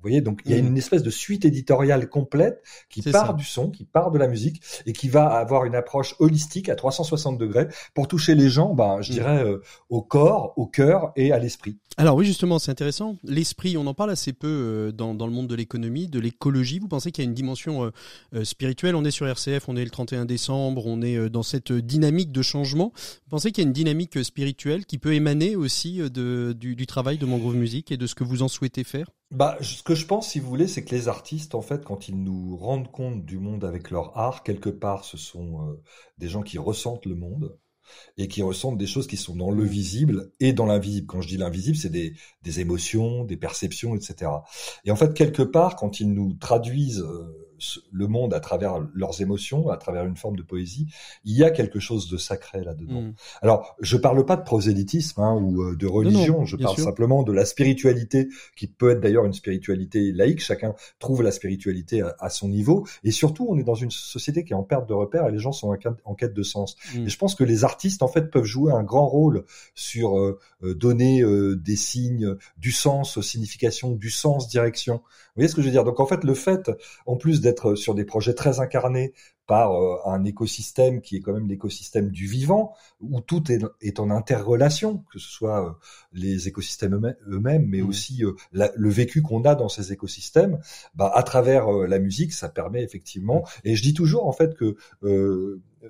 vous 0.02 0.08
voyez, 0.08 0.20
donc 0.20 0.40
il 0.44 0.50
y 0.50 0.54
a 0.54 0.60
mm. 0.60 0.66
une 0.66 0.76
espèce 0.76 1.04
de 1.04 1.10
suite 1.10 1.44
éditoriale 1.44 2.08
complète 2.08 2.64
qui 2.90 3.02
part 3.02 3.34
du 3.34 3.44
son, 3.44 3.70
qui 3.70 3.84
part 3.84 4.10
de 4.10 4.18
la 4.18 4.26
musique 4.26 4.60
et 4.84 4.92
qui 4.92 5.08
va 5.08 5.28
avoir 5.28 5.64
une 5.64 5.76
approche 5.76 6.16
holistique 6.18 6.68
à 6.68 6.74
360 6.74 7.38
degrés 7.38 7.68
pour 7.94 8.08
toucher 8.08 8.34
les 8.34 8.50
gens, 8.50 8.74
ben, 8.74 9.00
je 9.00 9.12
mm. 9.12 9.14
dirais, 9.14 9.44
euh, 9.44 9.62
au 9.90 10.02
corps, 10.02 10.54
au 10.56 10.66
cœur 10.66 11.12
et 11.14 11.30
à 11.30 11.38
l'esprit. 11.38 11.78
Alors 11.98 12.16
oui, 12.16 12.24
justement, 12.24 12.58
c'est 12.58 12.72
intéressant. 12.72 13.16
L'esprit, 13.22 13.76
on 13.76 13.86
en 13.86 13.94
parle 13.94 14.10
assez 14.10 14.32
peu 14.32 14.48
euh, 14.48 14.92
dans, 14.92 15.14
dans 15.14 15.28
le 15.28 15.32
monde 15.32 15.46
de 15.46 15.54
l'économie, 15.54 16.08
de 16.08 16.18
l'écologie. 16.18 16.80
Vous 16.80 16.88
pensez 16.88 17.12
qu'il 17.12 17.22
y 17.22 17.26
a 17.26 17.28
une 17.28 17.34
dimension 17.34 17.92
euh, 18.34 18.44
spirituelle? 18.44 18.96
On 18.96 19.04
est 19.04 19.12
sur 19.12 19.28
RCF, 19.28 19.68
on 19.68 19.76
est 19.76 19.84
le 19.84 19.90
31 19.90 20.24
décembre, 20.24 20.84
on 20.86 21.00
est 21.00 21.30
dans 21.30 21.44
cette 21.44 21.70
dynamique 21.72 22.32
de 22.32 22.42
changement. 22.42 22.92
Vous 22.96 23.30
pensez 23.30 23.52
qu'il 23.52 23.62
y 23.62 23.66
a 23.66 23.68
une 23.68 23.72
dynamique 23.72 24.24
spirituelle 24.24 24.84
qui 24.84 24.98
peut 24.98 25.14
émaner 25.14 25.54
aussi 25.54 25.98
de, 25.98 26.56
du, 26.58 26.74
du 26.74 26.86
travail 26.88 27.18
de 27.18 27.26
Mangrove 27.26 27.54
Music 27.54 27.92
et 27.92 27.96
de 27.96 28.06
ce 28.08 28.16
que 28.16 28.24
vous 28.24 28.42
en 28.42 28.48
souhaitez 28.48 28.82
faire? 28.82 29.06
Bah, 29.32 29.56
ce 29.62 29.82
que 29.82 29.94
je 29.94 30.06
pense, 30.06 30.28
si 30.28 30.40
vous 30.40 30.48
voulez, 30.48 30.68
c'est 30.68 30.84
que 30.84 30.94
les 30.94 31.08
artistes, 31.08 31.54
en 31.54 31.62
fait, 31.62 31.84
quand 31.84 32.08
ils 32.08 32.22
nous 32.22 32.56
rendent 32.56 32.90
compte 32.90 33.24
du 33.24 33.38
monde 33.38 33.64
avec 33.64 33.90
leur 33.90 34.16
art, 34.16 34.42
quelque 34.42 34.68
part, 34.68 35.04
ce 35.04 35.16
sont 35.16 35.68
euh, 35.68 35.82
des 36.18 36.28
gens 36.28 36.42
qui 36.42 36.58
ressentent 36.58 37.06
le 37.06 37.14
monde 37.14 37.58
et 38.16 38.28
qui 38.28 38.42
ressentent 38.42 38.78
des 38.78 38.86
choses 38.86 39.06
qui 39.06 39.16
sont 39.16 39.34
dans 39.34 39.50
le 39.50 39.64
visible 39.64 40.30
et 40.38 40.52
dans 40.52 40.66
l'invisible. 40.66 41.06
Quand 41.06 41.20
je 41.20 41.28
dis 41.28 41.36
l'invisible, 41.36 41.76
c'est 41.76 41.90
des, 41.90 42.14
des 42.42 42.60
émotions, 42.60 43.24
des 43.24 43.36
perceptions, 43.36 43.94
etc. 43.94 44.30
Et 44.84 44.90
en 44.90 44.96
fait, 44.96 45.14
quelque 45.14 45.42
part, 45.42 45.76
quand 45.76 46.00
ils 46.00 46.12
nous 46.12 46.34
traduisent 46.34 47.00
euh, 47.00 47.41
le 47.92 48.06
monde 48.06 48.34
à 48.34 48.40
travers 48.40 48.80
leurs 48.94 49.20
émotions, 49.20 49.70
à 49.70 49.76
travers 49.76 50.04
une 50.04 50.16
forme 50.16 50.36
de 50.36 50.42
poésie, 50.42 50.86
il 51.24 51.36
y 51.36 51.44
a 51.44 51.50
quelque 51.50 51.80
chose 51.80 52.08
de 52.10 52.16
sacré 52.16 52.64
là-dedans. 52.64 53.02
Mm. 53.02 53.14
Alors, 53.40 53.76
je 53.80 53.96
parle 53.96 54.24
pas 54.24 54.36
de 54.36 54.42
prosélytisme 54.42 55.20
hein, 55.20 55.34
ou 55.34 55.62
euh, 55.62 55.76
de 55.76 55.86
religion, 55.86 56.44
je 56.44 56.56
parle 56.56 56.76
simplement 56.76 57.22
de 57.22 57.32
la 57.32 57.44
spiritualité, 57.44 58.28
qui 58.56 58.66
peut 58.66 58.90
être 58.90 59.00
d'ailleurs 59.00 59.24
une 59.24 59.32
spiritualité 59.32 60.12
laïque, 60.12 60.40
chacun 60.40 60.74
trouve 60.98 61.22
la 61.22 61.32
spiritualité 61.32 62.02
à, 62.18 62.30
son 62.30 62.48
niveau, 62.48 62.86
et 63.04 63.10
surtout, 63.10 63.46
on 63.48 63.58
est 63.58 63.64
dans 63.64 63.74
une 63.74 63.90
société 63.90 64.44
qui 64.44 64.52
est 64.52 64.56
en 64.56 64.62
perte 64.62 64.88
de 64.88 64.94
repères 64.94 65.26
et 65.28 65.32
les 65.32 65.38
gens 65.38 65.52
sont 65.52 65.74
en 66.04 66.14
quête, 66.14 66.34
de 66.34 66.42
sens. 66.42 66.76
Mm. 66.94 67.06
Et 67.06 67.08
je 67.08 67.18
pense 67.18 67.34
que 67.34 67.44
les 67.44 67.64
artistes, 67.64 68.02
en 68.02 68.08
fait, 68.08 68.30
peuvent 68.30 68.44
jouer 68.44 68.72
un 68.72 68.82
grand 68.82 69.06
rôle 69.06 69.44
sur 69.74 70.18
euh, 70.18 70.38
euh, 70.62 70.74
donner 70.74 71.22
des 71.56 71.76
signes, 71.76 72.36
du 72.56 72.72
sens, 72.72 73.20
signification, 73.20 73.92
du 73.92 74.10
sens, 74.10 74.48
direction. 74.48 74.96
Vous 74.96 75.40
voyez 75.40 75.48
ce 75.48 75.54
que 75.54 75.62
je 75.62 75.66
veux 75.66 75.72
dire? 75.72 75.84
Donc 75.84 76.00
en 76.00 76.06
fait, 76.06 76.24
le 76.24 76.34
fait, 76.34 76.70
en 77.06 77.16
plus 77.16 77.40
d'être 77.40 77.51
sur 77.74 77.94
des 77.94 78.04
projets 78.04 78.34
très 78.34 78.60
incarnés 78.60 79.12
par 79.46 79.72
euh, 79.72 79.98
un 80.06 80.24
écosystème 80.24 81.00
qui 81.00 81.16
est 81.16 81.20
quand 81.20 81.32
même 81.32 81.48
l'écosystème 81.48 82.10
du 82.10 82.26
vivant, 82.26 82.74
où 83.00 83.20
tout 83.20 83.50
est, 83.50 83.62
est, 83.80 84.00
en 84.00 84.10
interrelation, 84.10 85.04
que 85.12 85.18
ce 85.18 85.28
soit 85.28 85.66
euh, 85.66 85.72
les 86.12 86.48
écosystèmes 86.48 87.14
eux-mêmes, 87.28 87.66
mais 87.66 87.82
mmh. 87.82 87.88
aussi 87.88 88.24
euh, 88.24 88.32
le 88.52 88.88
vécu 88.88 89.20
qu'on 89.20 89.44
a 89.44 89.54
dans 89.54 89.68
ces 89.68 89.92
écosystèmes, 89.92 90.58
bah, 90.94 91.10
à 91.14 91.22
travers 91.22 91.70
la 91.70 91.98
musique, 91.98 92.32
ça 92.32 92.48
permet 92.48 92.82
effectivement. 92.82 93.40
Mmh. 93.40 93.68
Et 93.68 93.76
je 93.76 93.82
dis 93.82 93.94
toujours 93.94 94.26
en 94.26 94.32
fait 94.32 94.54
que 94.54 94.76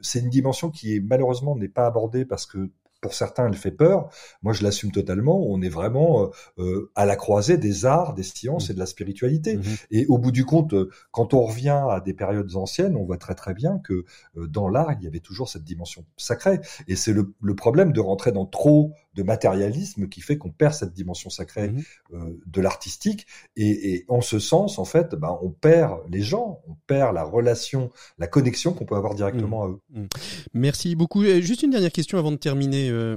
c'est 0.00 0.20
une 0.20 0.30
dimension 0.30 0.70
qui 0.70 0.96
est 0.96 1.00
malheureusement 1.00 1.54
n'est 1.54 1.68
pas 1.68 1.86
abordée 1.86 2.24
parce 2.24 2.46
que 2.46 2.70
pour 3.02 3.14
certains, 3.14 3.48
elle 3.48 3.54
fait 3.54 3.72
peur. 3.72 4.08
Moi, 4.42 4.54
je 4.54 4.62
l'assume 4.62 4.92
totalement. 4.92 5.44
On 5.44 5.60
est 5.60 5.68
vraiment 5.68 6.22
euh, 6.22 6.28
euh, 6.58 6.90
à 6.94 7.04
la 7.04 7.16
croisée 7.16 7.58
des 7.58 7.84
arts, 7.84 8.14
des 8.14 8.22
sciences 8.22 8.70
et 8.70 8.74
de 8.74 8.78
la 8.78 8.86
spiritualité. 8.86 9.56
Mhm. 9.56 9.64
Et 9.90 10.06
au 10.06 10.18
bout 10.18 10.30
du 10.30 10.46
compte, 10.46 10.72
euh, 10.72 10.88
quand 11.10 11.34
on 11.34 11.42
revient 11.42 11.82
à 11.90 12.00
des 12.00 12.14
périodes 12.14 12.54
anciennes, 12.54 12.96
on 12.96 13.04
voit 13.04 13.18
très 13.18 13.34
très 13.34 13.54
bien 13.54 13.80
que 13.80 14.04
dans 14.36 14.68
l'art, 14.68 14.92
il 14.92 15.04
y 15.04 15.08
avait 15.08 15.20
toujours 15.20 15.48
cette 15.48 15.64
dimension 15.64 16.04
sacrée. 16.16 16.60
Et 16.86 16.94
c'est 16.94 17.12
le, 17.12 17.34
le, 17.42 17.54
problème 17.56 17.92
de 17.92 18.00
rentrer 18.00 18.30
dans 18.30 18.46
trop 18.46 18.92
de 19.14 19.22
matérialisme 19.22 20.08
qui 20.08 20.20
fait 20.20 20.38
qu'on 20.38 20.50
perd 20.50 20.74
cette 20.74 20.92
dimension 20.92 21.30
sacrée 21.30 21.68
mhm. 21.68 21.82
euh, 22.14 22.40
de 22.46 22.60
l'artistique. 22.60 23.26
Et, 23.56 23.94
et, 23.94 24.04
en 24.08 24.20
ce 24.20 24.38
sens, 24.38 24.78
en 24.78 24.84
fait, 24.84 25.14
ben, 25.14 25.38
on 25.42 25.50
perd 25.50 26.00
les 26.10 26.22
gens, 26.22 26.60
on 26.68 26.74
perd 26.86 27.14
la 27.14 27.24
relation, 27.24 27.90
la 28.18 28.26
connexion 28.26 28.72
qu'on 28.72 28.86
peut 28.86 28.96
avoir 28.96 29.14
directement 29.14 29.66
mhm. 29.66 29.70
à 29.70 29.74
eux. 29.74 29.80
Mhm. 29.90 30.08
Merci 30.54 30.96
beaucoup. 30.96 31.24
Juste 31.24 31.62
une 31.62 31.70
dernière 31.70 31.92
question 31.92 32.18
avant 32.18 32.32
de 32.32 32.36
terminer. 32.36 32.88
Euh, 32.88 33.16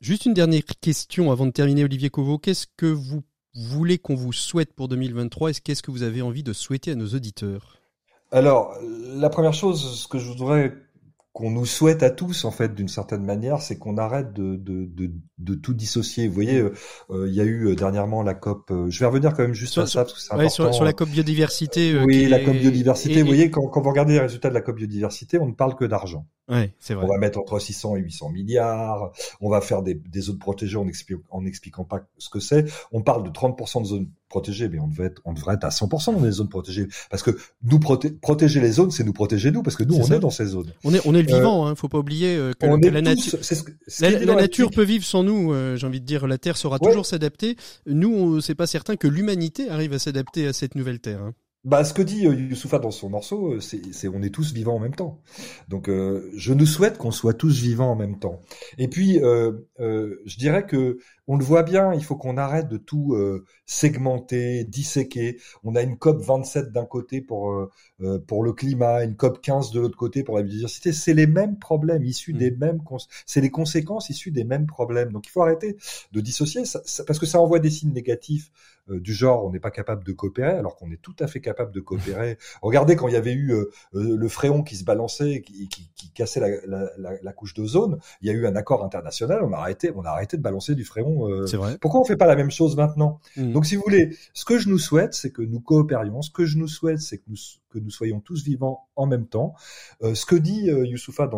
juste 0.00 0.26
une 0.26 0.34
dernière 0.34 0.62
question 0.80 1.30
avant 1.32 1.46
de 1.46 1.52
terminer, 1.52 1.84
Olivier 1.84 2.10
Covo. 2.10 2.38
Qu'est-ce 2.38 2.66
que 2.76 2.86
vous 2.86 3.22
voulez 3.54 3.98
qu'on 3.98 4.14
vous 4.14 4.32
souhaite 4.32 4.72
pour 4.72 4.88
2023 4.88 5.50
et 5.50 5.54
qu'est-ce 5.54 5.82
que 5.82 5.90
vous 5.90 6.02
avez 6.02 6.22
envie 6.22 6.42
de 6.42 6.52
souhaiter 6.52 6.92
à 6.92 6.94
nos 6.94 7.08
auditeurs? 7.08 7.78
Alors, 8.30 8.74
la 8.80 9.28
première 9.28 9.52
chose, 9.52 10.00
ce 10.00 10.08
que 10.08 10.18
je 10.18 10.26
voudrais 10.26 10.72
qu'on 11.32 11.50
nous 11.50 11.64
souhaite 11.64 12.02
à 12.02 12.10
tous 12.10 12.44
en 12.44 12.50
fait 12.50 12.74
d'une 12.74 12.88
certaine 12.88 13.24
manière, 13.24 13.62
c'est 13.62 13.78
qu'on 13.78 13.96
arrête 13.96 14.34
de, 14.34 14.56
de, 14.56 14.84
de, 14.84 15.10
de, 15.38 15.54
tout 15.54 15.72
dissocier. 15.72 16.28
Vous 16.28 16.34
voyez, 16.34 16.58
euh, 16.58 16.74
euh, 17.10 17.26
il 17.26 17.34
y 17.34 17.40
a 17.40 17.44
eu 17.44 17.68
euh, 17.68 17.74
dernièrement 17.74 18.22
la 18.22 18.34
COP. 18.34 18.70
je 18.88 18.98
vais 19.00 19.06
revenir 19.06 19.32
quand 19.32 19.42
même 19.42 19.54
juste 19.54 19.72
sur, 19.72 19.88
ça 19.88 20.02
parce 20.02 20.12
que 20.12 20.20
c'est 20.20 20.32
important. 20.32 20.50
Sur, 20.50 20.74
sur, 20.74 20.84
la 20.84 20.92
COP 20.92 21.08
biodiversité. 21.08 21.98
oui, 22.04 22.26
la 22.26 22.38
COP 22.38 22.56
biodiversité. 22.56 23.22
vous 23.22 23.28
voyez, 23.28 23.50
quand, 23.50 23.66
quand 23.68 23.80
vous 23.80 23.90
regardez 23.90 24.14
les 24.14 24.20
résultats 24.20 24.50
de 24.50 24.54
la 24.54 24.60
COP 24.60 24.76
biodiversité, 24.76 25.38
on 25.38 25.46
ne 25.46 25.54
parle 25.54 25.74
que 25.74 25.86
d'argent. 25.86 26.26
Ouais, 26.48 26.74
c'est 26.78 26.94
vrai. 26.94 27.04
On 27.04 27.08
va 27.08 27.18
mettre 27.18 27.38
entre 27.38 27.58
600 27.58 27.96
et 27.96 28.00
800 28.00 28.30
milliards. 28.30 29.12
On 29.40 29.48
va 29.48 29.60
faire 29.60 29.82
des, 29.82 29.94
des 29.94 30.20
zones 30.20 30.38
protégées 30.38 30.76
en, 30.76 30.86
en 31.30 31.46
expliquant 31.46 31.84
pas 31.84 32.06
ce 32.18 32.28
que 32.30 32.40
c'est. 32.40 32.64
On 32.90 33.02
parle 33.02 33.22
de 33.22 33.30
30% 33.30 33.82
de 33.82 33.86
zones 33.86 34.10
protégées, 34.32 34.68
mais 34.68 34.80
on 34.80 34.88
devrait 34.88 35.06
être, 35.06 35.22
on 35.24 35.34
devrait 35.34 35.54
être 35.54 35.64
à 35.64 35.68
100% 35.68 36.14
dans 36.14 36.24
les 36.24 36.32
zones 36.32 36.48
protégées. 36.48 36.88
Parce 37.10 37.22
que 37.22 37.30
nous 37.62 37.78
protéger 37.78 38.60
les 38.60 38.72
zones, 38.72 38.90
c'est 38.90 39.04
nous 39.04 39.12
protéger 39.12 39.52
nous, 39.52 39.62
parce 39.62 39.76
que 39.76 39.84
nous, 39.84 39.94
on 39.94 40.10
est 40.10 40.18
dans 40.18 40.30
ces 40.30 40.46
zones. 40.46 40.72
On 40.84 40.92
est, 40.92 41.06
on 41.06 41.14
est 41.14 41.22
le 41.22 41.28
vivant, 41.28 41.66
euh, 41.66 41.70
hein, 41.70 41.74
faut 41.76 41.88
pas 41.88 41.98
oublier 41.98 42.34
euh, 42.34 42.52
que, 42.58 42.66
la, 42.66 43.02
nature, 43.02 43.38
la, 44.00 44.34
nature 44.34 44.70
peut 44.70 44.82
vivre 44.82 45.04
sans 45.04 45.22
nous. 45.22 45.52
Euh, 45.52 45.76
j'ai 45.76 45.86
envie 45.86 46.00
de 46.00 46.06
dire, 46.06 46.26
la 46.26 46.38
Terre 46.38 46.56
saura 46.56 46.78
toujours 46.78 47.06
s'adapter. 47.06 47.56
Nous, 47.86 48.40
c'est 48.40 48.54
pas 48.54 48.66
certain 48.66 48.96
que 48.96 49.06
l'humanité 49.06 49.68
arrive 49.68 49.92
à 49.92 49.98
s'adapter 49.98 50.46
à 50.46 50.52
cette 50.52 50.74
nouvelle 50.74 50.98
Terre. 50.98 51.22
Hein. 51.22 51.34
Bah, 51.64 51.84
ce 51.84 51.94
que 51.94 52.02
dit 52.02 52.26
euh, 52.26 52.34
Youssoufa 52.34 52.80
dans 52.80 52.90
son 52.90 53.08
morceau, 53.08 53.54
euh, 53.54 53.60
c'est 53.60 54.08
on 54.08 54.20
est 54.20 54.34
tous 54.34 54.52
vivants 54.52 54.74
en 54.74 54.78
même 54.80 54.96
temps. 54.96 55.20
Donc, 55.68 55.88
euh, 55.88 56.28
je 56.34 56.52
nous 56.52 56.66
souhaite 56.66 56.98
qu'on 56.98 57.12
soit 57.12 57.34
tous 57.34 57.60
vivants 57.60 57.92
en 57.92 57.94
même 57.94 58.18
temps. 58.18 58.40
Et 58.78 58.88
puis, 58.88 59.20
euh, 59.22 59.52
je 59.78 60.36
dirais 60.38 60.66
que 60.66 60.98
on 61.28 61.36
le 61.36 61.44
voit 61.44 61.62
bien, 61.62 61.94
il 61.94 62.02
faut 62.02 62.16
qu'on 62.16 62.36
arrête 62.36 62.68
de 62.68 62.78
tout 62.78 63.16
segmenter, 63.64 64.64
disséquer. 64.64 65.38
On 65.62 65.76
a 65.76 65.82
une 65.82 65.96
COP 65.96 66.20
27 66.20 66.72
d'un 66.72 66.84
côté 66.84 67.20
pour 67.20 67.68
pour 68.26 68.42
le 68.42 68.52
climat, 68.52 69.04
une 69.04 69.14
COP 69.14 69.40
15 69.40 69.70
de 69.70 69.80
l'autre 69.80 69.96
côté 69.96 70.24
pour 70.24 70.36
la 70.36 70.42
biodiversité. 70.42 70.92
C'est 70.92 71.14
les 71.14 71.28
mêmes 71.28 71.58
problèmes 71.58 72.02
issus 72.04 72.32
des 72.32 72.50
mmh. 72.50 72.58
mêmes, 72.58 72.80
c'est 73.24 73.40
les 73.40 73.50
conséquences 73.50 74.10
issues 74.10 74.32
des 74.32 74.44
mêmes 74.44 74.66
problèmes. 74.66 75.12
Donc, 75.12 75.28
il 75.28 75.30
faut 75.30 75.42
arrêter 75.42 75.76
de 76.10 76.20
dissocier, 76.20 76.64
ça, 76.64 76.82
parce 77.06 77.20
que 77.20 77.26
ça 77.26 77.40
envoie 77.40 77.60
des 77.60 77.70
signes 77.70 77.92
négatifs 77.92 78.50
du 78.88 79.14
genre 79.14 79.44
on 79.44 79.50
n'est 79.50 79.60
pas 79.60 79.70
capable 79.70 80.04
de 80.04 80.12
coopérer, 80.12 80.52
alors 80.52 80.76
qu'on 80.76 80.90
est 80.90 81.00
tout 81.00 81.14
à 81.20 81.26
fait 81.26 81.40
capable 81.40 81.72
de 81.72 81.80
coopérer. 81.80 82.38
Regardez 82.62 82.96
quand 82.96 83.08
il 83.08 83.14
y 83.14 83.16
avait 83.16 83.32
eu 83.32 83.54
le 83.92 84.28
fréon 84.28 84.62
qui 84.62 84.76
se 84.76 84.84
balançait, 84.84 85.42
qui, 85.42 85.68
qui, 85.68 85.90
qui 85.94 86.12
cassait 86.12 86.40
la, 86.40 86.48
la, 86.98 87.12
la, 87.22 87.32
couche 87.32 87.54
d'ozone, 87.54 87.98
il 88.20 88.28
y 88.28 88.30
a 88.30 88.34
eu 88.34 88.46
un 88.46 88.56
accord 88.56 88.84
international, 88.84 89.42
on 89.42 89.52
a 89.52 89.58
arrêté, 89.58 89.92
on 89.94 90.04
a 90.04 90.10
arrêté 90.10 90.36
de 90.36 90.42
balancer 90.42 90.74
du 90.74 90.84
fréon. 90.84 91.46
c'est 91.46 91.56
vrai. 91.56 91.78
Pourquoi 91.80 92.00
on 92.00 92.04
fait 92.04 92.16
pas 92.16 92.26
la 92.26 92.36
même 92.36 92.50
chose 92.50 92.76
maintenant? 92.76 93.20
Mmh. 93.36 93.52
Donc 93.52 93.66
si 93.66 93.76
vous 93.76 93.82
voulez, 93.82 94.16
ce 94.34 94.44
que 94.44 94.58
je 94.58 94.68
nous 94.68 94.78
souhaite, 94.78 95.14
c'est 95.14 95.30
que 95.30 95.42
nous 95.42 95.60
coopérions. 95.60 96.22
Ce 96.22 96.30
que 96.30 96.44
je 96.44 96.58
nous 96.58 96.68
souhaite, 96.68 96.98
c'est 96.98 97.18
que 97.18 97.24
nous 97.28 97.36
que 97.72 97.78
nous 97.78 97.90
soyons 97.90 98.20
tous 98.20 98.44
vivants 98.44 98.88
en 98.96 99.06
même 99.06 99.26
temps. 99.26 99.54
Euh, 100.02 100.14
ce 100.14 100.26
que 100.26 100.36
dit 100.36 100.70
euh, 100.70 100.86
Youssoufa 100.86 101.30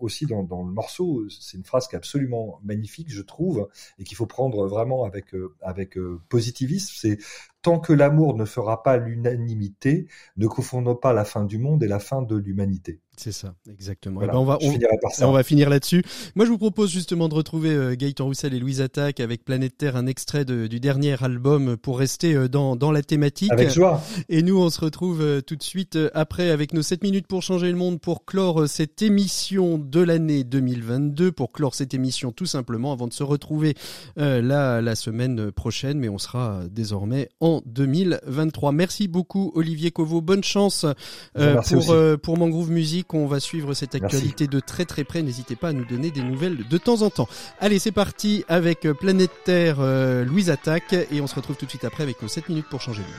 aussi 0.00 0.26
dans, 0.26 0.42
dans, 0.42 0.62
le 0.62 0.72
morceau, 0.72 1.28
c'est 1.28 1.56
une 1.56 1.64
phrase 1.64 1.88
qui 1.88 1.96
est 1.96 1.98
absolument 1.98 2.60
magnifique, 2.64 3.10
je 3.10 3.22
trouve, 3.22 3.68
et 3.98 4.04
qu'il 4.04 4.16
faut 4.16 4.26
prendre 4.26 4.66
vraiment 4.66 5.04
avec, 5.04 5.34
euh, 5.34 5.54
avec 5.60 5.98
euh, 5.98 6.20
positivisme. 6.28 6.94
C'est 6.96 7.18
tant 7.62 7.78
que 7.78 7.92
l'amour 7.92 8.34
ne 8.34 8.44
fera 8.44 8.82
pas 8.82 8.96
l'unanimité, 8.96 10.06
ne 10.36 10.46
confondons 10.46 10.96
pas 10.96 11.12
la 11.12 11.24
fin 11.24 11.44
du 11.44 11.58
monde 11.58 11.82
et 11.82 11.88
la 11.88 11.98
fin 11.98 12.22
de 12.22 12.36
l'humanité. 12.36 13.00
C'est 13.18 13.32
ça, 13.32 13.54
exactement. 13.68 14.20
Eh 14.22 14.28
ben 14.28 14.36
on 14.36 14.44
va, 14.44 14.58
on, 14.60 15.32
va 15.32 15.42
finir 15.42 15.68
là-dessus. 15.68 16.04
Moi, 16.36 16.46
je 16.46 16.50
vous 16.52 16.58
propose 16.58 16.92
justement 16.92 17.28
de 17.28 17.34
retrouver 17.34 17.70
euh, 17.70 17.96
Gaëtan 17.96 18.26
Roussel 18.26 18.54
et 18.54 18.60
Louise 18.60 18.80
Attaque 18.80 19.18
avec 19.18 19.44
Planète 19.44 19.76
Terre, 19.76 19.96
un 19.96 20.06
extrait 20.06 20.44
du 20.44 20.78
dernier 20.78 21.20
album 21.20 21.76
pour 21.76 21.98
rester 21.98 22.34
euh, 22.34 22.48
dans, 22.48 22.76
dans 22.76 22.92
la 22.92 23.02
thématique. 23.02 23.50
Avec 23.50 23.70
joie. 23.70 24.00
Et 24.28 24.42
nous, 24.42 24.56
on 24.56 24.70
se 24.70 24.80
retrouve 24.80 25.20
euh, 25.20 25.40
tout 25.40 25.56
de 25.56 25.64
suite 25.64 25.98
après 26.14 26.50
avec 26.50 26.72
nos 26.72 26.82
7 26.82 27.02
minutes 27.02 27.26
pour 27.26 27.42
changer 27.42 27.72
le 27.72 27.76
monde, 27.76 28.00
pour 28.00 28.24
clore 28.24 28.68
cette 28.68 29.02
émission 29.02 29.78
de 29.78 30.00
l'année 30.00 30.44
2022, 30.44 31.32
pour 31.32 31.50
clore 31.50 31.74
cette 31.74 31.94
émission 31.94 32.30
tout 32.30 32.46
simplement 32.46 32.92
avant 32.92 33.08
de 33.08 33.12
se 33.12 33.24
retrouver 33.24 33.74
là 34.16 34.80
la 34.80 34.94
semaine 34.94 35.50
prochaine, 35.50 35.98
mais 35.98 36.08
on 36.08 36.18
sera 36.18 36.62
désormais 36.70 37.28
en 37.40 37.47
2023. 37.66 38.72
Merci 38.72 39.08
beaucoup 39.08 39.52
Olivier 39.54 39.90
Covo, 39.90 40.20
bonne 40.20 40.44
chance 40.44 40.86
pour, 41.34 41.96
pour 42.22 42.38
Mangrove 42.38 42.70
Music 42.70 43.06
qu'on 43.06 43.26
va 43.26 43.40
suivre 43.40 43.74
cette 43.74 43.94
actualité 43.94 44.46
de 44.46 44.60
très 44.60 44.84
très 44.84 45.04
près. 45.04 45.22
N'hésitez 45.22 45.56
pas 45.56 45.68
à 45.68 45.72
nous 45.72 45.84
donner 45.84 46.10
des 46.10 46.22
nouvelles 46.22 46.66
de 46.68 46.78
temps 46.78 47.02
en 47.02 47.10
temps. 47.10 47.28
Allez, 47.60 47.78
c'est 47.78 47.92
parti 47.92 48.44
avec 48.48 48.84
euh, 48.84 48.94
Planète 48.94 49.30
Terre, 49.44 49.76
euh, 49.80 50.24
Louise 50.24 50.50
Attaque, 50.50 50.94
et 51.10 51.20
on 51.20 51.26
se 51.26 51.34
retrouve 51.34 51.56
tout 51.56 51.64
de 51.64 51.70
suite 51.70 51.84
après 51.84 52.02
avec 52.02 52.20
nos 52.22 52.28
7 52.28 52.48
minutes 52.48 52.66
pour 52.68 52.80
changer 52.80 53.02
le 53.02 53.08
monde. 53.08 53.16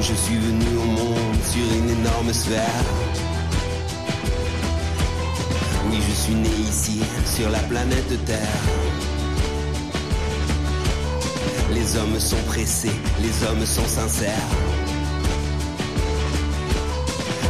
Je 0.00 0.14
suis 0.14 0.36
venu 0.36 0.76
au 0.76 0.84
monde 0.84 1.42
sur 1.42 1.76
une 1.76 1.90
énorme 1.90 2.32
sphère. 2.32 2.84
Oui, 5.90 5.98
je 6.08 6.14
suis 6.14 6.34
né 6.34 6.48
ici, 6.48 7.00
sur 7.24 7.50
la 7.50 7.60
planète 7.60 8.24
Terre. 8.24 9.07
Les 11.78 11.96
hommes 11.96 12.18
sont 12.18 12.42
pressés, 12.48 12.90
les 13.22 13.46
hommes 13.46 13.64
sont 13.64 13.86
sincères. 13.86 14.50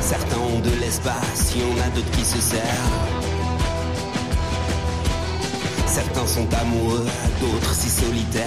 Certains 0.02 0.36
ont 0.36 0.60
de 0.60 0.70
l'espace, 0.80 1.54
il 1.54 1.62
y 1.62 1.64
en 1.64 1.82
a 1.82 1.88
d'autres 1.88 2.10
qui 2.10 2.24
se 2.26 2.38
serrent. 2.38 2.92
Certains 5.86 6.26
sont 6.26 6.46
amoureux, 6.60 7.06
d'autres 7.40 7.72
si 7.72 7.88
solitaires. 7.88 8.44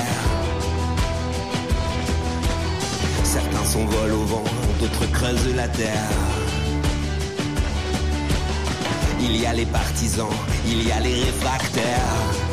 Certains 3.23 3.65
s'envolent 3.65 4.13
au 4.13 4.25
vent, 4.25 4.43
d'autres 4.79 5.11
creusent 5.11 5.55
la 5.55 5.67
terre. 5.67 6.11
Il 9.19 9.35
y 9.35 9.47
a 9.47 9.53
les 9.53 9.65
partisans, 9.65 10.35
il 10.67 10.87
y 10.87 10.91
a 10.91 10.99
les 10.99 11.23
réfractaires. 11.23 12.50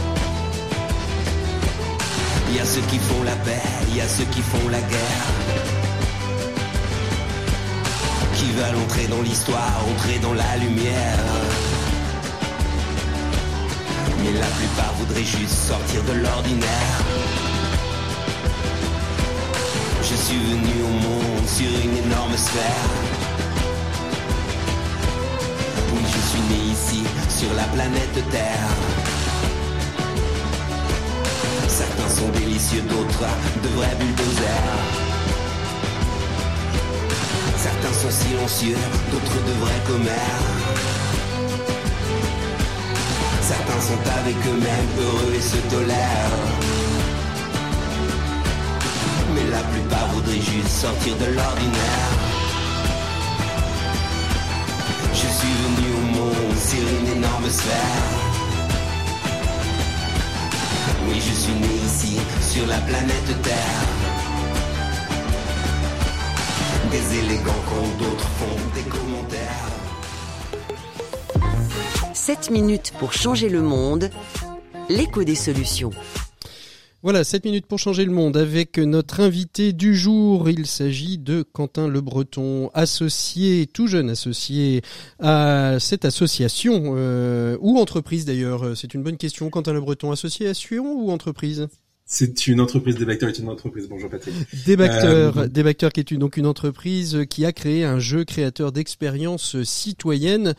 Il 2.51 2.57
y 2.57 2.61
a 2.61 2.65
ceux 2.65 2.81
qui 2.83 2.99
font 2.99 3.23
la 3.25 3.37
paix, 3.45 3.63
il 3.89 3.97
y 3.97 4.01
a 4.01 4.09
ceux 4.09 4.25
qui 4.25 4.41
font 4.41 4.69
la 4.69 4.81
guerre 4.81 5.59
qui 8.39 8.53
veulent 8.53 8.83
entrer 8.85 9.07
dans 9.09 9.21
l'histoire, 9.23 9.75
entrer 9.91 10.19
dans 10.21 10.33
la 10.33 10.57
lumière. 10.59 11.25
Mais 14.23 14.33
la 14.33 14.47
plupart 14.47 14.93
voudraient 14.99 15.25
juste 15.25 15.59
sortir 15.71 16.03
de 16.05 16.13
l'ordinaire. 16.13 16.99
Je 20.03 20.15
suis 20.15 20.39
venu 20.39 20.75
au 20.85 20.95
monde 21.07 21.47
sur 21.47 21.67
une 21.67 21.97
énorme 22.07 22.37
sphère. 22.37 22.91
Oui, 25.93 26.03
je 26.15 26.21
suis 26.31 26.45
né 26.51 26.73
ici, 26.73 27.03
sur 27.29 27.53
la 27.55 27.65
planète 27.65 28.31
Terre. 28.31 29.08
Certains 31.99 32.15
sont 32.15 32.29
délicieux, 32.29 32.83
d'autres 32.83 33.27
de 33.61 33.69
vrais 33.71 33.97
bulldozers. 33.99 34.79
Certains 37.57 37.93
sont 37.93 38.11
silencieux, 38.11 38.77
d'autres 39.11 39.43
de 39.47 39.53
vrais 39.61 39.83
commères. 39.85 40.45
Certains 43.43 43.81
sont 43.81 44.21
avec 44.21 44.37
eux-mêmes 44.47 44.93
heureux 45.01 45.35
et 45.35 45.41
se 45.41 45.57
tolèrent. 45.75 46.39
Mais 49.35 49.51
la 49.51 49.63
plupart 49.65 50.07
voudraient 50.13 50.35
juste 50.35 50.69
sortir 50.69 51.17
de 51.17 51.35
l'ordinaire. 51.35 52.13
Je 55.15 55.27
suis 55.39 55.55
venu 55.65 55.95
au 55.97 56.17
monde 56.17 56.57
sur 56.57 56.79
une 57.01 57.19
énorme 57.19 57.51
sphère. 57.51 58.18
Oui, 61.19 61.25
je 61.27 61.35
suis 61.35 61.53
né 61.53 61.67
ici, 61.85 62.17
sur 62.41 62.65
la 62.69 62.79
planète 62.79 63.43
Terre 63.43 63.87
des 66.93 67.19
élégants 67.19 67.65
quand 67.69 67.99
d'autres 67.99 68.29
font 68.39 68.57
des 68.77 68.83
commentaires. 68.83 69.67
7 72.15 72.51
minutes 72.51 72.93
pour 73.01 73.13
changer 73.13 73.49
le 73.49 73.63
monde, 73.63 74.11
l'écho 74.89 75.25
des 75.25 75.35
solutions. 75.35 75.91
Voilà, 77.05 77.23
7 77.23 77.45
minutes 77.45 77.67
pour 77.67 77.79
changer 77.79 78.05
le 78.05 78.11
monde 78.11 78.37
avec 78.37 78.77
notre 78.77 79.21
invité 79.21 79.73
du 79.73 79.95
jour. 79.95 80.51
Il 80.51 80.67
s'agit 80.67 81.17
de 81.17 81.43
Quentin 81.43 81.87
Le 81.87 82.01
Breton, 82.01 82.73
associé, 82.75 83.69
tout 83.69 83.87
jeune 83.87 84.11
associé 84.11 84.83
à 85.21 85.77
cette 85.79 86.05
association 86.05 86.95
euh, 86.97 87.57
ou 87.61 87.79
entreprise 87.79 88.25
d'ailleurs. 88.25 88.77
C'est 88.77 88.95
une 88.95 89.05
bonne 89.05 89.17
question. 89.17 89.49
Quentin 89.49 89.75
Le 89.75 89.81
Breton, 89.81 90.11
association 90.11 90.93
ou 90.93 91.13
entreprise? 91.13 91.69
C'est 92.11 92.47
une 92.47 92.59
entreprise, 92.59 92.97
Débacteur 92.97 93.29
est 93.29 93.39
une 93.39 93.51
entreprise. 93.51 93.87
Bonjour 93.87 94.09
Patrick. 94.09 94.35
Débacteur, 94.65 95.37
euh, 95.37 95.91
qui 95.91 96.01
est 96.01 96.11
une, 96.11 96.21
donc 96.21 96.39
une 96.39 96.47
entreprise 96.47 97.27
qui 97.29 97.45
a 97.45 97.53
créé 97.53 97.85
un 97.85 97.99
jeu 97.99 98.25
créateur 98.25 98.73
d'expériences 98.73 99.63
citoyennes 99.63 100.55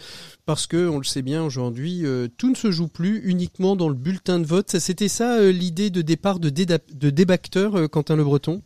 parce 0.45 0.67
que 0.67 0.87
on 0.87 0.99
le 0.99 1.03
sait 1.03 1.23
bien 1.23 1.43
aujourd'hui, 1.43 2.05
euh, 2.05 2.27
tout 2.37 2.51
ne 2.51 2.55
se 2.55 2.69
joue 2.69 2.87
plus 2.87 3.23
uniquement 3.25 3.75
dans 3.75 3.89
le 3.89 3.95
bulletin 3.95 4.39
de 4.39 4.45
vote. 4.45 4.77
C'était 4.77 5.07
ça 5.07 5.39
euh, 5.39 5.51
l'idée 5.51 5.89
de 5.89 6.03
départ 6.03 6.39
de, 6.39 6.51
de 6.51 7.09
Débacteur, 7.09 7.89
Quentin 7.89 8.15
Le 8.15 8.23
Breton? 8.23 8.61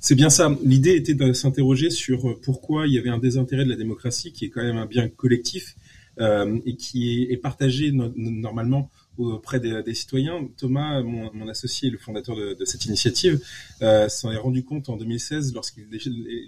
C'est 0.00 0.14
bien 0.14 0.30
ça. 0.30 0.56
L'idée 0.64 0.96
était 0.96 1.14
de 1.14 1.34
s'interroger 1.34 1.90
sur 1.90 2.40
pourquoi 2.40 2.86
il 2.86 2.94
y 2.94 2.98
avait 2.98 3.10
un 3.10 3.18
désintérêt 3.18 3.66
de 3.66 3.70
la 3.70 3.76
démocratie, 3.76 4.32
qui 4.32 4.46
est 4.46 4.48
quand 4.48 4.62
même 4.62 4.78
un 4.78 4.86
bien 4.86 5.06
collectif 5.06 5.76
et 6.18 6.76
qui 6.76 7.10
est, 7.10 7.32
est 7.32 7.36
partagé 7.36 7.92
normalement 7.92 8.90
auprès 9.18 9.60
des, 9.60 9.82
des, 9.82 9.94
citoyens. 9.94 10.48
Thomas, 10.56 11.02
mon, 11.02 11.30
mon, 11.34 11.48
associé, 11.48 11.90
le 11.90 11.98
fondateur 11.98 12.36
de, 12.36 12.54
de 12.54 12.64
cette 12.64 12.84
initiative, 12.86 13.40
euh, 13.82 14.08
s'en 14.08 14.30
est 14.32 14.36
rendu 14.36 14.64
compte 14.64 14.88
en 14.88 14.96
2016 14.96 15.54
lorsqu'il 15.54 15.86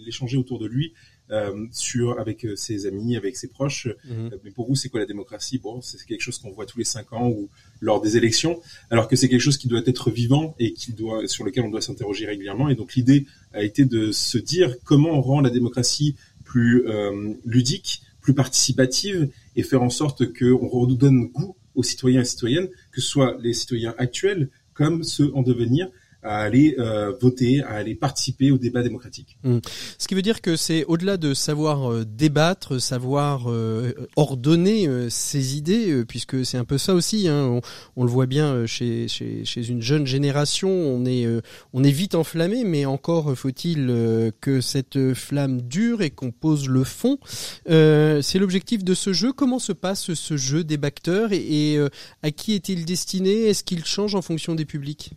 échangeait 0.06 0.38
autour 0.38 0.58
de 0.58 0.66
lui 0.66 0.92
euh, 1.30 1.66
sur 1.72 2.18
avec 2.20 2.44
euh, 2.44 2.54
ses 2.54 2.86
amis, 2.86 3.16
avec 3.16 3.36
ses 3.36 3.48
proches. 3.48 3.88
Mhm. 4.04 4.30
Euh, 4.32 4.36
mais 4.44 4.50
pour 4.50 4.66
vous, 4.68 4.74
c'est 4.74 4.88
quoi 4.88 5.00
la 5.00 5.06
démocratie? 5.06 5.58
Bon, 5.58 5.80
c'est 5.80 6.04
quelque 6.04 6.20
chose 6.20 6.38
qu'on 6.38 6.50
voit 6.50 6.66
tous 6.66 6.78
les 6.78 6.84
cinq 6.84 7.12
ans 7.12 7.28
ou 7.28 7.48
lors 7.80 8.02
des 8.02 8.16
élections, 8.16 8.60
alors 8.90 9.08
que 9.08 9.16
c'est 9.16 9.28
quelque 9.28 9.40
chose 9.40 9.56
qui 9.56 9.68
doit 9.68 9.80
être 9.86 10.10
vivant 10.10 10.54
et 10.58 10.74
qui 10.74 10.92
doit 10.92 11.26
sur 11.26 11.44
lequel 11.44 11.64
on 11.64 11.70
doit 11.70 11.80
s'interroger 11.80 12.26
régulièrement. 12.26 12.68
Et 12.68 12.74
donc 12.74 12.94
l'idée 12.94 13.26
a 13.52 13.62
été 13.62 13.84
de 13.84 14.12
se 14.12 14.36
dire 14.36 14.76
comment 14.84 15.10
on 15.10 15.22
rend 15.22 15.40
la 15.40 15.50
démocratie 15.50 16.14
plus 16.44 16.86
euh, 16.86 17.32
ludique, 17.44 18.02
plus 18.20 18.34
participative 18.34 19.30
et 19.56 19.62
faire 19.62 19.82
en 19.82 19.90
sorte 19.90 20.30
qu'on 20.32 20.68
redonne 20.68 21.26
goût 21.28 21.56
aux 21.74 21.82
citoyens 21.82 22.22
et 22.22 22.24
citoyennes, 22.24 22.68
que 22.92 23.00
ce 23.00 23.08
soit 23.08 23.36
les 23.40 23.52
citoyens 23.52 23.94
actuels 23.98 24.50
comme 24.72 25.02
ceux 25.04 25.34
en 25.34 25.42
devenir, 25.42 25.88
à 26.24 26.38
aller 26.38 26.74
euh, 26.78 27.12
voter, 27.20 27.62
à 27.62 27.74
aller 27.74 27.94
participer 27.94 28.50
au 28.50 28.58
débat 28.58 28.82
démocratique. 28.82 29.36
Mmh. 29.44 29.58
Ce 29.98 30.08
qui 30.08 30.14
veut 30.14 30.22
dire 30.22 30.40
que 30.40 30.56
c'est 30.56 30.84
au-delà 30.86 31.18
de 31.18 31.34
savoir 31.34 31.92
euh, 31.92 32.04
débattre, 32.04 32.80
savoir 32.80 33.50
euh, 33.50 33.92
ordonner 34.16 34.88
ses 35.10 35.56
idées, 35.56 36.04
puisque 36.06 36.44
c'est 36.44 36.56
un 36.56 36.64
peu 36.64 36.78
ça 36.78 36.94
aussi. 36.94 37.28
Hein, 37.28 37.60
on, 37.96 38.04
le 38.04 38.10
voit 38.10 38.26
bien 38.26 38.66
chez, 38.66 39.06
chez, 39.08 39.44
chez, 39.44 39.68
une 39.68 39.82
jeune 39.82 40.06
génération, 40.06 40.70
on 40.70 41.04
est, 41.04 41.26
on 41.72 41.84
est 41.84 41.90
vite 41.90 42.14
enflammé, 42.14 42.64
mais 42.64 42.86
encore 42.86 43.36
faut-il 43.36 44.32
que 44.40 44.60
cette 44.60 45.14
flamme 45.14 45.62
dure 45.62 46.02
et 46.02 46.10
qu'on 46.10 46.30
pose 46.30 46.68
le 46.68 46.84
fond. 46.84 47.18
c'est 47.66 48.38
l'objectif 48.38 48.84
de 48.84 48.94
ce 48.94 49.12
jeu. 49.12 49.32
Comment 49.32 49.58
se 49.58 49.72
passe 49.72 50.14
ce 50.14 50.36
jeu 50.36 50.64
des 50.64 50.76
bacteurs 50.76 51.32
et 51.32 51.78
à 52.22 52.30
qui 52.30 52.54
est-il 52.54 52.84
destiné? 52.84 53.48
Est-ce 53.48 53.64
qu'il 53.64 53.84
change 53.84 54.14
en 54.14 54.22
fonction 54.22 54.54
des 54.54 54.64
publics? 54.64 55.12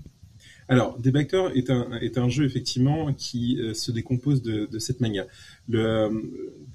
Alors, 0.69 0.99
Debactor 0.99 1.51
est 1.55 1.69
un, 1.69 1.93
est 1.99 2.17
un 2.17 2.27
jeu 2.27 2.45
effectivement 2.45 3.13
qui 3.13 3.57
euh, 3.59 3.73
se 3.73 3.91
décompose 3.91 4.41
de, 4.41 4.65
de, 4.65 4.79
cette 4.79 4.99
manière. 4.99 5.25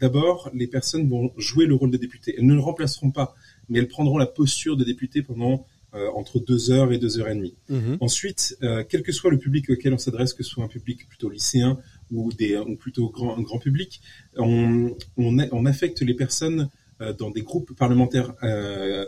D'abord, 0.00 0.50
les 0.54 0.66
personnes 0.66 1.08
vont 1.08 1.32
jouer 1.36 1.66
le 1.66 1.74
rôle 1.74 1.90
de 1.90 1.98
député. 1.98 2.34
Elles 2.38 2.46
ne 2.46 2.54
le 2.54 2.60
remplaceront 2.60 3.10
pas, 3.10 3.34
mais 3.68 3.78
elles 3.78 3.88
prendront 3.88 4.18
la 4.18 4.26
posture 4.26 4.76
de 4.76 4.84
député 4.84 5.22
pendant 5.22 5.66
euh, 5.94 6.08
entre 6.14 6.40
deux 6.40 6.70
heures 6.70 6.90
et 6.90 6.98
deux 6.98 7.18
heures 7.18 7.28
et 7.28 7.34
demie. 7.34 7.54
Mmh. 7.68 7.96
Ensuite, 8.00 8.56
euh, 8.62 8.82
quel 8.88 9.02
que 9.02 9.12
soit 9.12 9.30
le 9.30 9.38
public 9.38 9.68
auquel 9.68 9.92
on 9.92 9.98
s'adresse, 9.98 10.32
que 10.32 10.42
ce 10.42 10.48
soit 10.48 10.64
un 10.64 10.68
public 10.68 11.06
plutôt 11.06 11.28
lycéen 11.28 11.78
ou, 12.10 12.32
des, 12.32 12.56
ou 12.56 12.76
plutôt 12.76 13.10
grand, 13.10 13.36
un 13.36 13.42
grand 13.42 13.58
public, 13.58 14.00
on, 14.36 14.96
on, 15.18 15.38
on 15.52 15.66
affecte 15.66 16.00
les 16.00 16.14
personnes 16.14 16.70
euh, 17.02 17.12
dans 17.12 17.30
des 17.30 17.42
groupes 17.42 17.74
parlementaires 17.74 18.34
euh, 18.42 19.06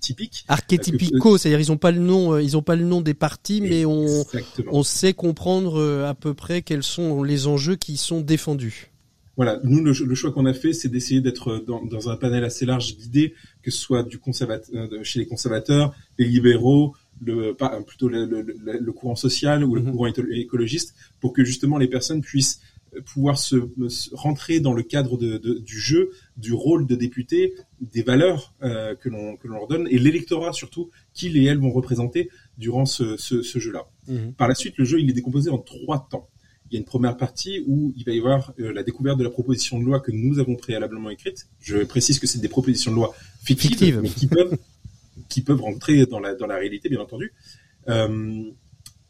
typiques. 0.00 0.44
Archétypicaux, 0.48 1.38
c'est-à-dire 1.38 1.60
ils 1.60 1.70
n'ont 1.70 1.78
pas 1.78 1.90
le 1.90 2.00
nom, 2.00 2.34
euh, 2.34 2.42
ils 2.42 2.56
ont 2.56 2.62
pas 2.62 2.76
le 2.76 2.84
nom 2.84 3.00
des 3.00 3.14
partis, 3.14 3.60
mais 3.60 3.84
on, 3.84 4.24
on 4.68 4.82
sait 4.82 5.14
comprendre 5.14 6.04
à 6.06 6.14
peu 6.14 6.34
près 6.34 6.62
quels 6.62 6.82
sont 6.82 7.22
les 7.22 7.46
enjeux 7.46 7.76
qui 7.76 7.96
sont 7.96 8.20
défendus. 8.20 8.90
Voilà, 9.36 9.60
nous 9.64 9.82
le, 9.82 10.14
choix 10.14 10.30
qu'on 10.30 10.46
a 10.46 10.54
fait, 10.54 10.72
c'est 10.72 10.88
d'essayer 10.88 11.20
d'être 11.20 11.58
dans, 11.66 11.84
dans, 11.84 12.08
un 12.08 12.16
panel 12.16 12.44
assez 12.44 12.66
large 12.66 12.96
d'idées, 12.96 13.34
que 13.62 13.72
ce 13.72 13.78
soit 13.78 14.04
du 14.04 14.18
conservateur, 14.18 14.88
chez 15.02 15.18
les 15.18 15.26
conservateurs, 15.26 15.92
les 16.18 16.26
libéraux, 16.26 16.94
le, 17.20 17.56
plutôt 17.84 18.08
le, 18.08 18.26
le, 18.26 18.42
le, 18.42 18.92
courant 18.92 19.16
social 19.16 19.64
ou 19.64 19.74
le 19.74 19.82
mm-hmm. 19.82 19.90
courant 19.90 20.06
écologiste, 20.06 20.94
pour 21.20 21.32
que 21.32 21.44
justement 21.44 21.78
les 21.78 21.88
personnes 21.88 22.20
puissent 22.20 22.60
pouvoir 23.00 23.38
se, 23.38 23.56
rentrer 24.12 24.60
dans 24.60 24.72
le 24.72 24.82
cadre 24.82 25.16
de, 25.16 25.38
de, 25.38 25.58
du 25.58 25.78
jeu, 25.78 26.10
du 26.36 26.52
rôle 26.52 26.86
de 26.86 26.94
député, 26.94 27.54
des 27.80 28.02
valeurs 28.02 28.54
euh, 28.62 28.94
que 28.94 29.08
l'on 29.08 29.36
que 29.36 29.48
l'on 29.48 29.56
leur 29.56 29.68
donne 29.68 29.86
et 29.90 29.98
l'électorat 29.98 30.52
surtout 30.52 30.90
qu'ils 31.12 31.36
et 31.36 31.44
elles 31.44 31.58
vont 31.58 31.70
représenter 31.70 32.30
durant 32.58 32.86
ce, 32.86 33.16
ce, 33.16 33.42
ce 33.42 33.58
jeu-là. 33.58 33.86
Mmh. 34.08 34.32
Par 34.36 34.48
la 34.48 34.54
suite, 34.54 34.74
le 34.78 34.84
jeu 34.84 35.00
il 35.00 35.10
est 35.10 35.14
décomposé 35.14 35.50
en 35.50 35.58
trois 35.58 36.06
temps. 36.10 36.28
Il 36.70 36.74
y 36.74 36.76
a 36.76 36.80
une 36.80 36.86
première 36.86 37.16
partie 37.16 37.62
où 37.66 37.92
il 37.96 38.04
va 38.04 38.12
y 38.12 38.18
avoir 38.18 38.52
euh, 38.58 38.72
la 38.72 38.82
découverte 38.82 39.18
de 39.18 39.24
la 39.24 39.30
proposition 39.30 39.78
de 39.78 39.84
loi 39.84 40.00
que 40.00 40.12
nous 40.12 40.38
avons 40.38 40.56
préalablement 40.56 41.10
écrite. 41.10 41.48
Je 41.60 41.78
précise 41.78 42.18
que 42.18 42.26
c'est 42.26 42.40
des 42.40 42.48
propositions 42.48 42.90
de 42.90 42.96
loi 42.96 43.14
fictives, 43.44 43.68
Fictive. 43.68 44.00
mais 44.02 44.08
qui 44.08 44.26
peuvent 44.26 44.58
qui 45.28 45.42
peuvent 45.42 45.60
rentrer 45.60 46.06
dans 46.06 46.20
la 46.20 46.34
dans 46.34 46.46
la 46.46 46.56
réalité, 46.56 46.88
bien 46.88 47.00
entendu. 47.00 47.32
Euh, 47.88 48.42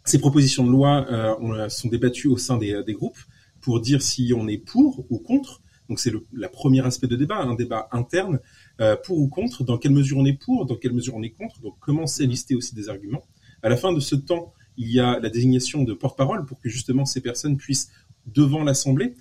ces 0.05 0.19
propositions 0.19 0.67
de 0.67 0.71
loi 0.71 1.07
euh, 1.11 1.69
sont 1.69 1.89
débattues 1.89 2.29
au 2.29 2.37
sein 2.37 2.59
des, 2.59 2.83
des 2.85 2.93
groupes 2.93 3.19
pour 3.65 3.81
dire 3.81 4.03
si 4.03 4.33
on 4.37 4.47
est 4.47 4.59
pour 4.59 5.07
ou 5.09 5.19
contre. 5.19 5.63
Donc 5.89 5.99
c'est 5.99 6.11
le 6.11 6.27
la 6.35 6.51
premier 6.51 6.85
aspect 6.85 7.07
de 7.07 7.17
débat, 7.17 7.39
un 7.39 7.55
débat 7.55 7.89
interne, 7.93 8.39
euh, 8.81 8.95
pour 8.95 9.19
ou 9.19 9.29
contre, 9.29 9.65
dans 9.65 9.79
quelle 9.79 9.93
mesure 9.93 10.19
on 10.19 10.27
est 10.27 10.39
pour, 10.39 10.67
dans 10.67 10.77
quelle 10.77 10.93
mesure 10.93 11.15
on 11.17 11.23
est 11.23 11.31
contre. 11.31 11.61
Donc 11.63 11.79
commencer 11.81 12.25
à 12.25 12.27
lister 12.27 12.55
aussi 12.55 12.75
des 12.75 12.91
arguments. 12.91 13.25
À 13.63 13.71
la 13.71 13.79
fin 13.79 13.95
de 13.95 14.01
ce 14.01 14.17
temps, 14.17 14.53
il 14.77 14.91
y 14.91 15.01
a 15.01 15.19
la 15.19 15.31
désignation 15.31 15.83
de 15.83 15.95
porte-parole 15.95 16.45
pour 16.45 16.61
que 16.61 16.69
justement 16.69 17.07
ces 17.07 17.23
personnes 17.23 17.57
puissent, 17.57 17.91
devant 18.27 18.65
l'Assemblée, 18.65 19.15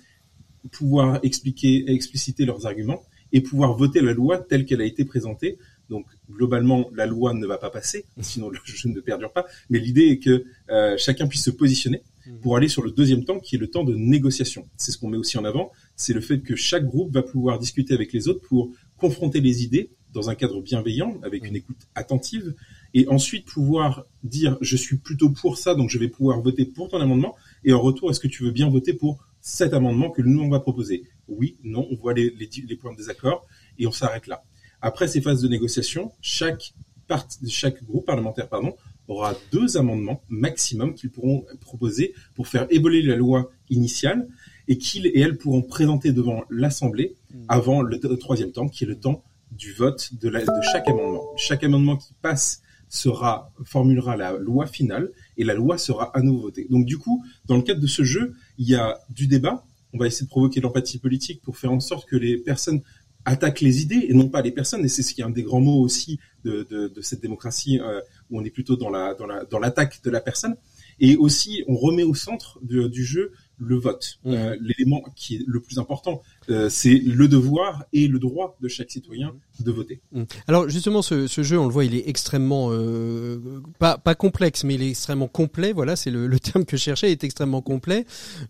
pouvoir 0.72 1.20
expliquer, 1.22 1.90
expliciter 1.90 2.44
leurs 2.44 2.66
arguments 2.66 3.02
et 3.32 3.40
pouvoir 3.40 3.74
voter 3.74 4.02
la 4.02 4.12
loi 4.12 4.38
telle 4.38 4.66
qu'elle 4.66 4.82
a 4.82 4.84
été 4.84 5.06
présentée. 5.06 5.58
Donc 5.88 6.06
globalement, 6.30 6.90
la 6.94 7.06
loi 7.06 7.32
ne 7.32 7.46
va 7.46 7.56
pas 7.56 7.70
passer, 7.70 8.04
sinon 8.20 8.50
le 8.50 8.58
jeu 8.62 8.90
ne 8.90 9.00
perdure 9.00 9.32
pas. 9.32 9.46
Mais 9.70 9.78
l'idée 9.78 10.08
est 10.08 10.18
que 10.18 10.44
euh, 10.68 10.96
chacun 10.98 11.26
puisse 11.26 11.44
se 11.44 11.50
positionner. 11.50 12.02
Pour 12.42 12.56
aller 12.56 12.68
sur 12.68 12.82
le 12.82 12.90
deuxième 12.90 13.24
temps 13.24 13.38
qui 13.38 13.56
est 13.56 13.58
le 13.58 13.68
temps 13.68 13.84
de 13.84 13.94
négociation. 13.94 14.66
C'est 14.76 14.92
ce 14.92 14.98
qu'on 14.98 15.08
met 15.08 15.16
aussi 15.18 15.38
en 15.38 15.44
avant, 15.44 15.70
c'est 15.96 16.12
le 16.12 16.20
fait 16.20 16.40
que 16.40 16.56
chaque 16.56 16.84
groupe 16.84 17.12
va 17.12 17.22
pouvoir 17.22 17.58
discuter 17.58 17.94
avec 17.94 18.12
les 18.12 18.28
autres 18.28 18.46
pour 18.46 18.70
confronter 18.96 19.40
les 19.40 19.62
idées 19.62 19.90
dans 20.12 20.30
un 20.30 20.36
cadre 20.36 20.62
bienveillant, 20.62 21.18
avec 21.24 21.44
une 21.44 21.56
écoute 21.56 21.88
attentive, 21.96 22.54
et 22.94 23.08
ensuite 23.08 23.46
pouvoir 23.46 24.04
dire 24.22 24.56
je 24.60 24.76
suis 24.76 24.96
plutôt 24.96 25.30
pour 25.30 25.58
ça, 25.58 25.74
donc 25.74 25.90
je 25.90 25.98
vais 25.98 26.08
pouvoir 26.08 26.40
voter 26.40 26.64
pour 26.64 26.88
ton 26.88 27.00
amendement, 27.00 27.34
et 27.64 27.72
en 27.72 27.80
retour, 27.80 28.10
est-ce 28.10 28.20
que 28.20 28.28
tu 28.28 28.44
veux 28.44 28.52
bien 28.52 28.70
voter 28.70 28.92
pour 28.94 29.26
cet 29.40 29.74
amendement 29.74 30.10
que 30.10 30.22
nous 30.22 30.40
on 30.40 30.48
va 30.48 30.60
proposer? 30.60 31.02
Oui, 31.26 31.56
non, 31.64 31.86
on 31.90 31.96
voit 31.96 32.14
les, 32.14 32.30
les, 32.38 32.48
les 32.66 32.76
points 32.76 32.92
de 32.92 32.96
désaccord, 32.96 33.44
et 33.78 33.88
on 33.88 33.92
s'arrête 33.92 34.28
là. 34.28 34.44
Après 34.80 35.08
ces 35.08 35.20
phases 35.20 35.42
de 35.42 35.48
négociation, 35.48 36.12
chaque, 36.20 36.74
part, 37.08 37.26
chaque 37.48 37.82
groupe 37.82 38.06
parlementaire 38.06 38.48
pardon, 38.48 38.76
aura 39.08 39.34
deux 39.52 39.76
amendements 39.76 40.22
maximum 40.28 40.94
qu'ils 40.94 41.10
pourront 41.10 41.44
proposer 41.60 42.14
pour 42.34 42.48
faire 42.48 42.66
évoluer 42.70 43.02
la 43.02 43.16
loi 43.16 43.50
initiale 43.70 44.28
et 44.68 44.78
qu'ils 44.78 45.06
et 45.06 45.20
elles 45.20 45.36
pourront 45.36 45.62
présenter 45.62 46.12
devant 46.12 46.42
l'Assemblée 46.50 47.14
hmm. 47.32 47.44
avant 47.48 47.82
le, 47.82 47.98
troisième 48.16 48.52
temps, 48.52 48.68
qui 48.68 48.84
est 48.84 48.86
le 48.86 48.98
temps 48.98 49.22
du 49.52 49.72
vote 49.72 50.10
de, 50.20 50.28
la, 50.28 50.40
de 50.40 50.62
chaque 50.72 50.88
amendement. 50.88 51.22
Chaque 51.36 51.64
amendement 51.64 51.96
qui 51.96 52.14
passe 52.22 52.62
sera 52.88 53.52
formulera 53.64 54.16
la 54.16 54.32
loi 54.32 54.66
finale 54.66 55.10
et 55.36 55.44
la 55.44 55.54
loi 55.54 55.78
sera 55.78 56.16
à 56.16 56.22
nouveau 56.22 56.42
votée. 56.42 56.66
Donc 56.70 56.86
du 56.86 56.98
coup, 56.98 57.24
dans 57.46 57.56
le 57.56 57.62
cadre 57.62 57.80
de 57.80 57.86
ce 57.86 58.02
jeu, 58.04 58.34
il 58.58 58.68
y 58.68 58.74
a 58.74 59.00
du 59.10 59.26
débat. 59.26 59.64
On 59.92 59.98
va 59.98 60.06
essayer 60.06 60.26
de 60.26 60.30
provoquer 60.30 60.60
l'empathie 60.60 60.98
politique 60.98 61.40
pour 61.42 61.56
faire 61.56 61.72
en 61.72 61.80
sorte 61.80 62.08
que 62.08 62.16
les 62.16 62.36
personnes 62.36 62.82
attaquent 63.24 63.60
les 63.60 63.82
idées 63.82 64.06
et 64.08 64.14
non 64.14 64.28
pas 64.28 64.42
les 64.42 64.50
personnes. 64.50 64.84
Et 64.84 64.88
c'est 64.88 65.02
ce 65.02 65.14
qui 65.14 65.20
est 65.20 65.24
un 65.24 65.30
des 65.30 65.42
grands 65.42 65.60
mots 65.60 65.80
aussi 65.80 66.18
de, 66.44 66.66
de, 66.68 66.88
de 66.88 67.00
cette 67.00 67.20
démocratie 67.20 67.80
euh, 67.80 68.00
où 68.34 68.40
on 68.40 68.44
est 68.44 68.50
plutôt 68.50 68.76
dans 68.76 68.90
la 68.90 69.14
dans 69.14 69.26
la 69.26 69.44
dans 69.44 69.60
l'attaque 69.60 70.02
de 70.02 70.10
la 70.10 70.20
personne. 70.20 70.56
Et 71.00 71.16
aussi, 71.16 71.64
on 71.66 71.76
remet 71.76 72.04
au 72.04 72.14
centre 72.14 72.58
de, 72.62 72.86
du 72.86 73.04
jeu 73.04 73.32
le 73.58 73.76
vote. 73.76 74.18
Mmh. 74.24 74.32
Euh, 74.32 74.56
L'élément 74.60 75.02
qui 75.16 75.36
est 75.36 75.44
le 75.46 75.60
plus 75.60 75.78
important, 75.78 76.22
euh, 76.50 76.68
c'est 76.68 76.94
le 76.94 77.28
devoir 77.28 77.84
et 77.92 78.06
le 78.06 78.18
droit 78.18 78.56
de 78.60 78.68
chaque 78.68 78.90
citoyen 78.90 79.32
de 79.60 79.70
voter. 79.70 80.00
Mmh. 80.12 80.24
Alors 80.48 80.68
justement, 80.68 81.00
ce, 81.00 81.26
jeu, 81.26 81.58
on 81.58 81.66
le 81.66 81.72
voit, 81.72 81.84
il 81.84 81.94
est 81.94 82.08
extrêmement 82.08 82.68
euh, 82.70 83.38
pas, 83.78 83.96
complexe, 84.14 84.64
mais 84.64 84.74
il 84.74 84.82
est 84.82 84.90
extrêmement 84.90 85.28
complet. 85.28 85.72
Voilà, 85.72 85.96
c'est 85.96 86.10
le, 86.10 86.38
terme 86.38 86.64
que 86.64 86.76
je 86.76 86.82
cherchais, 86.82 87.08
il 87.08 87.12
est 87.12 87.24
extrêmement 87.24 87.62
complet. 87.62 88.04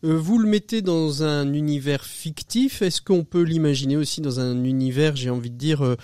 Euh, 0.05 0.17
vous 0.17 0.39
le 0.39 0.49
mettez 0.49 0.83
dans 0.83 1.23
un 1.23 1.53
univers 1.53 2.05
fictif. 2.05 2.83
Est-ce 2.83 3.01
qu'on 3.01 3.25
peut 3.25 3.43
l'imaginer 3.43 3.97
aussi 3.97 4.21
dans 4.21 4.41
un 4.41 4.65
univers, 4.65 5.15
j'ai 5.17 5.31
envie 5.31 5.51
de 5.51 5.57
dire 5.57 5.97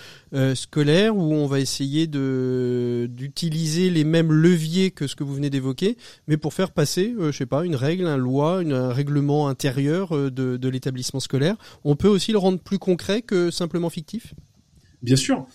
scolaire, 0.55 1.15
où 1.15 1.33
on 1.33 1.47
va 1.47 1.59
essayer 1.59 2.07
d'utiliser 2.07 3.89
les 3.89 4.03
mêmes 4.03 4.31
leviers 4.31 4.91
que 4.91 5.07
ce 5.07 5.15
que 5.15 5.23
vous 5.23 5.35
venez 5.35 5.49
d'évoquer, 5.49 5.97
mais 6.27 6.37
pour 6.37 6.53
faire 6.53 6.71
passer, 6.71 7.13
je 7.19 7.31
sais 7.31 7.45
pas, 7.45 7.65
une 7.65 7.75
règle, 7.75 8.05
une 8.05 8.15
loi, 8.15 8.59
un 8.59 8.93
règlement 8.93 9.47
intérieur 9.47 10.31
de 10.31 10.69
l'établissement 10.69 11.19
scolaire 11.19 11.57
on 11.83 11.95
peut 11.95 12.07
aussi 12.07 12.31
le 12.31 12.37
rendre 12.37 12.59
plus 12.59 12.79
concret 12.79 13.21
que 13.21 13.51
simplement 13.51 13.89
fictif? 13.89 14.33
Bien 15.01 15.15
sûr. 15.15 15.47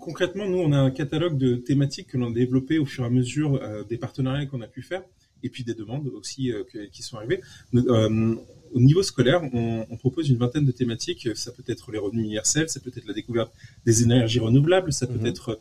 Concrètement, 0.00 0.48
nous, 0.48 0.58
on 0.58 0.72
a 0.72 0.78
un 0.78 0.90
catalogue 0.90 1.36
de 1.36 1.56
thématiques 1.56 2.08
que 2.08 2.18
l'on 2.18 2.30
a 2.30 2.32
développé 2.32 2.78
au 2.78 2.86
fur 2.86 3.04
et 3.04 3.06
à 3.06 3.10
mesure 3.10 3.56
euh, 3.56 3.84
des 3.84 3.98
partenariats 3.98 4.46
qu'on 4.46 4.62
a 4.62 4.66
pu 4.66 4.82
faire 4.82 5.02
et 5.42 5.50
puis 5.50 5.62
des 5.62 5.74
demandes 5.74 6.08
aussi 6.08 6.50
euh, 6.50 6.64
qui 6.90 7.02
sont 7.02 7.18
arrivées. 7.18 7.42
Euh, 7.74 8.34
au 8.72 8.80
niveau 8.80 9.02
scolaire, 9.02 9.42
on, 9.52 9.86
on, 9.90 9.96
propose 9.98 10.30
une 10.30 10.38
vingtaine 10.38 10.64
de 10.64 10.72
thématiques. 10.72 11.28
Ça 11.36 11.52
peut 11.52 11.62
être 11.66 11.92
les 11.92 11.98
revenus 11.98 12.24
universels, 12.24 12.70
ça 12.70 12.80
peut 12.80 12.90
être 12.96 13.06
la 13.06 13.12
découverte 13.12 13.52
des 13.84 14.02
énergies 14.02 14.40
renouvelables, 14.40 14.92
ça 14.92 15.06
peut 15.06 15.18
mhm. 15.18 15.26
être 15.26 15.60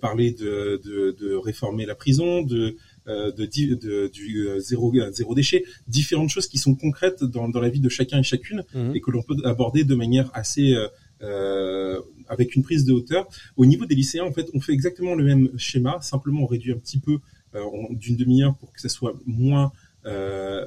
parler 0.00 0.30
de, 0.30 0.80
de, 0.82 1.14
de, 1.20 1.34
réformer 1.34 1.84
la 1.84 1.94
prison, 1.94 2.40
de 2.42 2.76
de, 3.06 3.46
de, 3.74 4.08
du 4.08 4.48
euh, 4.48 4.58
zéro, 4.58 4.92
euh, 4.94 5.10
zéro 5.12 5.34
déchet, 5.34 5.64
différentes 5.88 6.30
choses 6.30 6.48
qui 6.48 6.58
sont 6.58 6.74
concrètes 6.74 7.22
dans, 7.22 7.48
dans 7.48 7.60
la 7.60 7.68
vie 7.68 7.80
de 7.80 7.88
chacun 7.88 8.18
et 8.18 8.22
chacune 8.22 8.64
mhm. 8.74 8.94
et 8.94 9.00
que 9.00 9.10
l'on 9.10 9.22
peut 9.22 9.36
aborder 9.44 9.84
de 9.84 9.94
manière 9.94 10.30
assez 10.34 10.74
euh, 11.22 11.98
avec 12.28 12.56
une 12.56 12.62
prise 12.62 12.84
de 12.84 12.92
hauteur. 12.92 13.26
Au 13.56 13.64
niveau 13.64 13.86
des 13.86 13.94
lycéens, 13.94 14.24
en 14.24 14.32
fait, 14.32 14.48
on 14.52 14.60
fait 14.60 14.72
exactement 14.72 15.14
le 15.14 15.24
même 15.24 15.48
schéma, 15.56 15.98
simplement 16.02 16.42
on 16.42 16.46
réduit 16.46 16.72
un 16.72 16.78
petit 16.78 16.98
peu 16.98 17.20
euh, 17.54 17.62
d'une 17.90 18.16
demi-heure 18.16 18.54
pour 18.56 18.72
que 18.72 18.80
ça 18.80 18.88
soit 18.88 19.14
moins 19.24 19.72
euh, 20.04 20.66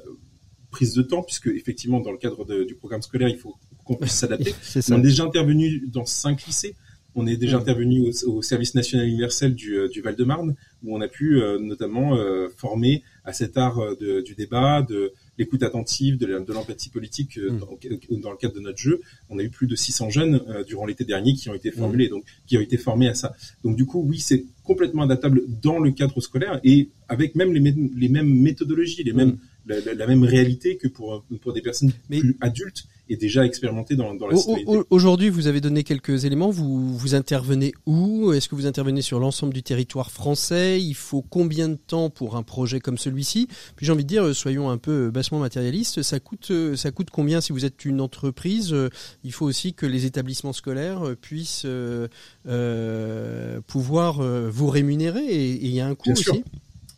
prise 0.71 0.93
de 0.93 1.03
temps, 1.03 1.21
puisque 1.21 1.47
effectivement 1.47 1.99
dans 1.99 2.11
le 2.11 2.17
cadre 2.17 2.45
de, 2.45 2.63
du 2.63 2.73
programme 2.73 3.01
scolaire, 3.01 3.29
il 3.29 3.37
faut 3.37 3.55
qu'on 3.85 3.95
puisse 3.95 4.13
s'adapter. 4.13 4.55
on 4.89 4.97
est 4.97 5.01
déjà 5.01 5.23
intervenu 5.23 5.87
dans 5.87 6.05
cinq 6.05 6.45
lycées. 6.45 6.75
On 7.15 7.25
est 7.27 7.37
déjà 7.37 7.57
mmh. 7.57 7.61
intervenu 7.61 8.01
au, 8.01 8.29
au, 8.29 8.41
service 8.41 8.75
national 8.75 9.07
universel 9.07 9.55
du, 9.55 9.75
euh, 9.77 9.87
du 9.89 10.01
Val-de-Marne, 10.01 10.55
où 10.83 10.95
on 10.95 11.01
a 11.01 11.07
pu 11.07 11.41
euh, 11.41 11.57
notamment 11.59 12.15
euh, 12.15 12.47
former 12.55 13.03
à 13.25 13.33
cet 13.33 13.57
art 13.57 13.79
de, 13.99 14.21
du 14.21 14.35
débat, 14.35 14.81
de 14.81 15.11
l'écoute 15.37 15.63
attentive, 15.63 16.17
de 16.17 16.27
l'empathie 16.53 16.89
politique 16.89 17.37
Mm. 17.39 17.59
dans, 17.59 18.17
dans 18.19 18.31
le 18.31 18.37
cadre 18.37 18.55
de 18.55 18.59
notre 18.59 18.77
jeu. 18.77 19.01
On 19.29 19.39
a 19.39 19.43
eu 19.43 19.49
plus 19.49 19.67
de 19.67 19.75
600 19.75 20.09
jeunes 20.09 20.41
durant 20.67 20.85
l'été 20.85 21.03
dernier 21.03 21.33
qui 21.33 21.49
ont 21.49 21.53
été 21.53 21.71
formulés, 21.71 22.09
donc 22.09 22.23
qui 22.47 22.57
ont 22.57 22.61
été 22.61 22.77
formés 22.77 23.07
à 23.07 23.13
ça. 23.13 23.33
Donc 23.63 23.75
du 23.75 23.85
coup, 23.85 24.03
oui, 24.07 24.19
c'est 24.19 24.45
complètement 24.63 25.03
adaptable 25.03 25.43
dans 25.61 25.79
le 25.79 25.91
cadre 25.91 26.19
scolaire 26.21 26.59
et 26.63 26.89
avec 27.07 27.35
même 27.35 27.53
les, 27.53 28.09
mêmes 28.09 28.33
méthodologies, 28.33 29.03
les 29.03 29.13
mêmes, 29.13 29.37
la, 29.65 29.79
la- 29.79 29.93
la 29.93 30.07
même 30.07 30.23
réalité 30.23 30.77
que 30.77 30.87
pour, 30.87 31.23
pour 31.41 31.53
des 31.53 31.61
personnes 31.61 31.91
Mais- 32.09 32.19
plus 32.19 32.35
adultes 32.41 32.85
et 33.09 33.17
déjà 33.17 33.45
expérimentées 33.45 33.95
dans, 33.95 34.13
dans 34.13 34.27
la 34.27 34.37
citoyenneté. 34.37 34.85
Aujourd'hui, 34.89 35.29
vous 35.29 35.47
avez 35.47 35.61
donné 35.61 35.83
quelques 35.83 36.25
éléments. 36.25 36.49
Vous, 36.51 36.95
vous 36.97 37.15
intervenez 37.15 37.73
où? 37.85 38.31
Est-ce 38.33 38.47
que 38.47 38.55
vous 38.55 38.67
intervenez 38.67 39.01
sur 39.01 39.19
l'ensemble 39.19 39.53
du 39.53 39.63
territoire 39.63 40.11
français? 40.11 40.81
Il 40.81 40.93
faut 40.93 41.21
combien 41.21 41.69
de 41.69 41.75
temps 41.75 42.09
pour 42.09 42.35
un 42.35 42.43
projet 42.43 42.79
comme 42.79 42.97
celui-ci? 42.97 43.47
Puis 43.75 43.85
j'ai 43.85 43.91
envie 43.91 44.03
de 44.03 44.09
dire, 44.09 44.25
euh, 44.25 44.33
soyons 44.33 44.69
un 44.69 44.77
peu 44.77 45.07
euh, 45.07 45.11
bassement 45.11 45.39
matérialistes. 45.39 46.01
Ça 46.03 46.19
coûte, 46.19 46.51
euh, 46.51 46.75
ça 46.75 46.91
coûte 46.91 47.09
combien 47.11 47.41
si 47.41 47.51
vous 47.51 47.65
êtes 47.65 47.83
une 47.85 47.99
entreprise? 47.99 48.75
Il 49.23 49.31
faut 49.31 49.45
aussi 49.45 49.73
que 49.73 49.85
les 49.85 50.05
établissements 50.05 50.53
scolaires 50.53 51.01
puissent 51.19 51.63
euh, 51.65 52.07
euh, 52.47 53.59
pouvoir 53.67 54.21
vous 54.21 54.67
rémunérer. 54.67 55.25
Et 55.25 55.65
il 55.65 55.71
y 55.71 55.79
a 55.79 55.87
un 55.87 55.95
coût 55.95 56.11
Bien 56.11 56.15
sûr. 56.15 56.33
aussi. 56.33 56.43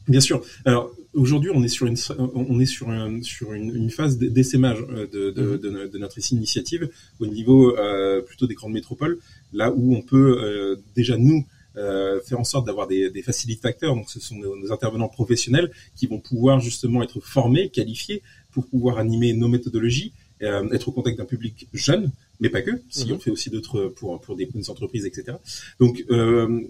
Bien 0.08 0.20
sûr. 0.20 0.42
Alors 0.66 0.92
aujourd'hui, 1.14 1.52
on 1.54 1.64
est 1.64 1.68
sur 1.68 1.86
une 1.88 1.98
on 2.36 2.60
est 2.60 2.66
sur 2.66 2.90
un, 2.90 3.22
sur 3.22 3.54
une, 3.54 3.76
une 3.76 3.90
phase 3.90 4.18
d'essaimage 4.18 4.80
euh, 4.90 5.08
de, 5.08 5.32
de, 5.32 5.42
Mhm. 5.42 5.58
de, 5.58 5.88
de 5.88 5.98
notre 5.98 6.18
initiative 6.32 6.90
au 7.20 7.28
niveau 7.28 7.78
euh, 7.78 8.22
plutôt 8.22 8.48
des 8.48 8.56
grandes 8.56 8.74
métropoles, 8.74 9.20
là 9.54 9.72
où 9.72 9.96
on 9.96 10.02
peut 10.02 10.38
euh, 10.42 10.76
déjà 10.96 11.18
nous 11.18 11.46
euh, 11.78 12.20
faire 12.22 12.40
en 12.40 12.44
sorte 12.44 12.66
d'avoir 12.66 12.88
des, 12.88 13.10
des 13.10 13.22
facilitateurs. 13.22 13.96
Donc 13.96 14.10
ce 14.10 14.20
sont 14.20 14.36
nos, 14.36 14.56
nos 14.58 14.72
intervenants 14.74 15.08
professionnels 15.08 15.72
qui 15.96 16.06
vont 16.08 16.20
pouvoir 16.20 16.60
justement 16.60 17.02
être 17.04 17.20
formés, 17.22 17.70
qualifiés 17.70 18.22
pour 18.52 18.68
pouvoir 18.68 18.98
animer 18.98 19.32
nos 19.34 19.48
méthodologies, 19.48 20.12
euh, 20.42 20.70
être 20.72 20.90
au 20.90 20.92
contact 20.92 21.18
d'un 21.18 21.26
public 21.26 21.68
jeune, 21.74 22.12
mais 22.42 22.50
pas 22.50 22.62
que. 22.62 22.72
Si 22.90 23.06
Mhm. 23.08 23.14
on 23.14 23.20
fait 23.20 23.32
aussi 23.32 23.50
d'autres 23.50 23.86
pour 23.98 24.20
pour 24.20 24.36
des, 24.36 24.46
des 24.48 24.70
entreprises, 24.70 25.06
etc. 25.06 25.38
Donc 25.80 26.04
euh, 26.10 26.62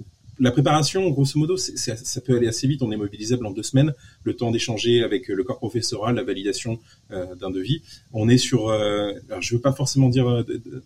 la 0.42 0.52
préparation, 0.52 1.10
grosso 1.12 1.38
modo, 1.40 1.56
c'est- 1.58 1.78
c'est- 1.78 1.96
ça 2.06 2.20
peut 2.22 2.36
aller 2.36 2.48
assez 2.48 2.68
vite. 2.68 2.82
On 2.82 2.92
est 2.92 2.98
mobilisable 2.98 3.46
en 3.46 3.52
deux 3.52 3.64
semaines, 3.64 3.94
le 4.24 4.36
temps 4.36 4.52
d'échanger 4.52 5.04
avec 5.04 5.30
euh, 5.30 5.34
le 5.36 5.44
corps 5.44 5.58
professoral, 5.60 6.16
la 6.16 6.24
validation 6.24 6.80
euh, 7.12 7.36
d'un 7.36 7.50
devis. 7.52 7.82
On 8.14 8.28
est 8.28 8.38
sur, 8.38 8.70
euh, 8.70 9.12
alors 9.30 9.42
je 9.42 9.56
veux 9.56 9.62
pas 9.62 9.72
forcément 9.74 10.10
dire, 10.10 10.28
euh, 10.30 10.44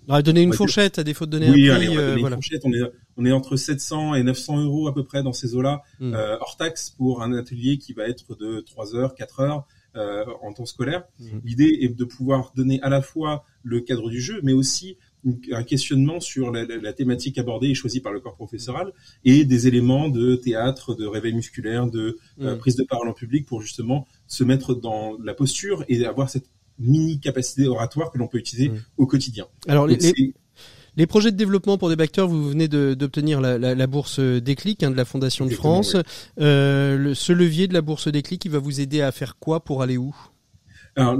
Alors, 0.08 0.22
donner 0.24 0.42
une 0.42 0.50
On 0.50 0.54
fourchette 0.54 1.00
à 1.00 1.04
défaut 1.04 1.26
de 1.26 1.32
donner 1.32 1.50
oui, 1.50 1.70
un 1.70 1.76
allez, 1.76 1.86
prix. 1.88 1.96
on 1.96 2.00
va 2.00 2.06
euh, 2.08 2.14
une 2.16 2.20
voilà. 2.22 2.36
fourchette. 2.36 2.62
On 2.66 2.74
est, 2.74 2.82
on 3.18 3.26
est 3.26 3.32
entre 3.32 3.56
700 3.56 4.16
et 4.16 4.24
900 4.24 4.62
euros 4.64 4.88
à 4.88 4.94
peu 4.94 5.04
près 5.04 5.24
dans 5.24 5.34
ces 5.34 5.56
eaux-là, 5.56 5.82
Mm. 6.00 6.14
euh, 6.14 6.38
hors 6.42 6.58
taxe 6.58 6.90
pour 6.90 7.24
un 7.24 7.32
atelier 7.34 7.78
qui 7.78 7.94
va 7.94 8.08
être 8.08 8.36
de 8.38 8.60
3 8.62 8.96
heures, 8.96 9.16
4 9.16 9.40
heures 9.40 9.66
euh, 9.98 10.26
en 10.42 10.52
temps 10.52 10.66
scolaire. 10.66 11.04
Mhm. 11.22 11.42
L'idée 11.46 11.78
est 11.84 11.88
de 11.88 12.04
pouvoir 12.04 12.52
donner 12.54 12.82
à 12.82 12.90
la 12.90 13.02
fois 13.02 13.46
le 13.64 13.80
cadre 13.80 14.10
du 14.10 14.20
jeu, 14.20 14.42
mais 14.44 14.52
aussi 14.52 14.98
un 15.52 15.64
questionnement 15.64 16.20
sur 16.20 16.52
la, 16.52 16.66
la- 16.66 16.78
la 16.78 16.94
thématique 16.94 17.38
abordée 17.38 17.68
et 17.70 17.74
choisie 17.76 18.00
par 18.00 18.14
le 18.14 18.20
corps 18.20 18.36
professoral 18.36 18.92
et 19.24 19.44
des 19.46 19.68
éléments 19.68 20.10
de 20.10 20.36
théâtre, 20.36 20.94
de 20.96 21.06
réveil 21.06 21.34
musculaire, 21.34 21.88
de 21.88 22.18
euh, 22.42 22.56
Mm. 22.56 22.58
prise 22.60 22.76
de 22.76 22.84
parole 22.84 23.08
en 23.10 23.14
public 23.14 23.46
pour 23.46 23.62
justement 23.62 24.08
se 24.28 24.44
mettre 24.44 24.74
dans 24.76 25.18
la 25.24 25.34
posture 25.34 25.84
et 25.90 26.06
avoir 26.06 26.30
cette 26.30 26.46
mini 26.78 27.20
capacité 27.20 27.68
oratoire 27.68 28.12
que 28.12 28.18
l'on 28.18 28.28
peut 28.28 28.38
utiliser 28.38 28.70
Mm. 28.70 28.76
au 28.98 29.06
quotidien. 29.08 29.46
Alors, 29.68 29.88
les, 29.88 29.98
Donc, 29.98 30.14
les- 30.98 31.08
projets 31.08 31.32
de 31.32 31.38
développement 31.38 31.78
pour 31.78 31.90
des 31.90 31.96
bacteurs, 31.96 32.28
vous 32.28 32.50
venez 32.50 32.68
d'obtenir 32.68 33.42
la, 33.42 33.58
la- 33.58 33.76
la 33.76 33.88
bourse 33.88 34.20
Déclic 34.20 34.84
hein, 34.84 34.92
de 34.92 34.96
la 34.96 35.06
Fondation 35.06 35.46
de 35.46 35.52
France. 35.52 35.96
Euh, 36.40 36.98
le- 36.98 37.14
ce 37.16 37.34
levier 37.34 37.68
de 37.68 37.74
la 37.74 37.82
bourse 37.82 38.08
Déclic, 38.10 38.46
il 38.46 38.52
va 38.52 38.60
vous 38.60 38.80
aider 38.80 39.02
à 39.02 39.12
faire 39.12 39.38
quoi 39.38 39.64
pour 39.64 39.82
aller 39.82 39.98
où? 39.98 40.16
Alors, 40.96 41.20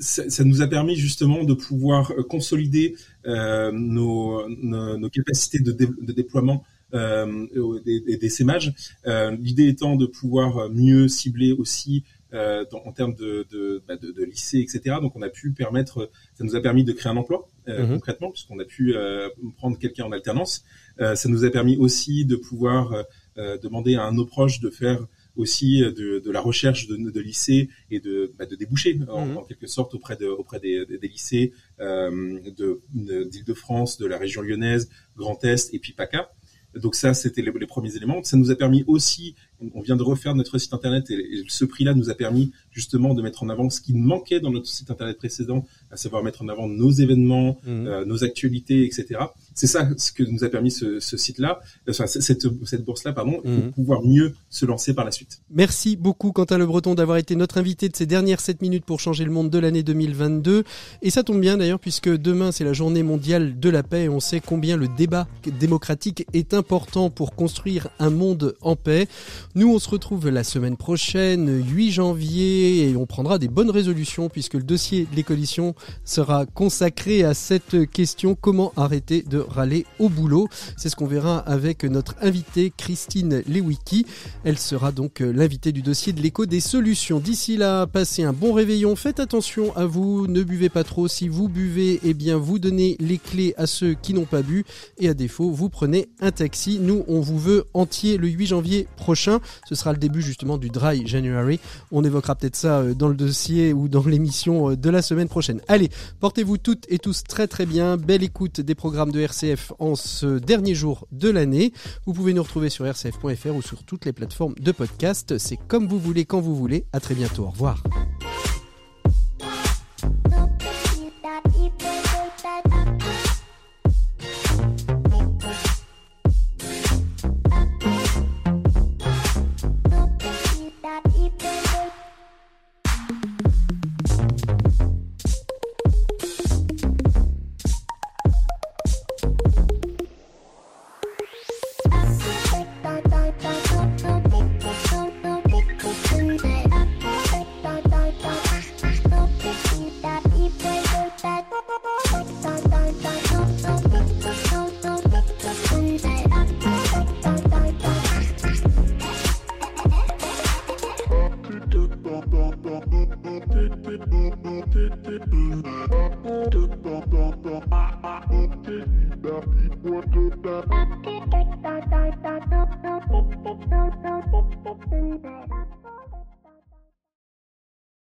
ça, 0.00 0.28
ça 0.28 0.44
nous 0.44 0.60
a 0.62 0.66
permis 0.66 0.96
justement 0.96 1.44
de 1.44 1.54
pouvoir 1.54 2.10
euh, 2.12 2.22
consolider 2.22 2.94
euh, 3.26 3.72
nos, 3.72 4.46
nos, 4.48 4.98
nos 4.98 5.08
capacités 5.10 5.60
de, 5.60 5.72
dé- 5.72 5.88
de 6.00 6.12
déploiement 6.12 6.62
euh, 6.92 7.46
des, 7.84 8.00
des, 8.00 8.16
des 8.18 8.28
SEMAG. 8.28 8.74
Euh, 9.06 9.34
L'idée 9.40 9.68
étant 9.68 9.96
de 9.96 10.06
pouvoir 10.06 10.68
mieux 10.70 11.08
cibler 11.08 11.52
aussi 11.52 12.04
euh, 12.34 12.64
dans- 12.70 12.82
en 12.84 12.92
termes 12.92 13.14
de, 13.14 13.46
de, 13.50 13.82
bah, 13.88 13.96
de, 13.96 14.10
de 14.12 14.24
lycée, 14.24 14.58
etc. 14.58 14.96
Donc, 15.00 15.16
on 15.16 15.22
a 15.22 15.30
pu 15.30 15.52
permettre, 15.52 16.10
ça 16.36 16.44
nous 16.44 16.54
a 16.56 16.60
permis 16.60 16.84
de 16.84 16.92
créer 16.92 17.10
un 17.10 17.16
emploi 17.16 17.48
euh, 17.68 17.86
Mhm. 17.86 17.94
concrètement, 17.94 18.30
puisqu'on 18.30 18.58
a 18.58 18.64
pu 18.64 18.94
euh, 18.94 19.28
prendre 19.56 19.78
quelqu'un 19.78 20.04
en 20.04 20.12
alternance. 20.12 20.64
Euh, 21.00 21.14
ça 21.14 21.28
nous 21.30 21.44
a 21.46 21.50
permis 21.50 21.76
aussi 21.78 22.26
de 22.26 22.36
pouvoir 22.36 22.92
euh, 22.92 23.02
euh, 23.38 23.56
demander 23.58 23.94
à 23.94 24.04
un 24.04 24.12
de 24.12 24.16
nos 24.18 24.26
proches 24.26 24.60
de 24.60 24.68
faire 24.70 25.06
aussi 25.36 25.80
de, 25.80 26.20
de 26.20 26.30
la 26.30 26.40
recherche 26.40 26.86
de, 26.86 26.96
de 26.96 27.20
lycées 27.20 27.68
et 27.90 28.00
de, 28.00 28.32
bah, 28.38 28.46
de 28.46 28.56
débouchés 28.56 29.00
en, 29.08 29.26
Mhm. 29.26 29.36
en 29.38 29.42
quelque 29.44 29.66
sorte 29.66 29.94
auprès 29.94 30.16
de 30.16 30.26
auprès 30.26 30.60
des, 30.60 30.84
des, 30.86 31.08
lycées 31.08 31.52
euh, 31.80 32.38
de 32.56 32.80
de- 32.94 33.24
d'Île-de-France, 33.24 33.98
de 33.98 34.06
la 34.06 34.18
région 34.18 34.42
lyonnaise, 34.42 34.88
Grand 35.16 35.42
Est 35.44 35.72
et 35.74 35.78
puis 35.78 35.92
PACA. 35.92 36.30
Donc 36.74 36.96
ça, 36.96 37.14
c'était 37.14 37.40
les, 37.40 37.52
les 37.52 37.66
premiers 37.68 37.94
éléments. 37.94 38.20
Ça 38.24 38.36
nous 38.36 38.50
a 38.50 38.56
permis 38.56 38.82
aussi, 38.88 39.36
on 39.74 39.80
vient 39.80 39.94
de 39.94 40.02
refaire 40.02 40.34
notre 40.34 40.58
site 40.58 40.74
internet 40.74 41.08
et, 41.08 41.14
et 41.14 41.44
ce 41.46 41.64
prix-là 41.64 41.94
nous 41.94 42.10
a 42.10 42.14
permis 42.16 42.50
justement 42.72 43.14
de 43.14 43.22
mettre 43.22 43.44
en 43.44 43.48
avant 43.48 43.70
ce 43.70 43.80
qui 43.80 43.94
manquait 43.94 44.40
dans 44.40 44.50
notre 44.50 44.66
site 44.66 44.90
internet 44.90 45.16
précédent, 45.16 45.64
à 45.92 45.96
savoir 45.96 46.24
mettre 46.24 46.42
en 46.42 46.48
avant 46.48 46.66
nos 46.66 46.90
événements, 46.90 47.60
Mhm. 47.64 47.86
euh, 47.86 48.04
nos 48.04 48.24
actualités, 48.24 48.84
etc. 48.84 49.20
C'est 49.54 49.66
ça 49.68 49.88
ce 49.96 50.10
que 50.12 50.22
nous 50.24 50.42
a 50.44 50.48
permis 50.48 50.70
ce, 50.70 50.98
ce 51.00 51.16
site-là, 51.16 51.60
enfin 51.88 52.06
cette, 52.06 52.22
cette 52.66 52.84
bourse-là, 52.84 53.12
pardon, 53.12 53.40
Mhm. 53.44 53.62
pour 53.62 53.72
pouvoir 53.72 54.02
mieux 54.02 54.34
se 54.50 54.66
lancer 54.66 54.94
par 54.94 55.04
la 55.04 55.10
suite. 55.12 55.40
Merci 55.50 55.96
beaucoup 55.96 56.32
Quentin 56.32 56.58
Le 56.58 56.66
Breton 56.66 56.94
d'avoir 56.94 57.18
été 57.18 57.36
notre 57.36 57.58
invité 57.58 57.88
de 57.88 57.96
ces 57.96 58.06
dernières 58.06 58.40
7 58.40 58.62
minutes 58.62 58.84
pour 58.84 59.00
changer 59.00 59.24
le 59.24 59.30
monde 59.30 59.50
de 59.50 59.58
l'année 59.58 59.82
2022. 59.82 60.64
Et 61.02 61.10
ça 61.10 61.22
tombe 61.22 61.40
bien 61.40 61.56
d'ailleurs 61.56 61.78
puisque 61.80 62.08
demain 62.08 62.52
c'est 62.52 62.64
la 62.64 62.72
journée 62.72 63.02
mondiale 63.02 63.58
de 63.60 63.70
la 63.70 63.82
paix 63.82 64.04
et 64.04 64.08
on 64.08 64.20
sait 64.20 64.40
combien 64.40 64.76
le 64.76 64.88
débat 64.88 65.26
démocratique 65.60 66.26
est 66.32 66.54
important 66.54 67.10
pour 67.10 67.34
construire 67.34 67.88
un 67.98 68.10
monde 68.10 68.54
en 68.60 68.76
paix. 68.76 69.06
Nous 69.54 69.72
on 69.72 69.78
se 69.78 69.88
retrouve 69.88 70.28
la 70.28 70.42
semaine 70.44 70.76
prochaine, 70.76 71.62
8 71.64 71.92
janvier, 71.92 72.90
et 72.90 72.96
on 72.96 73.06
prendra 73.06 73.38
des 73.38 73.48
bonnes 73.48 73.70
résolutions 73.70 74.28
puisque 74.28 74.54
le 74.54 74.62
dossier 74.62 75.06
de 75.10 75.16
l'écolition 75.16 75.74
sera 76.04 76.46
consacré 76.46 77.22
à 77.24 77.34
cette 77.34 77.90
question 77.90 78.34
comment 78.34 78.72
arrêter 78.76 79.22
de 79.22 79.43
râler 79.48 79.86
au 79.98 80.08
boulot. 80.08 80.48
C'est 80.76 80.88
ce 80.88 80.96
qu'on 80.96 81.06
verra 81.06 81.38
avec 81.38 81.84
notre 81.84 82.14
invitée 82.20 82.72
Christine 82.76 83.42
Lewicki. 83.46 84.06
Elle 84.44 84.58
sera 84.58 84.92
donc 84.92 85.20
euh, 85.20 85.32
l'invitée 85.32 85.72
du 85.72 85.82
dossier 85.82 86.12
de 86.12 86.20
l'écho 86.20 86.46
des 86.46 86.60
solutions. 86.60 87.20
D'ici 87.20 87.56
là, 87.56 87.86
passez 87.86 88.22
un 88.22 88.32
bon 88.32 88.52
réveillon. 88.52 88.96
Faites 88.96 89.20
attention 89.20 89.74
à 89.76 89.86
vous. 89.86 90.26
Ne 90.26 90.42
buvez 90.42 90.68
pas 90.68 90.84
trop. 90.84 91.08
Si 91.08 91.28
vous 91.28 91.48
buvez, 91.48 92.00
eh 92.04 92.14
bien, 92.14 92.36
vous 92.36 92.58
donnez 92.58 92.96
les 93.00 93.18
clés 93.18 93.54
à 93.56 93.66
ceux 93.66 93.94
qui 93.94 94.14
n'ont 94.14 94.24
pas 94.24 94.42
bu. 94.42 94.64
Et 94.98 95.08
à 95.08 95.14
défaut, 95.14 95.50
vous 95.50 95.68
prenez 95.68 96.08
un 96.20 96.30
taxi. 96.30 96.78
Nous, 96.80 97.04
on 97.08 97.20
vous 97.20 97.38
veut 97.38 97.64
entier 97.74 98.16
le 98.16 98.28
8 98.28 98.46
janvier 98.46 98.88
prochain. 98.96 99.40
Ce 99.68 99.74
sera 99.74 99.92
le 99.92 99.98
début 99.98 100.22
justement 100.22 100.58
du 100.58 100.68
Dry 100.68 101.06
January. 101.06 101.60
On 101.92 102.04
évoquera 102.04 102.34
peut-être 102.34 102.56
ça 102.56 102.80
euh, 102.80 102.94
dans 102.94 103.08
le 103.08 103.14
dossier 103.14 103.72
ou 103.72 103.88
dans 103.88 104.04
l'émission 104.04 104.70
euh, 104.70 104.76
de 104.76 104.90
la 104.90 105.02
semaine 105.02 105.28
prochaine. 105.28 105.60
Allez, 105.68 105.90
portez-vous 106.20 106.58
toutes 106.58 106.86
et 106.88 106.98
tous 106.98 107.22
très 107.24 107.46
très 107.46 107.66
bien. 107.66 107.96
Belle 107.96 108.22
écoute 108.22 108.60
des 108.60 108.74
programmes 108.74 109.12
de 109.12 109.20
RCF 109.34 109.72
en 109.78 109.96
ce 109.96 110.38
dernier 110.38 110.74
jour 110.74 111.06
de 111.10 111.28
l'année. 111.28 111.72
Vous 112.06 112.12
pouvez 112.12 112.32
nous 112.32 112.42
retrouver 112.42 112.70
sur 112.70 112.88
rcf.fr 112.88 113.54
ou 113.54 113.62
sur 113.62 113.82
toutes 113.82 114.04
les 114.04 114.12
plateformes 114.12 114.54
de 114.60 114.72
podcast. 114.72 115.38
C'est 115.38 115.56
comme 115.56 115.88
vous 115.88 115.98
voulez, 115.98 116.24
quand 116.24 116.40
vous 116.40 116.54
voulez. 116.54 116.86
À 116.92 117.00
très 117.00 117.14
bientôt. 117.14 117.44
Au 117.44 117.50
revoir. 117.50 117.82